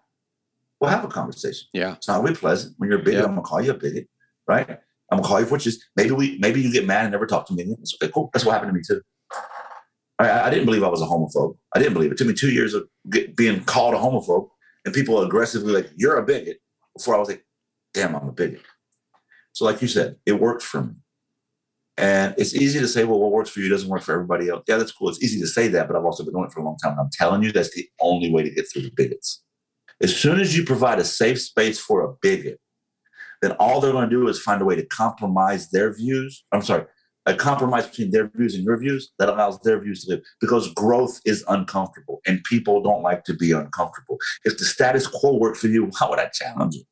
[0.80, 1.68] we'll have a conversation.
[1.72, 2.74] Yeah, it's not really pleasant.
[2.78, 4.08] When you're a bigot, I'm gonna call you a bigot,
[4.46, 4.68] right?
[4.68, 7.46] I'm gonna call you for just maybe we maybe you get mad and never talk
[7.46, 7.76] to me again.
[7.80, 8.30] It's okay, cool.
[8.32, 9.02] That's what happened to me too.
[10.18, 11.56] I, I didn't believe I was a homophobe.
[11.74, 12.14] I didn't believe it.
[12.14, 14.48] it took me two years of get, being called a homophobe
[14.84, 16.58] and people aggressively like, "You're a bigot."
[16.96, 17.44] Before I was like,
[17.92, 18.62] "Damn, I'm a bigot."
[19.52, 20.94] So, like you said, it worked for me.
[21.96, 24.64] And it's easy to say, well, what works for you doesn't work for everybody else.
[24.66, 25.08] Yeah, that's cool.
[25.08, 26.92] It's easy to say that, but I've also been doing it for a long time.
[26.92, 29.42] And I'm telling you, that's the only way to get through the bigots.
[30.02, 32.58] As soon as you provide a safe space for a bigot,
[33.42, 36.44] then all they're going to do is find a way to compromise their views.
[36.50, 36.84] I'm sorry,
[37.26, 40.72] a compromise between their views and your views that allows their views to live because
[40.74, 44.18] growth is uncomfortable and people don't like to be uncomfortable.
[44.44, 46.86] If the status quo worked for you, how would I challenge it?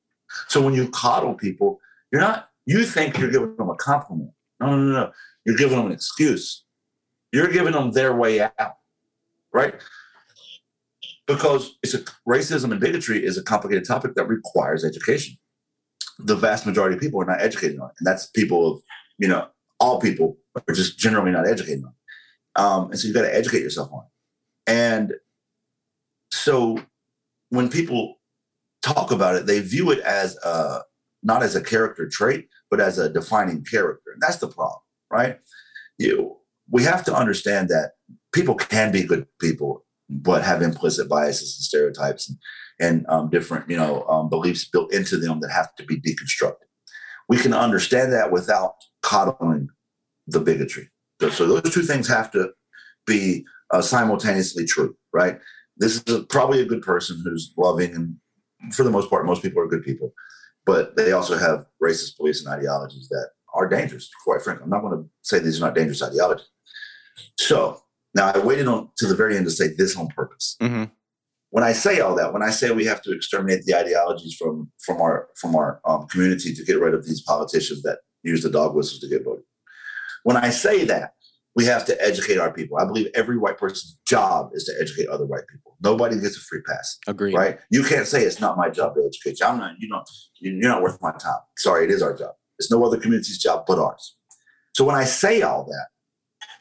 [0.48, 1.80] So when you coddle people,
[2.10, 4.30] you're not, you think you're giving them a compliment.
[4.62, 5.12] No, no, no.
[5.44, 6.64] You're giving them an excuse.
[7.32, 8.76] You're giving them their way out,
[9.52, 9.74] right?
[11.26, 15.36] Because it's a racism and bigotry is a complicated topic that requires education.
[16.18, 18.82] The vast majority of people are not educated on it, and that's people of
[19.18, 19.48] you know
[19.80, 20.36] all people
[20.68, 22.60] are just generally not educated on it.
[22.60, 24.70] Um, and so you got to educate yourself on it.
[24.70, 25.14] And
[26.30, 26.78] so
[27.48, 28.20] when people
[28.82, 30.80] talk about it, they view it as a,
[31.22, 34.12] not as a character trait, but as a defining character.
[34.12, 34.80] And that's the problem,
[35.10, 35.38] right?
[35.98, 36.38] You,
[36.70, 37.90] we have to understand that
[38.32, 42.38] people can be good people, but have implicit biases and stereotypes and,
[42.80, 46.64] and um, different, you know, um, beliefs built into them that have to be deconstructed.
[47.28, 49.68] We can understand that without coddling
[50.26, 50.88] the bigotry.
[51.30, 52.52] So those two things have to
[53.06, 55.38] be uh, simultaneously true, right?
[55.76, 59.42] This is a, probably a good person who's loving, and for the most part, most
[59.42, 60.14] people are good people,
[60.64, 64.08] but they also have racist beliefs and ideologies that are dangerous.
[64.24, 66.48] Quite frankly, I'm not going to say these are not dangerous ideologies.
[67.38, 67.80] So
[68.14, 70.56] now I waited on to the very end to say this on purpose.
[70.60, 70.84] Mm-hmm.
[71.50, 74.70] When I say all that, when I say we have to exterminate the ideologies from
[74.84, 78.50] from our from our um, community to get rid of these politicians that use the
[78.50, 79.44] dog whistles to get voted,
[80.22, 81.12] when I say that,
[81.54, 82.78] we have to educate our people.
[82.78, 85.76] I believe every white person's job is to educate other white people.
[85.82, 86.98] Nobody gets a free pass.
[87.06, 87.34] Agreed.
[87.34, 87.58] Right?
[87.70, 89.46] You can't say it's not my job to educate you.
[89.46, 89.72] I'm not.
[89.78, 90.02] You know,
[90.40, 91.40] you're not worth my time.
[91.58, 92.32] Sorry, it is our job.
[92.58, 94.16] It's no other community's job but ours.
[94.74, 95.86] So when I say all that,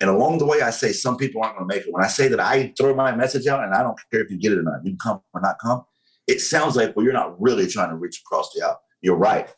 [0.02, 1.94] and along the way I say some people aren't going to make it.
[1.94, 4.38] When I say that I throw my message out and I don't care if you
[4.38, 5.86] get it or not, you can come or not come.
[6.28, 8.82] It sounds like well, you're not really trying to reach across the aisle.
[9.02, 9.54] You're right,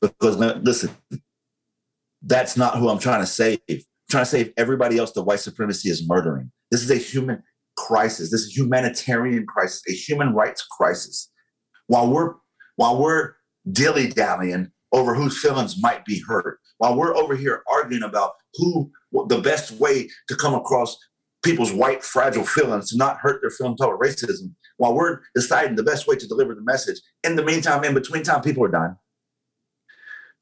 [0.00, 0.90] because listen,
[2.22, 3.60] that's not who I'm trying to save.
[4.10, 6.50] Trying to save everybody else that white supremacy is murdering.
[6.70, 7.42] This is a human
[7.76, 8.30] crisis.
[8.30, 11.30] This is a humanitarian crisis, a human rights crisis.
[11.86, 12.34] While we're
[12.76, 13.34] while we're
[13.70, 18.90] dilly dallying over whose feelings might be hurt, while we're over here arguing about who
[19.28, 20.96] the best way to come across
[21.44, 25.82] people's white fragile feelings to not hurt their feelings over racism, while we're deciding the
[25.82, 27.00] best way to deliver the message.
[27.24, 28.96] In the meantime, in between time, people are dying.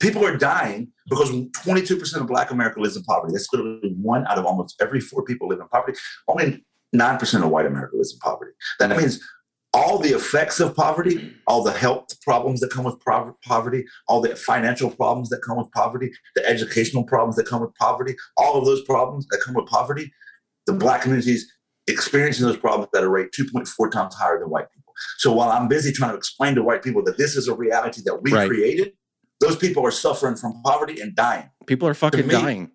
[0.01, 3.33] People are dying because 22% of Black America lives in poverty.
[3.33, 5.99] That's literally one out of almost every four people live in poverty.
[6.29, 6.65] Only
[6.95, 8.53] 9% of white America lives in poverty.
[8.79, 9.21] That means
[9.73, 12.97] all the effects of poverty, all the health problems that come with
[13.45, 17.75] poverty, all the financial problems that come with poverty, the educational problems that come with
[17.75, 20.11] poverty, all of those problems that come with poverty,
[20.67, 21.51] the Black communities
[21.87, 24.93] experiencing those problems at a rate 2.4 times higher than white people.
[25.19, 28.01] So while I'm busy trying to explain to white people that this is a reality
[28.07, 28.49] that we right.
[28.49, 28.93] created,
[29.41, 31.51] those people are suffering from poverty and dying.
[31.67, 32.71] People are fucking me, dying.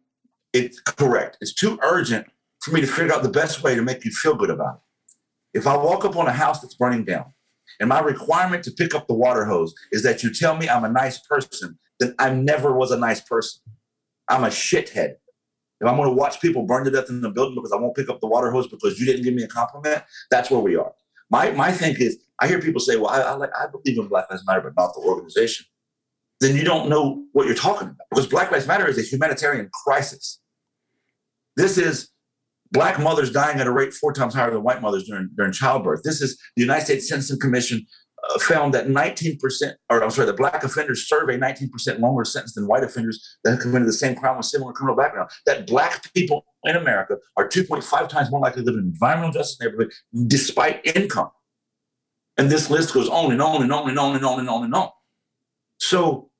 [0.53, 1.37] It's correct.
[1.41, 2.27] It's too urgent
[2.61, 5.59] for me to figure out the best way to make you feel good about it.
[5.59, 7.33] If I walk up on a house that's burning down
[7.79, 10.83] and my requirement to pick up the water hose is that you tell me I'm
[10.83, 13.61] a nice person, then I never was a nice person.
[14.29, 15.15] I'm a shithead.
[15.81, 17.95] If I'm going to watch people burn to death in the building because I won't
[17.95, 20.75] pick up the water hose because you didn't give me a compliment, that's where we
[20.75, 20.93] are.
[21.31, 24.07] My my thing is, I hear people say, "Well, I, I like I believe in
[24.07, 25.65] Black Lives Matter, but not the organization."
[26.41, 28.07] Then you don't know what you're talking about.
[28.09, 30.41] Because Black Lives Matter is a humanitarian crisis.
[31.55, 32.09] This is
[32.71, 36.01] Black mothers dying at a rate four times higher than white mothers during, during childbirth.
[36.03, 37.85] This is the United States Sentencing Commission
[38.29, 39.39] uh, found that 19%,
[39.89, 43.59] or I'm sorry, the Black offenders survey 19% longer sentence than white offenders that have
[43.59, 45.29] committed the same crime with similar criminal background.
[45.45, 49.33] That Black people in America are 2.5 times more likely to live in an environmental
[49.33, 49.91] justice neighborhood
[50.25, 51.29] despite income.
[52.37, 54.63] And this list goes on and on and on and on and on and on
[54.63, 54.89] and on.
[55.79, 56.30] So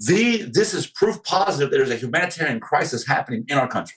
[0.00, 3.96] the, this is proof positive that there's a humanitarian crisis happening in our country.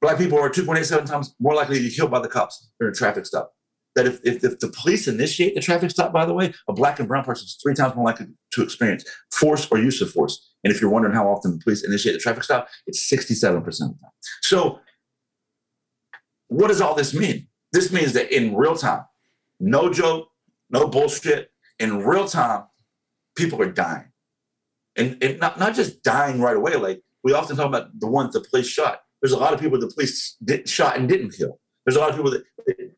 [0.00, 2.94] Black people are 2.87 times more likely to be killed by the cops during a
[2.94, 3.52] traffic stop.
[3.96, 6.98] That if, if, if, the police initiate the traffic stop, by the way, a black
[6.98, 10.52] and brown person is three times more likely to experience force or use of force.
[10.62, 13.64] And if you're wondering how often the police initiate the traffic stop, it's 67% of
[13.64, 14.10] the time.
[14.42, 14.80] So,
[16.48, 17.48] what does all this mean?
[17.72, 19.04] This means that in real time,
[19.58, 20.28] no joke,
[20.70, 22.64] no bullshit, in real time,
[23.36, 24.06] people are dying
[24.96, 26.74] and, and not, not just dying right away.
[26.76, 29.02] Like we often talk about the ones the police shot.
[29.20, 31.58] There's a lot of people the police did, shot and didn't kill.
[31.84, 32.44] There's a lot of people that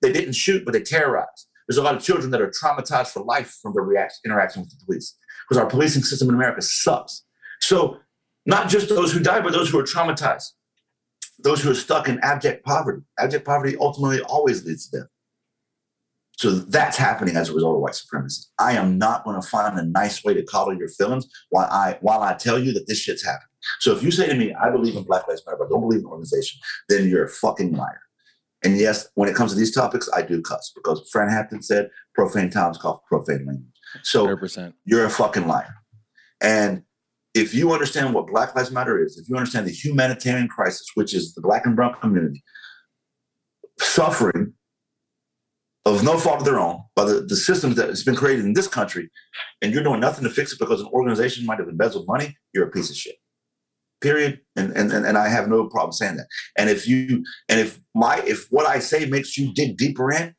[0.03, 1.49] they didn't shoot, but they terrorized.
[1.69, 4.71] There's a lot of children that are traumatized for life from their reaction, interaction with
[4.71, 5.17] the police
[5.47, 7.25] because our policing system in America sucks.
[7.61, 7.99] So
[8.45, 10.53] not just those who die, but those who are traumatized,
[11.39, 13.03] those who are stuck in abject poverty.
[13.19, 15.07] Abject poverty ultimately always leads to death.
[16.37, 18.47] So that's happening as a result of white supremacy.
[18.59, 21.99] I am not going to find a nice way to coddle your feelings while I
[22.03, 23.49] while I tell you that this shit's happening.
[23.81, 25.81] So if you say to me, I believe in Black Lives Matter, but I don't
[25.81, 28.01] believe in organization, then you're a fucking liar.
[28.63, 31.89] And yes, when it comes to these topics, I do cuss because Fred Hampton said
[32.15, 33.73] profane times call for profane language.
[34.03, 34.73] So 100%.
[34.85, 35.75] you're a fucking liar.
[36.43, 36.83] And
[37.35, 41.15] if you understand what Black Lives Matter is, if you understand the humanitarian crisis, which
[41.15, 42.43] is the Black and Brown community
[43.79, 44.55] suffering
[45.87, 48.55] of no fault of their own by the, the system that has been created in
[48.55, 49.09] this country,
[49.63, 52.67] and you're doing nothing to fix it because an organization might have embezzled money, you're
[52.67, 53.15] a piece of shit.
[54.01, 54.41] Period.
[54.57, 56.27] And and and I have no problem saying that.
[56.59, 60.35] And if you and if my if what I say makes you dig deeper in,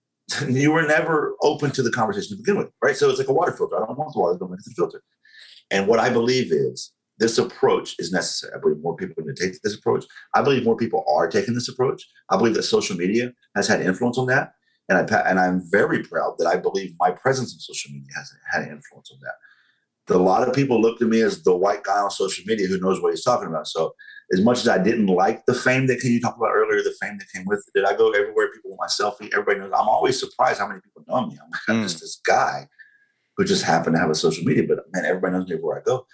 [0.48, 2.96] you were never open to the conversation to begin with, right?
[2.96, 3.76] So it's like a water filter.
[3.76, 5.02] I don't want the water, don't make it the filter.
[5.70, 8.52] And what I believe is this approach is necessary.
[8.54, 10.04] I believe more people are going to take this approach.
[10.34, 12.02] I believe more people are taking this approach.
[12.30, 14.52] I believe that social media has had influence on that.
[14.88, 18.32] And I and I'm very proud that I believe my presence in social media has
[18.52, 20.14] had an influence on that.
[20.14, 22.80] A lot of people look to me as the white guy on social media who
[22.80, 23.66] knows what he's talking about.
[23.66, 23.92] So
[24.32, 27.18] as much as I didn't like the fame that you talked about earlier, the fame
[27.18, 28.50] that came with it, did I go everywhere?
[28.52, 29.72] People with my selfie, everybody knows.
[29.74, 31.38] I'm always surprised how many people know me.
[31.68, 31.82] I'm, mm.
[31.82, 32.66] just this guy
[33.36, 35.82] who just happened to have a social media, but man, everybody knows me everywhere I
[35.82, 36.06] go.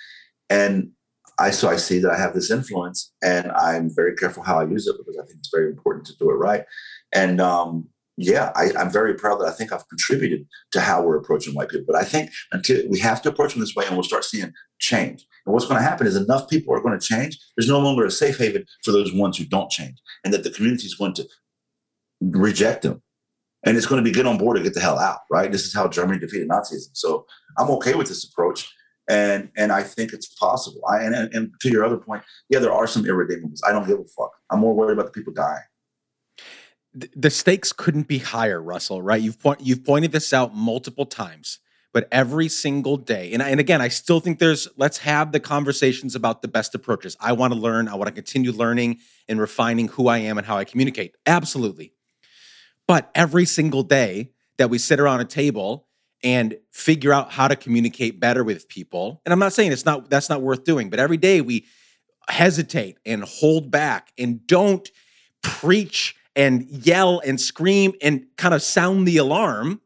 [0.50, 0.90] And
[1.38, 4.66] I so I see that I have this influence, and I'm very careful how I
[4.66, 6.64] use it because I think it's very important to do it right.
[7.12, 11.16] And um, yeah, I, am very proud that I think I've contributed to how we're
[11.16, 11.86] approaching white people.
[11.86, 14.52] But I think until we have to approach them this way, and we'll start seeing
[14.78, 15.26] change.
[15.44, 17.38] And what's going to happen is enough people are going to change.
[17.56, 20.50] There's no longer a safe haven for those ones who don't change, and that the
[20.50, 21.28] community is going to
[22.20, 23.02] reject them.
[23.66, 25.50] And it's going to be get on board to get the hell out, right?
[25.50, 26.90] This is how Germany defeated Nazism.
[26.92, 27.26] So
[27.58, 28.70] I'm okay with this approach,
[29.08, 30.82] and and I think it's possible.
[30.88, 33.60] I and, and to your other point, yeah, there are some irredeemables.
[33.66, 34.30] I don't give a fuck.
[34.50, 35.62] I'm more worried about the people dying
[36.94, 39.02] the stakes couldn't be higher, Russell.
[39.02, 39.20] Right?
[39.20, 41.58] You've point, you've pointed this out multiple times,
[41.92, 44.68] but every single day, and and again, I still think there's.
[44.76, 47.16] Let's have the conversations about the best approaches.
[47.20, 47.88] I want to learn.
[47.88, 48.98] I want to continue learning
[49.28, 51.14] and refining who I am and how I communicate.
[51.26, 51.92] Absolutely,
[52.86, 55.88] but every single day that we sit around a table
[56.22, 60.08] and figure out how to communicate better with people, and I'm not saying it's not
[60.10, 61.66] that's not worth doing, but every day we
[62.28, 64.88] hesitate and hold back and don't
[65.42, 69.80] preach and yell and scream and kind of sound the alarm,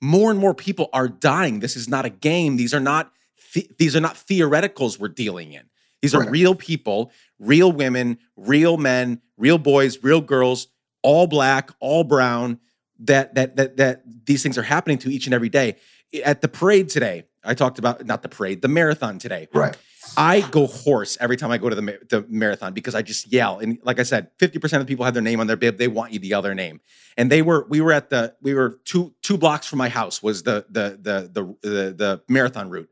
[0.00, 1.60] more and more people are dying.
[1.60, 2.56] This is not a game.
[2.56, 3.12] These are not
[3.52, 5.64] th- these are not theoreticals we're dealing in.
[6.02, 6.30] These are right.
[6.30, 10.68] real people, real women, real men, real boys, real girls,
[11.02, 12.58] all black, all brown.
[13.00, 15.76] That that that that these things are happening to each and every day.
[16.24, 19.48] At the parade today, I talked about not the parade, the marathon today.
[19.54, 19.76] Right.
[20.16, 23.58] I go hoarse every time I go to the, the marathon because I just yell.
[23.58, 25.78] And like I said, 50% of the people have their name on their bib.
[25.78, 26.80] They want you to yell their name.
[27.16, 30.22] And they were, we were at the, we were two, two blocks from my house
[30.22, 32.88] was the, the, the, the, the, the marathon route.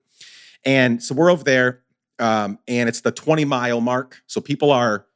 [0.64, 1.82] And so we're over there
[2.18, 4.20] um, and it's the 20 mile mark.
[4.26, 5.06] So people are,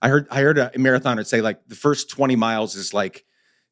[0.00, 3.25] I heard, I heard a marathoner say like the first 20 miles is like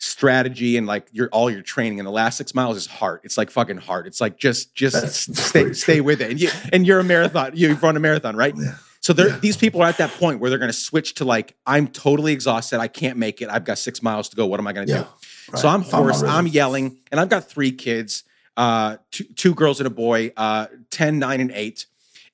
[0.04, 3.20] strategy and like your all your training and the last six miles is hard.
[3.24, 4.06] It's like fucking hard.
[4.06, 6.30] It's like just just That's stay stay with it.
[6.30, 8.54] And you and you're a marathon you've run a marathon right?
[8.54, 8.74] Yeah.
[9.00, 9.38] so yeah.
[9.40, 12.34] these people are at that point where they're going to switch to like i'm totally
[12.34, 12.80] exhausted.
[12.80, 13.48] I can't make it.
[13.48, 14.44] I've got six miles to go.
[14.44, 14.98] What am i going to yeah.
[15.00, 15.08] do
[15.52, 15.58] right.
[15.58, 18.24] so i'm hoarse i'm yelling and i've got three kids
[18.58, 21.86] uh two, two girls and a boy uh 10 9 and 8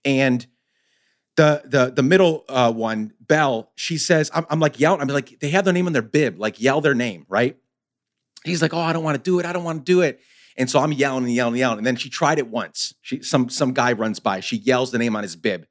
[0.04, 0.46] and
[1.40, 5.00] the the the middle uh, one, Bell, she says, I'm, I'm like yelling.
[5.00, 7.56] I'm like, they have their name on their bib, like yell their name, right?
[8.44, 9.46] He's like, oh, I don't want to do it.
[9.46, 10.20] I don't want to do it.
[10.58, 11.78] And so I'm yelling and yelling and yelling.
[11.78, 12.94] And then she tried it once.
[13.00, 14.40] She some some guy runs by.
[14.40, 15.66] She yells the name on his bib.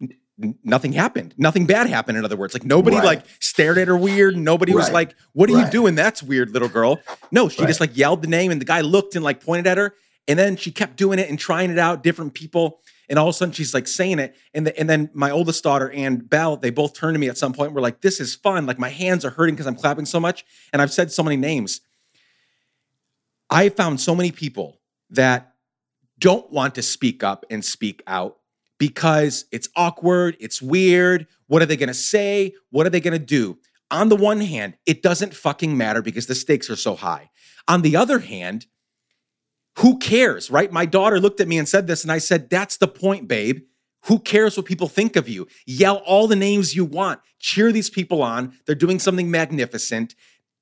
[0.00, 1.34] N- nothing happened.
[1.38, 2.18] Nothing bad happened.
[2.18, 3.04] In other words, like nobody right.
[3.04, 4.36] like stared at her weird.
[4.36, 4.78] Nobody right.
[4.78, 5.66] was like, "What are right.
[5.66, 5.94] you doing?
[5.94, 7.00] That's weird, little girl."
[7.30, 9.78] No, she just like yelled the name, and the guy looked and like pointed at
[9.78, 9.94] her.
[10.26, 12.02] And then she kept doing it and trying it out.
[12.02, 14.34] Different people and all of a sudden she's like saying it.
[14.54, 17.38] And, the, and then my oldest daughter and Belle, they both turned to me at
[17.38, 17.72] some point.
[17.72, 18.66] We're like, this is fun.
[18.66, 20.44] Like my hands are hurting because I'm clapping so much.
[20.72, 21.80] And I've said so many names.
[23.50, 24.80] I found so many people
[25.10, 25.54] that
[26.18, 28.38] don't want to speak up and speak out
[28.78, 31.26] because it's awkward, it's weird.
[31.48, 32.54] What are they going to say?
[32.70, 33.58] What are they going to do?
[33.90, 37.30] On the one hand, it doesn't fucking matter because the stakes are so high.
[37.68, 38.66] On the other hand,
[39.78, 40.70] who cares, right?
[40.70, 43.62] My daughter looked at me and said this, and I said, That's the point, babe.
[44.06, 45.46] Who cares what people think of you?
[45.64, 47.20] Yell all the names you want.
[47.38, 48.52] Cheer these people on.
[48.66, 50.16] They're doing something magnificent.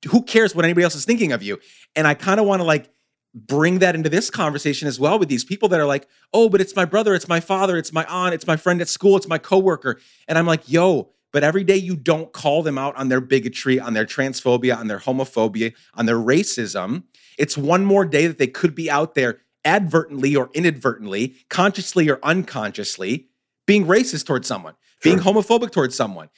[0.09, 1.59] Who cares what anybody else is thinking of you?
[1.95, 2.89] And I kind of want to like
[3.33, 6.61] bring that into this conversation as well with these people that are like, oh, but
[6.61, 9.27] it's my brother, it's my father, it's my aunt, it's my friend at school, it's
[9.27, 9.99] my coworker.
[10.27, 13.79] And I'm like, yo, but every day you don't call them out on their bigotry,
[13.79, 17.03] on their transphobia, on their homophobia, on their racism,
[17.41, 22.19] it's one more day that they could be out there advertently or inadvertently, consciously or
[22.21, 23.27] unconsciously,
[23.65, 26.29] being racist towards someone, being homophobic towards someone,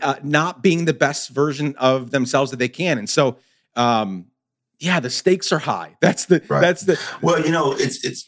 [0.00, 2.98] uh, not being the best version of themselves that they can.
[2.98, 3.38] And so,
[3.76, 4.26] um,
[4.80, 5.96] yeah, the stakes are high.
[6.00, 6.62] That's the right.
[6.62, 8.24] that's the well, you know, it's it's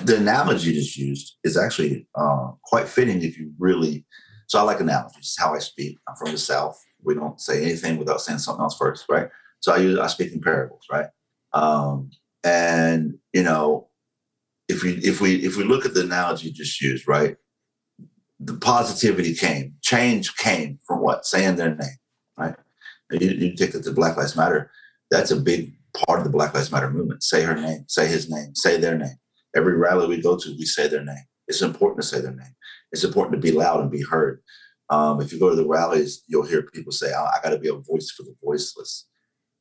[0.00, 4.04] the analogy just used is actually uh, quite fitting if you really.
[4.46, 5.34] So I like analogies.
[5.38, 5.98] How I speak.
[6.06, 6.78] I'm from the South.
[7.02, 9.28] We don't say anything without saying something else first, right?
[9.60, 11.06] So I use I speak in parables, right?
[11.52, 12.10] Um,
[12.44, 13.88] and you know,
[14.68, 17.36] if we if we if we look at the analogy you just used, right?
[18.40, 21.26] The positivity came, change came from what?
[21.26, 21.96] Saying their name,
[22.36, 22.54] right?
[23.10, 24.70] You, you take it to Black Lives Matter.
[25.10, 25.72] That's a big
[26.06, 27.22] part of the Black Lives Matter movement.
[27.22, 29.16] Say her name, say his name, say their name.
[29.56, 31.24] Every rally we go to, we say their name.
[31.48, 32.54] It's important to say their name.
[32.92, 34.40] It's important to be loud and be heard.
[34.90, 37.58] Um, if you go to the rallies, you'll hear people say, oh, I got to
[37.58, 39.07] be a voice for the voiceless.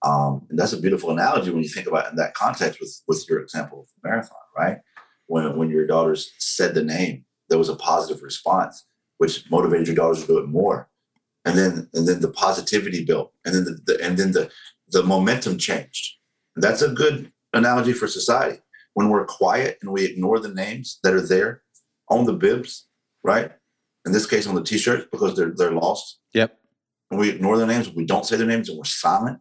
[0.03, 3.01] Um, and that's a beautiful analogy when you think about it in that context with,
[3.07, 4.77] with your example of the marathon, right?
[5.25, 8.85] When, when your daughters said the name, there was a positive response,
[9.17, 10.89] which motivated your daughters to do it more.
[11.45, 14.51] And then and then the positivity built, and then the, the and then the
[14.89, 16.15] the momentum changed.
[16.55, 18.59] And that's a good analogy for society.
[18.95, 21.61] When we're quiet and we ignore the names that are there
[22.09, 22.89] on the bibs,
[23.23, 23.51] right?
[24.05, 26.19] In this case, on the t-shirts because they're they're lost.
[26.33, 26.57] Yep.
[27.11, 29.39] And we ignore their names, we don't say their names, and we're silent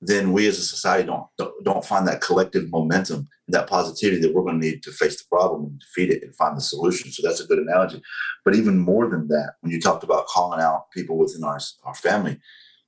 [0.00, 1.26] then we as a society don't,
[1.62, 5.20] don't, find that collective momentum and that positivity that we're going to need to face
[5.20, 7.12] the problem and defeat it and find the solution.
[7.12, 8.00] So that's a good analogy.
[8.44, 11.94] But even more than that, when you talked about calling out people within our, our
[11.94, 12.38] family,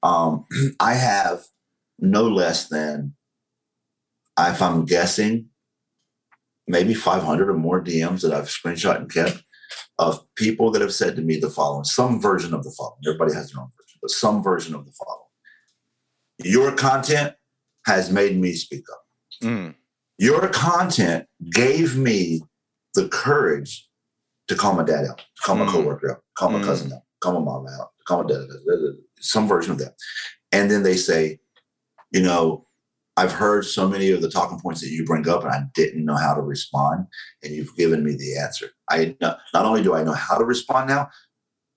[0.02, 0.46] um,
[0.80, 1.42] I have
[1.98, 3.14] no less than,
[4.38, 5.48] if I'm guessing,
[6.66, 9.42] maybe 500 or more DMs that I've screenshot and kept
[9.98, 13.00] of people that have said to me the following, some version of the following.
[13.06, 15.26] Everybody has their own version, but some version of the following
[16.44, 17.34] your content
[17.86, 19.02] has made me speak up.
[19.42, 19.74] Mm.
[20.18, 22.42] Your content gave me
[22.94, 23.88] the courage
[24.48, 25.70] to call my dad out, to call my mm.
[25.70, 26.64] coworker out, call my mm.
[26.64, 28.46] cousin out, call my mom out, call my dad,
[29.18, 29.94] some version of that.
[30.52, 31.38] And then they say,
[32.12, 32.66] you know,
[33.16, 36.04] I've heard so many of the talking points that you bring up, and I didn't
[36.04, 37.06] know how to respond,
[37.42, 38.70] and you've given me the answer.
[38.88, 41.08] I not only do I know how to respond now,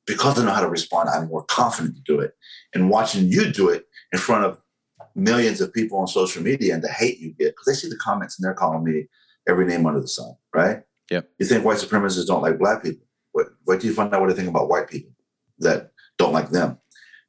[0.08, 2.34] because I know how to respond, I'm more confident to do it.
[2.74, 3.86] And watching you do it
[4.16, 4.58] in front of
[5.14, 7.98] millions of people on social media and the hate you get because they see the
[7.98, 9.08] comments and they're calling me
[9.48, 10.84] every name under the sun, right?
[11.12, 11.22] Yeah.
[11.38, 13.06] You think white supremacists don't like black people?
[13.34, 15.12] Wait, wait till you find out what they think about white people
[15.60, 16.78] that don't like them.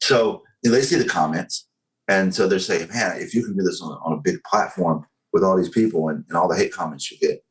[0.01, 1.69] So you know, they see the comments,
[2.07, 5.05] and so they're saying, "Man, if you can do this on, on a big platform
[5.33, 7.45] with all these people and, and all the hate comments you get,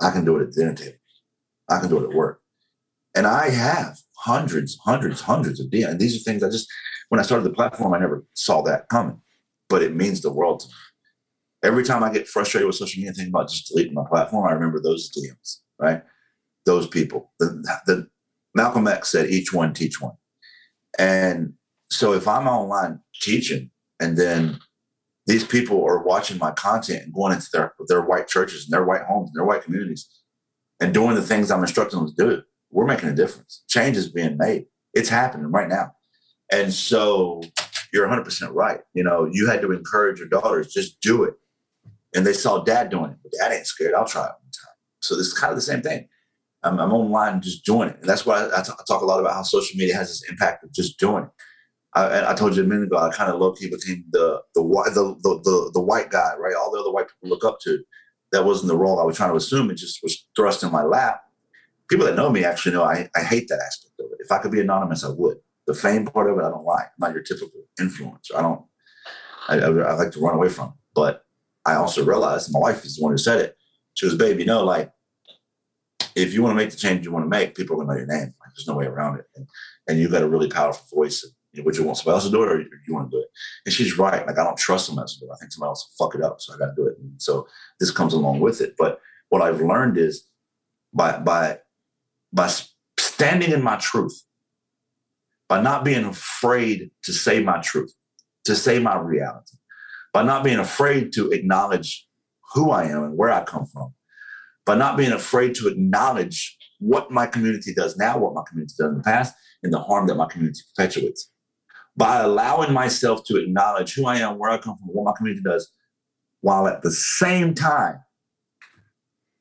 [0.00, 0.98] I can do it at dinner table.
[1.68, 2.40] I can do it at work."
[3.16, 5.90] And I have hundreds, hundreds, hundreds of DMs.
[5.90, 6.68] And these are things I just
[7.08, 9.20] when I started the platform, I never saw that coming,
[9.68, 10.72] but it means the world to me.
[11.64, 14.52] Every time I get frustrated with social media, thinking about just deleting my platform, I
[14.52, 16.02] remember those DMs, right?
[16.66, 17.32] Those people.
[17.40, 17.48] The,
[17.86, 18.08] the
[18.54, 20.14] Malcolm X said, "Each one teach one,"
[20.98, 21.54] and
[21.90, 24.60] so if I'm online teaching, and then
[25.26, 28.84] these people are watching my content and going into their their white churches and their
[28.84, 30.08] white homes and their white communities,
[30.80, 33.64] and doing the things I'm instructing them to do, we're making a difference.
[33.68, 34.66] Change is being made.
[34.94, 35.92] It's happening right now.
[36.52, 37.42] And so
[37.92, 38.80] you're 100% right.
[38.94, 41.34] You know, you had to encourage your daughters, just do it.
[42.14, 43.94] And they saw dad doing it, but dad ain't scared.
[43.94, 44.74] I'll try it one time.
[45.00, 46.08] So this is kind of the same thing.
[46.62, 47.96] I'm, I'm online just doing it.
[48.00, 50.72] And that's why I talk a lot about how social media has this impact of
[50.72, 51.30] just doing it.
[51.94, 54.62] I, I told you a minute ago, I kind of low key became the the,
[54.62, 56.54] the the the the white guy, right?
[56.54, 57.82] All the other white people look up to.
[58.30, 59.70] That wasn't the role I was trying to assume.
[59.70, 61.22] It just was thrust in my lap.
[61.88, 64.18] People that know me actually know I, I hate that aspect of it.
[64.20, 65.38] If I could be anonymous, I would.
[65.68, 66.86] The fame part of it, I don't like.
[66.86, 68.34] I'm not your typical influencer.
[68.34, 68.64] I don't.
[69.48, 70.68] I, I, I like to run away from.
[70.68, 70.74] It.
[70.94, 71.24] But
[71.64, 73.56] I also realized my wife is the one who said it.
[73.94, 74.90] She was, "Babe, you know, like
[76.18, 77.94] if you want to make the change you want to make, people are going to
[77.94, 78.34] know your name.
[78.40, 79.26] Like, there's no way around it.
[79.36, 79.46] And,
[79.86, 81.22] and you've got a really powerful voice.
[81.22, 83.10] And, you know, would you want somebody else to do it or you, you want
[83.10, 83.28] to do it?
[83.64, 84.26] And she's right.
[84.26, 85.34] Like, I don't trust someone else to do it.
[85.34, 86.40] I think somebody else will fuck it up.
[86.40, 86.98] So I got to do it.
[86.98, 87.46] And so
[87.78, 88.74] this comes along with it.
[88.76, 90.26] But what I've learned is
[90.92, 91.58] by, by,
[92.32, 92.50] by
[92.98, 94.24] standing in my truth,
[95.48, 97.92] by not being afraid to say my truth,
[98.44, 99.56] to say my reality,
[100.12, 102.06] by not being afraid to acknowledge
[102.54, 103.94] who I am and where I come from,
[104.66, 108.90] by not being afraid to acknowledge what my community does now, what my community does
[108.90, 111.30] in the past, and the harm that my community perpetuates.
[111.96, 115.42] By allowing myself to acknowledge who I am, where I come from, what my community
[115.42, 115.72] does,
[116.42, 118.00] while at the same time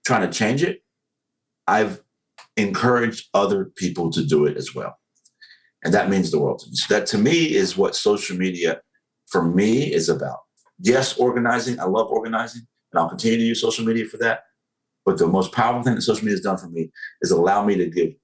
[0.05, 0.81] trying to change it,
[1.67, 2.01] I've
[2.55, 4.97] encouraged other people to do it as well.
[5.88, 6.76] And that means the world to me.
[6.76, 8.81] So that to me is what social media
[9.27, 10.39] for me is about.
[10.80, 11.80] Yes, organizing.
[11.80, 14.41] I love organizing, and I'll continue to use social media for that.
[15.05, 16.91] But the most powerful thing that social media has done for me
[17.22, 18.15] is allow me to give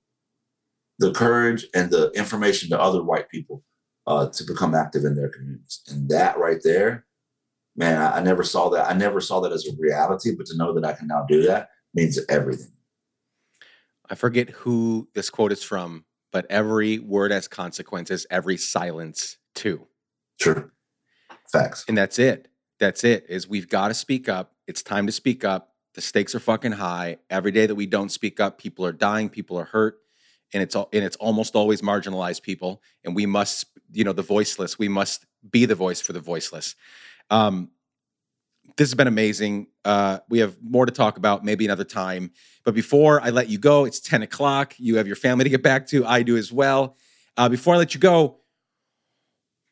[1.00, 3.64] the courage and the information to other white people
[4.08, 5.84] uh, to become active in their communities.
[5.88, 7.06] And that right there,
[7.78, 8.90] man, I, I, never saw that.
[8.90, 11.44] I never saw that as a reality, but to know that I can now do
[11.44, 12.74] that means everything.
[14.10, 16.04] I forget who this quote is from,
[16.34, 19.88] but every word has consequences, every silence too.
[20.42, 20.72] True.
[21.50, 21.86] Facts.
[21.88, 22.50] And that's it.
[22.80, 23.28] That's it.
[23.30, 24.56] Is we've got to speak up.
[24.68, 25.70] It's time to speak up.
[25.94, 27.18] The stakes are fucking high.
[27.30, 30.00] Every day that we don't speak up, people are dying, people are hurt,
[30.52, 32.82] and it's all and it's almost always marginalized people.
[33.06, 34.80] And we must, you know, the voiceless.
[34.80, 36.76] We must be the voice for the voiceless.
[37.30, 37.70] Um,
[38.78, 39.68] this has been amazing.
[39.86, 42.32] Uh, we have more to talk about, maybe another time.
[42.64, 44.76] But before I let you go, it's 10 o'clock.
[44.78, 46.06] You have your family to get back to.
[46.06, 46.98] I do as well.
[47.38, 48.40] Uh, before I let you go,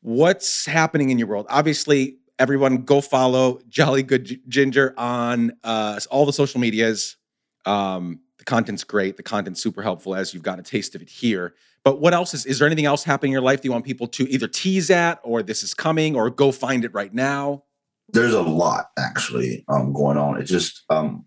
[0.02, 1.46] what's happening in your world?
[1.50, 7.18] Obviously, everyone go follow Jolly Good Ginger on uh, all the social medias.
[7.66, 9.18] Um, the content's great.
[9.18, 11.54] The content's super helpful as you've got a taste of it here.
[11.84, 13.86] But what else is, is there anything else happening in your life that you want
[13.86, 17.64] people to either tease at or this is coming or go find it right now?
[18.14, 20.40] There's a lot actually um, going on.
[20.40, 21.26] It just um,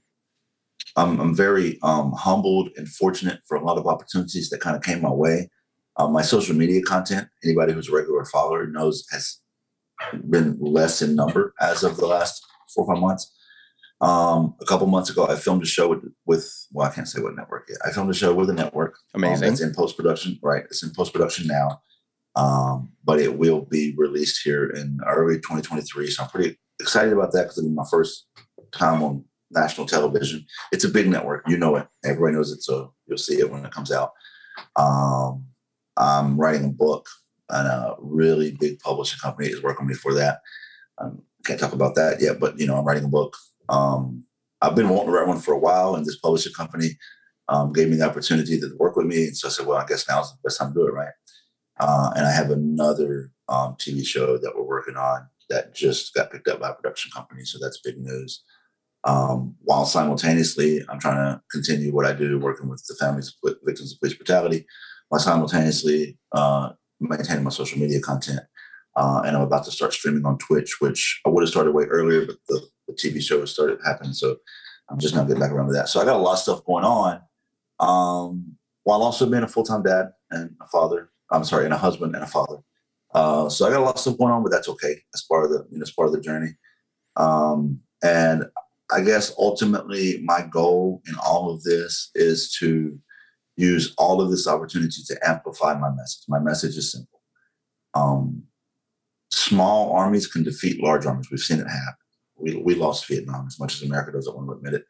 [0.96, 4.82] I'm, I'm very um, humbled and fortunate for a lot of opportunities that kind of
[4.82, 5.50] came my way.
[5.96, 9.40] Um, my social media content, anybody who's a regular follower knows, has
[10.28, 12.44] been less in number as of the last
[12.74, 13.32] four or five months.
[14.00, 17.22] Um, a couple months ago, I filmed a show with, with, well, I can't say
[17.22, 17.78] what network yet.
[17.84, 18.96] I filmed a show with a network.
[19.14, 19.52] Um, Amazing.
[19.52, 20.64] it's in post production, right?
[20.64, 21.80] It's in post production now,
[23.04, 26.10] but it will be released here in early 2023.
[26.10, 28.26] So I'm pretty excited about that because it's my first
[28.72, 30.44] time on national television.
[30.72, 31.44] It's a big network.
[31.48, 31.86] You know it.
[32.04, 32.62] Everybody knows it.
[32.62, 34.12] So you'll see it when it comes out.
[34.76, 35.46] Um,
[35.96, 37.08] I'm writing a book,
[37.50, 40.40] and a really big publishing company is working with me for that.
[40.98, 43.36] I um, can't talk about that yet, but you know, I'm writing a book.
[43.68, 44.24] Um,
[44.60, 46.90] I've been wanting to write one for a while, and this publishing company
[47.48, 49.24] um, gave me the opportunity to work with me.
[49.24, 51.12] And so I said, well, I guess now's the best time to do it, right?
[51.78, 56.30] Uh, and I have another um, TV show that we're working on that just got
[56.30, 57.44] picked up by a production company.
[57.44, 58.42] So that's big news.
[59.04, 63.54] Um, while simultaneously, I'm trying to continue what I do, working with the families of
[63.64, 64.66] victims of police brutality,
[65.08, 68.40] while simultaneously uh, maintaining my social media content.
[68.96, 71.84] Uh, and I'm about to start streaming on Twitch, which I would have started way
[71.84, 74.12] earlier, but the, the TV show has started happening.
[74.12, 74.36] So
[74.88, 75.88] I'm just not getting back around to that.
[75.88, 77.20] So I got a lot of stuff going on,
[77.80, 81.10] um, while also being a full time dad and a father.
[81.30, 82.58] I'm sorry, and a husband and a father.
[83.14, 84.96] Uh, so I got a lot of stuff going on, but that's okay.
[85.12, 86.50] That's part of the you know, it's part of the journey.
[87.16, 88.44] Um, and
[88.92, 92.98] I guess ultimately my goal in all of this is to
[93.56, 96.24] use all of this opportunity to amplify my message.
[96.28, 97.20] My message is simple.
[97.94, 98.42] Um,
[99.30, 101.30] small armies can defeat large armies.
[101.30, 101.94] We've seen it happen.
[102.36, 104.84] We, we lost Vietnam as much as America doesn't want to admit it.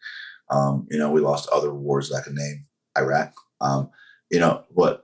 [0.51, 3.35] Um, you know, we lost other wars like a name, Iraq.
[3.61, 3.91] Um,
[4.31, 5.04] you know, but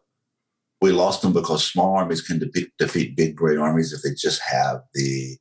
[0.80, 4.40] we lost them because small armies can de- defeat big, great armies if they just
[4.40, 5.36] have the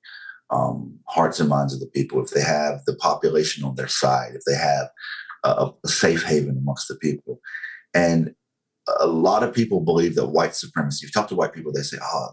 [0.50, 4.32] um, hearts and minds of the people, if they have the population on their side,
[4.36, 4.90] if they have
[5.44, 7.40] a, a safe haven amongst the people.
[7.94, 8.34] And
[9.00, 11.98] a lot of people believe that white supremacy, you talk to white people, they say,
[12.02, 12.30] oh,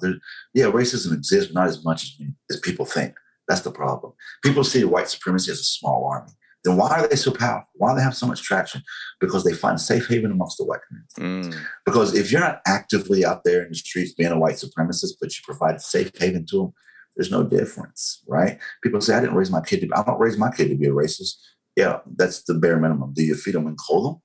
[0.55, 3.15] yeah, racism exists, but not as much as, as people think.
[3.47, 4.15] That's the problem.
[4.43, 6.33] People see white supremacy as a small army
[6.67, 7.71] then why are they so powerful?
[7.75, 8.83] Why do they have so much traction?
[9.21, 11.49] Because they find safe haven amongst the white community.
[11.49, 11.59] Mm.
[11.85, 15.37] Because if you're not actively out there in the streets being a white supremacist, but
[15.37, 16.73] you provide a safe haven to them,
[17.17, 18.59] there's no difference, right?
[18.83, 20.77] People say, I didn't raise my kid to be, I don't raise my kid to
[20.77, 21.37] be a racist.
[21.77, 23.13] Yeah, that's the bare minimum.
[23.15, 24.23] Do you feed them and clothe them?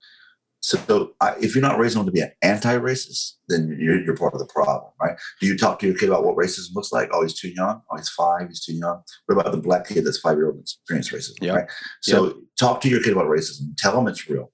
[0.61, 4.33] So I, if you're not raising them to be an anti-racist, then you're, you're, part
[4.33, 5.17] of the problem, right?
[5.39, 7.09] Do you talk to your kid about what racism looks like?
[7.11, 7.81] Oh, he's too young.
[7.89, 8.47] Oh, he's five.
[8.47, 9.01] He's too young.
[9.25, 11.55] What about the black kid that's five year old and experienced racism, yep.
[11.55, 11.65] right?
[12.01, 12.35] So yep.
[12.59, 13.75] talk to your kid about racism.
[13.77, 14.51] Tell them it's real.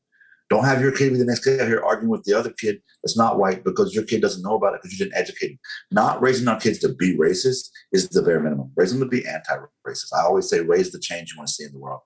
[0.49, 2.77] Don't have your kid be the next kid out here arguing with the other kid
[3.03, 5.59] that's not white because your kid doesn't know about it because you didn't educate him.
[5.91, 8.71] Not raising our kids to be racist is the bare minimum.
[8.77, 10.13] Raise them to be anti-racist.
[10.17, 11.99] I always say raise the change you want to see in the world.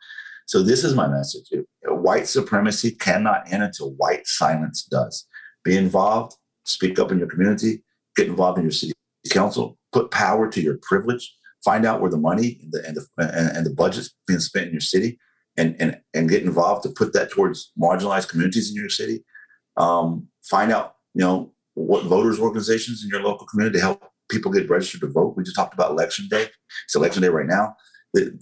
[0.52, 1.50] So this is my message.
[1.86, 5.26] White supremacy cannot end until white silence does.
[5.64, 7.86] Be involved, speak up in your community,
[8.18, 8.92] get involved in your city
[9.30, 11.34] council, put power to your privilege,
[11.64, 14.74] find out where the money and the and the, and, the budget's being spent in
[14.74, 15.18] your city,
[15.56, 19.24] and and and get involved to put that towards marginalized communities in your city.
[19.78, 24.52] Um, find out, you know, what voters organizations in your local community to help people
[24.52, 25.36] get registered to vote.
[25.38, 26.48] We just talked about election day.
[26.84, 27.78] It's election day right now.
[28.14, 28.38] The,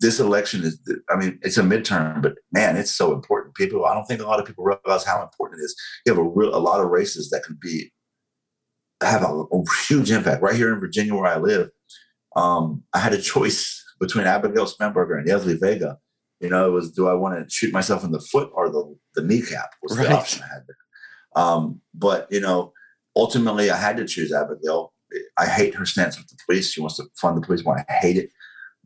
[0.00, 3.54] this election is, I mean, it's a midterm, but man, it's so important.
[3.54, 5.76] People, I don't think a lot of people realize how important it is.
[6.04, 7.92] You have a real, a lot of races that can be,
[9.02, 10.42] have a, a huge impact.
[10.42, 11.70] Right here in Virginia, where I live,
[12.34, 15.98] um, I had a choice between Abigail Spanberger and Yesli Vega.
[16.40, 18.94] You know, it was do I want to shoot myself in the foot or the,
[19.14, 20.08] the kneecap was right.
[20.08, 21.42] the option I had there.
[21.42, 22.72] Um, but you know,
[23.14, 24.92] ultimately, I had to choose Abigail.
[25.38, 26.72] I hate her stance with the police.
[26.72, 27.78] She wants to fund the police more.
[27.78, 28.30] I hate it.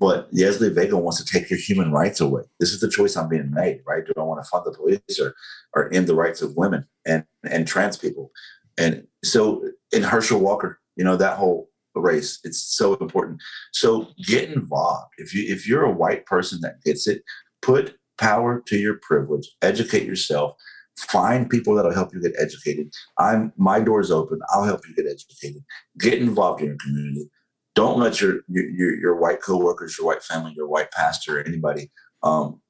[0.01, 2.43] But Yesli Vega wants to take your human rights away.
[2.59, 4.05] This is the choice I'm being made, right?
[4.05, 5.35] Do I want to fund the police or,
[5.75, 8.33] or end the rights of women and, and trans people?
[8.79, 9.63] And so
[9.93, 13.43] in Herschel Walker, you know, that whole race, it's so important.
[13.73, 15.13] So get involved.
[15.19, 17.23] If you if you're a white person that gets it,
[17.61, 20.57] put power to your privilege, educate yourself,
[20.97, 22.91] find people that'll help you get educated.
[23.19, 24.41] I'm my door's open.
[24.49, 25.63] I'll help you get educated.
[25.99, 27.31] Get involved in your community
[27.75, 31.91] don't let your your your white coworkers, your white family, your white pastor, anybody
[32.23, 32.61] um,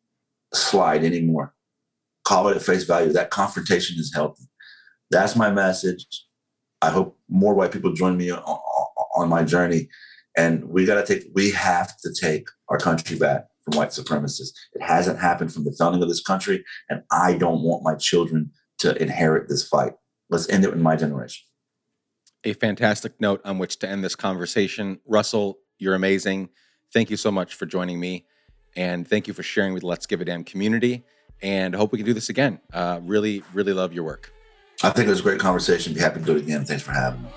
[0.53, 1.55] slide anymore.
[2.25, 3.13] Call it at face value.
[3.13, 4.45] That confrontation is healthy.
[5.11, 6.07] That's my message.
[6.83, 8.41] I hope more white people join me on,
[9.17, 9.89] on my journey.
[10.37, 14.53] And we got to take, we have to take our country back from white supremacists.
[14.73, 16.65] It hasn't happened from the founding of this country.
[16.89, 19.95] And I don't want my children to inherit this fight.
[20.31, 21.45] Let's end it in my generation
[22.45, 25.01] a fantastic note on which to end this conversation.
[25.07, 26.51] Russell, you're amazing.
[26.93, 28.27] Thank you so much for joining me.
[28.77, 31.05] And thank you for sharing with Let's Give a Damn community.
[31.43, 32.61] And hope we can do this again.
[32.73, 34.33] Uh, really, really love your work.
[34.83, 35.95] I think it was a great conversation.
[35.95, 36.65] Be happy to do it again.
[36.65, 37.29] Thanks for having me.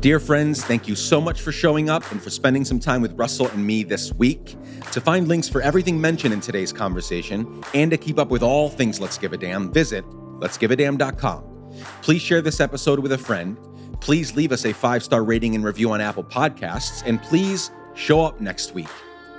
[0.00, 3.18] Dear friends, thank you so much for showing up and for spending some time with
[3.18, 4.54] Russell and me this week.
[4.92, 8.68] To find links for everything mentioned in today's conversation and to keep up with all
[8.68, 10.04] things Let's Give a Damn, visit
[10.38, 11.72] letsgiveadamn.com.
[12.02, 13.58] Please share this episode with a friend.
[14.00, 17.02] Please leave us a five star rating and review on Apple Podcasts.
[17.04, 18.86] And please show up next week.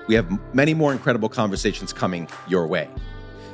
[0.10, 2.90] We have many more incredible conversations coming your way.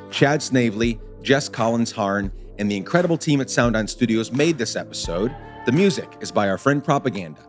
[0.09, 4.75] Chad Snavely, Jess Collins Harn, and the incredible team at Sound On Studios made this
[4.75, 5.35] episode.
[5.65, 7.41] The music is by our friend Propaganda.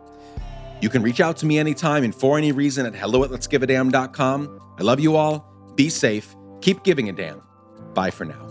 [0.81, 3.29] You can reach out to me anytime and for any reason at hello at
[4.79, 5.45] I love you all.
[5.75, 6.35] Be safe.
[6.61, 7.43] Keep giving a damn.
[7.93, 8.47] Bye for now.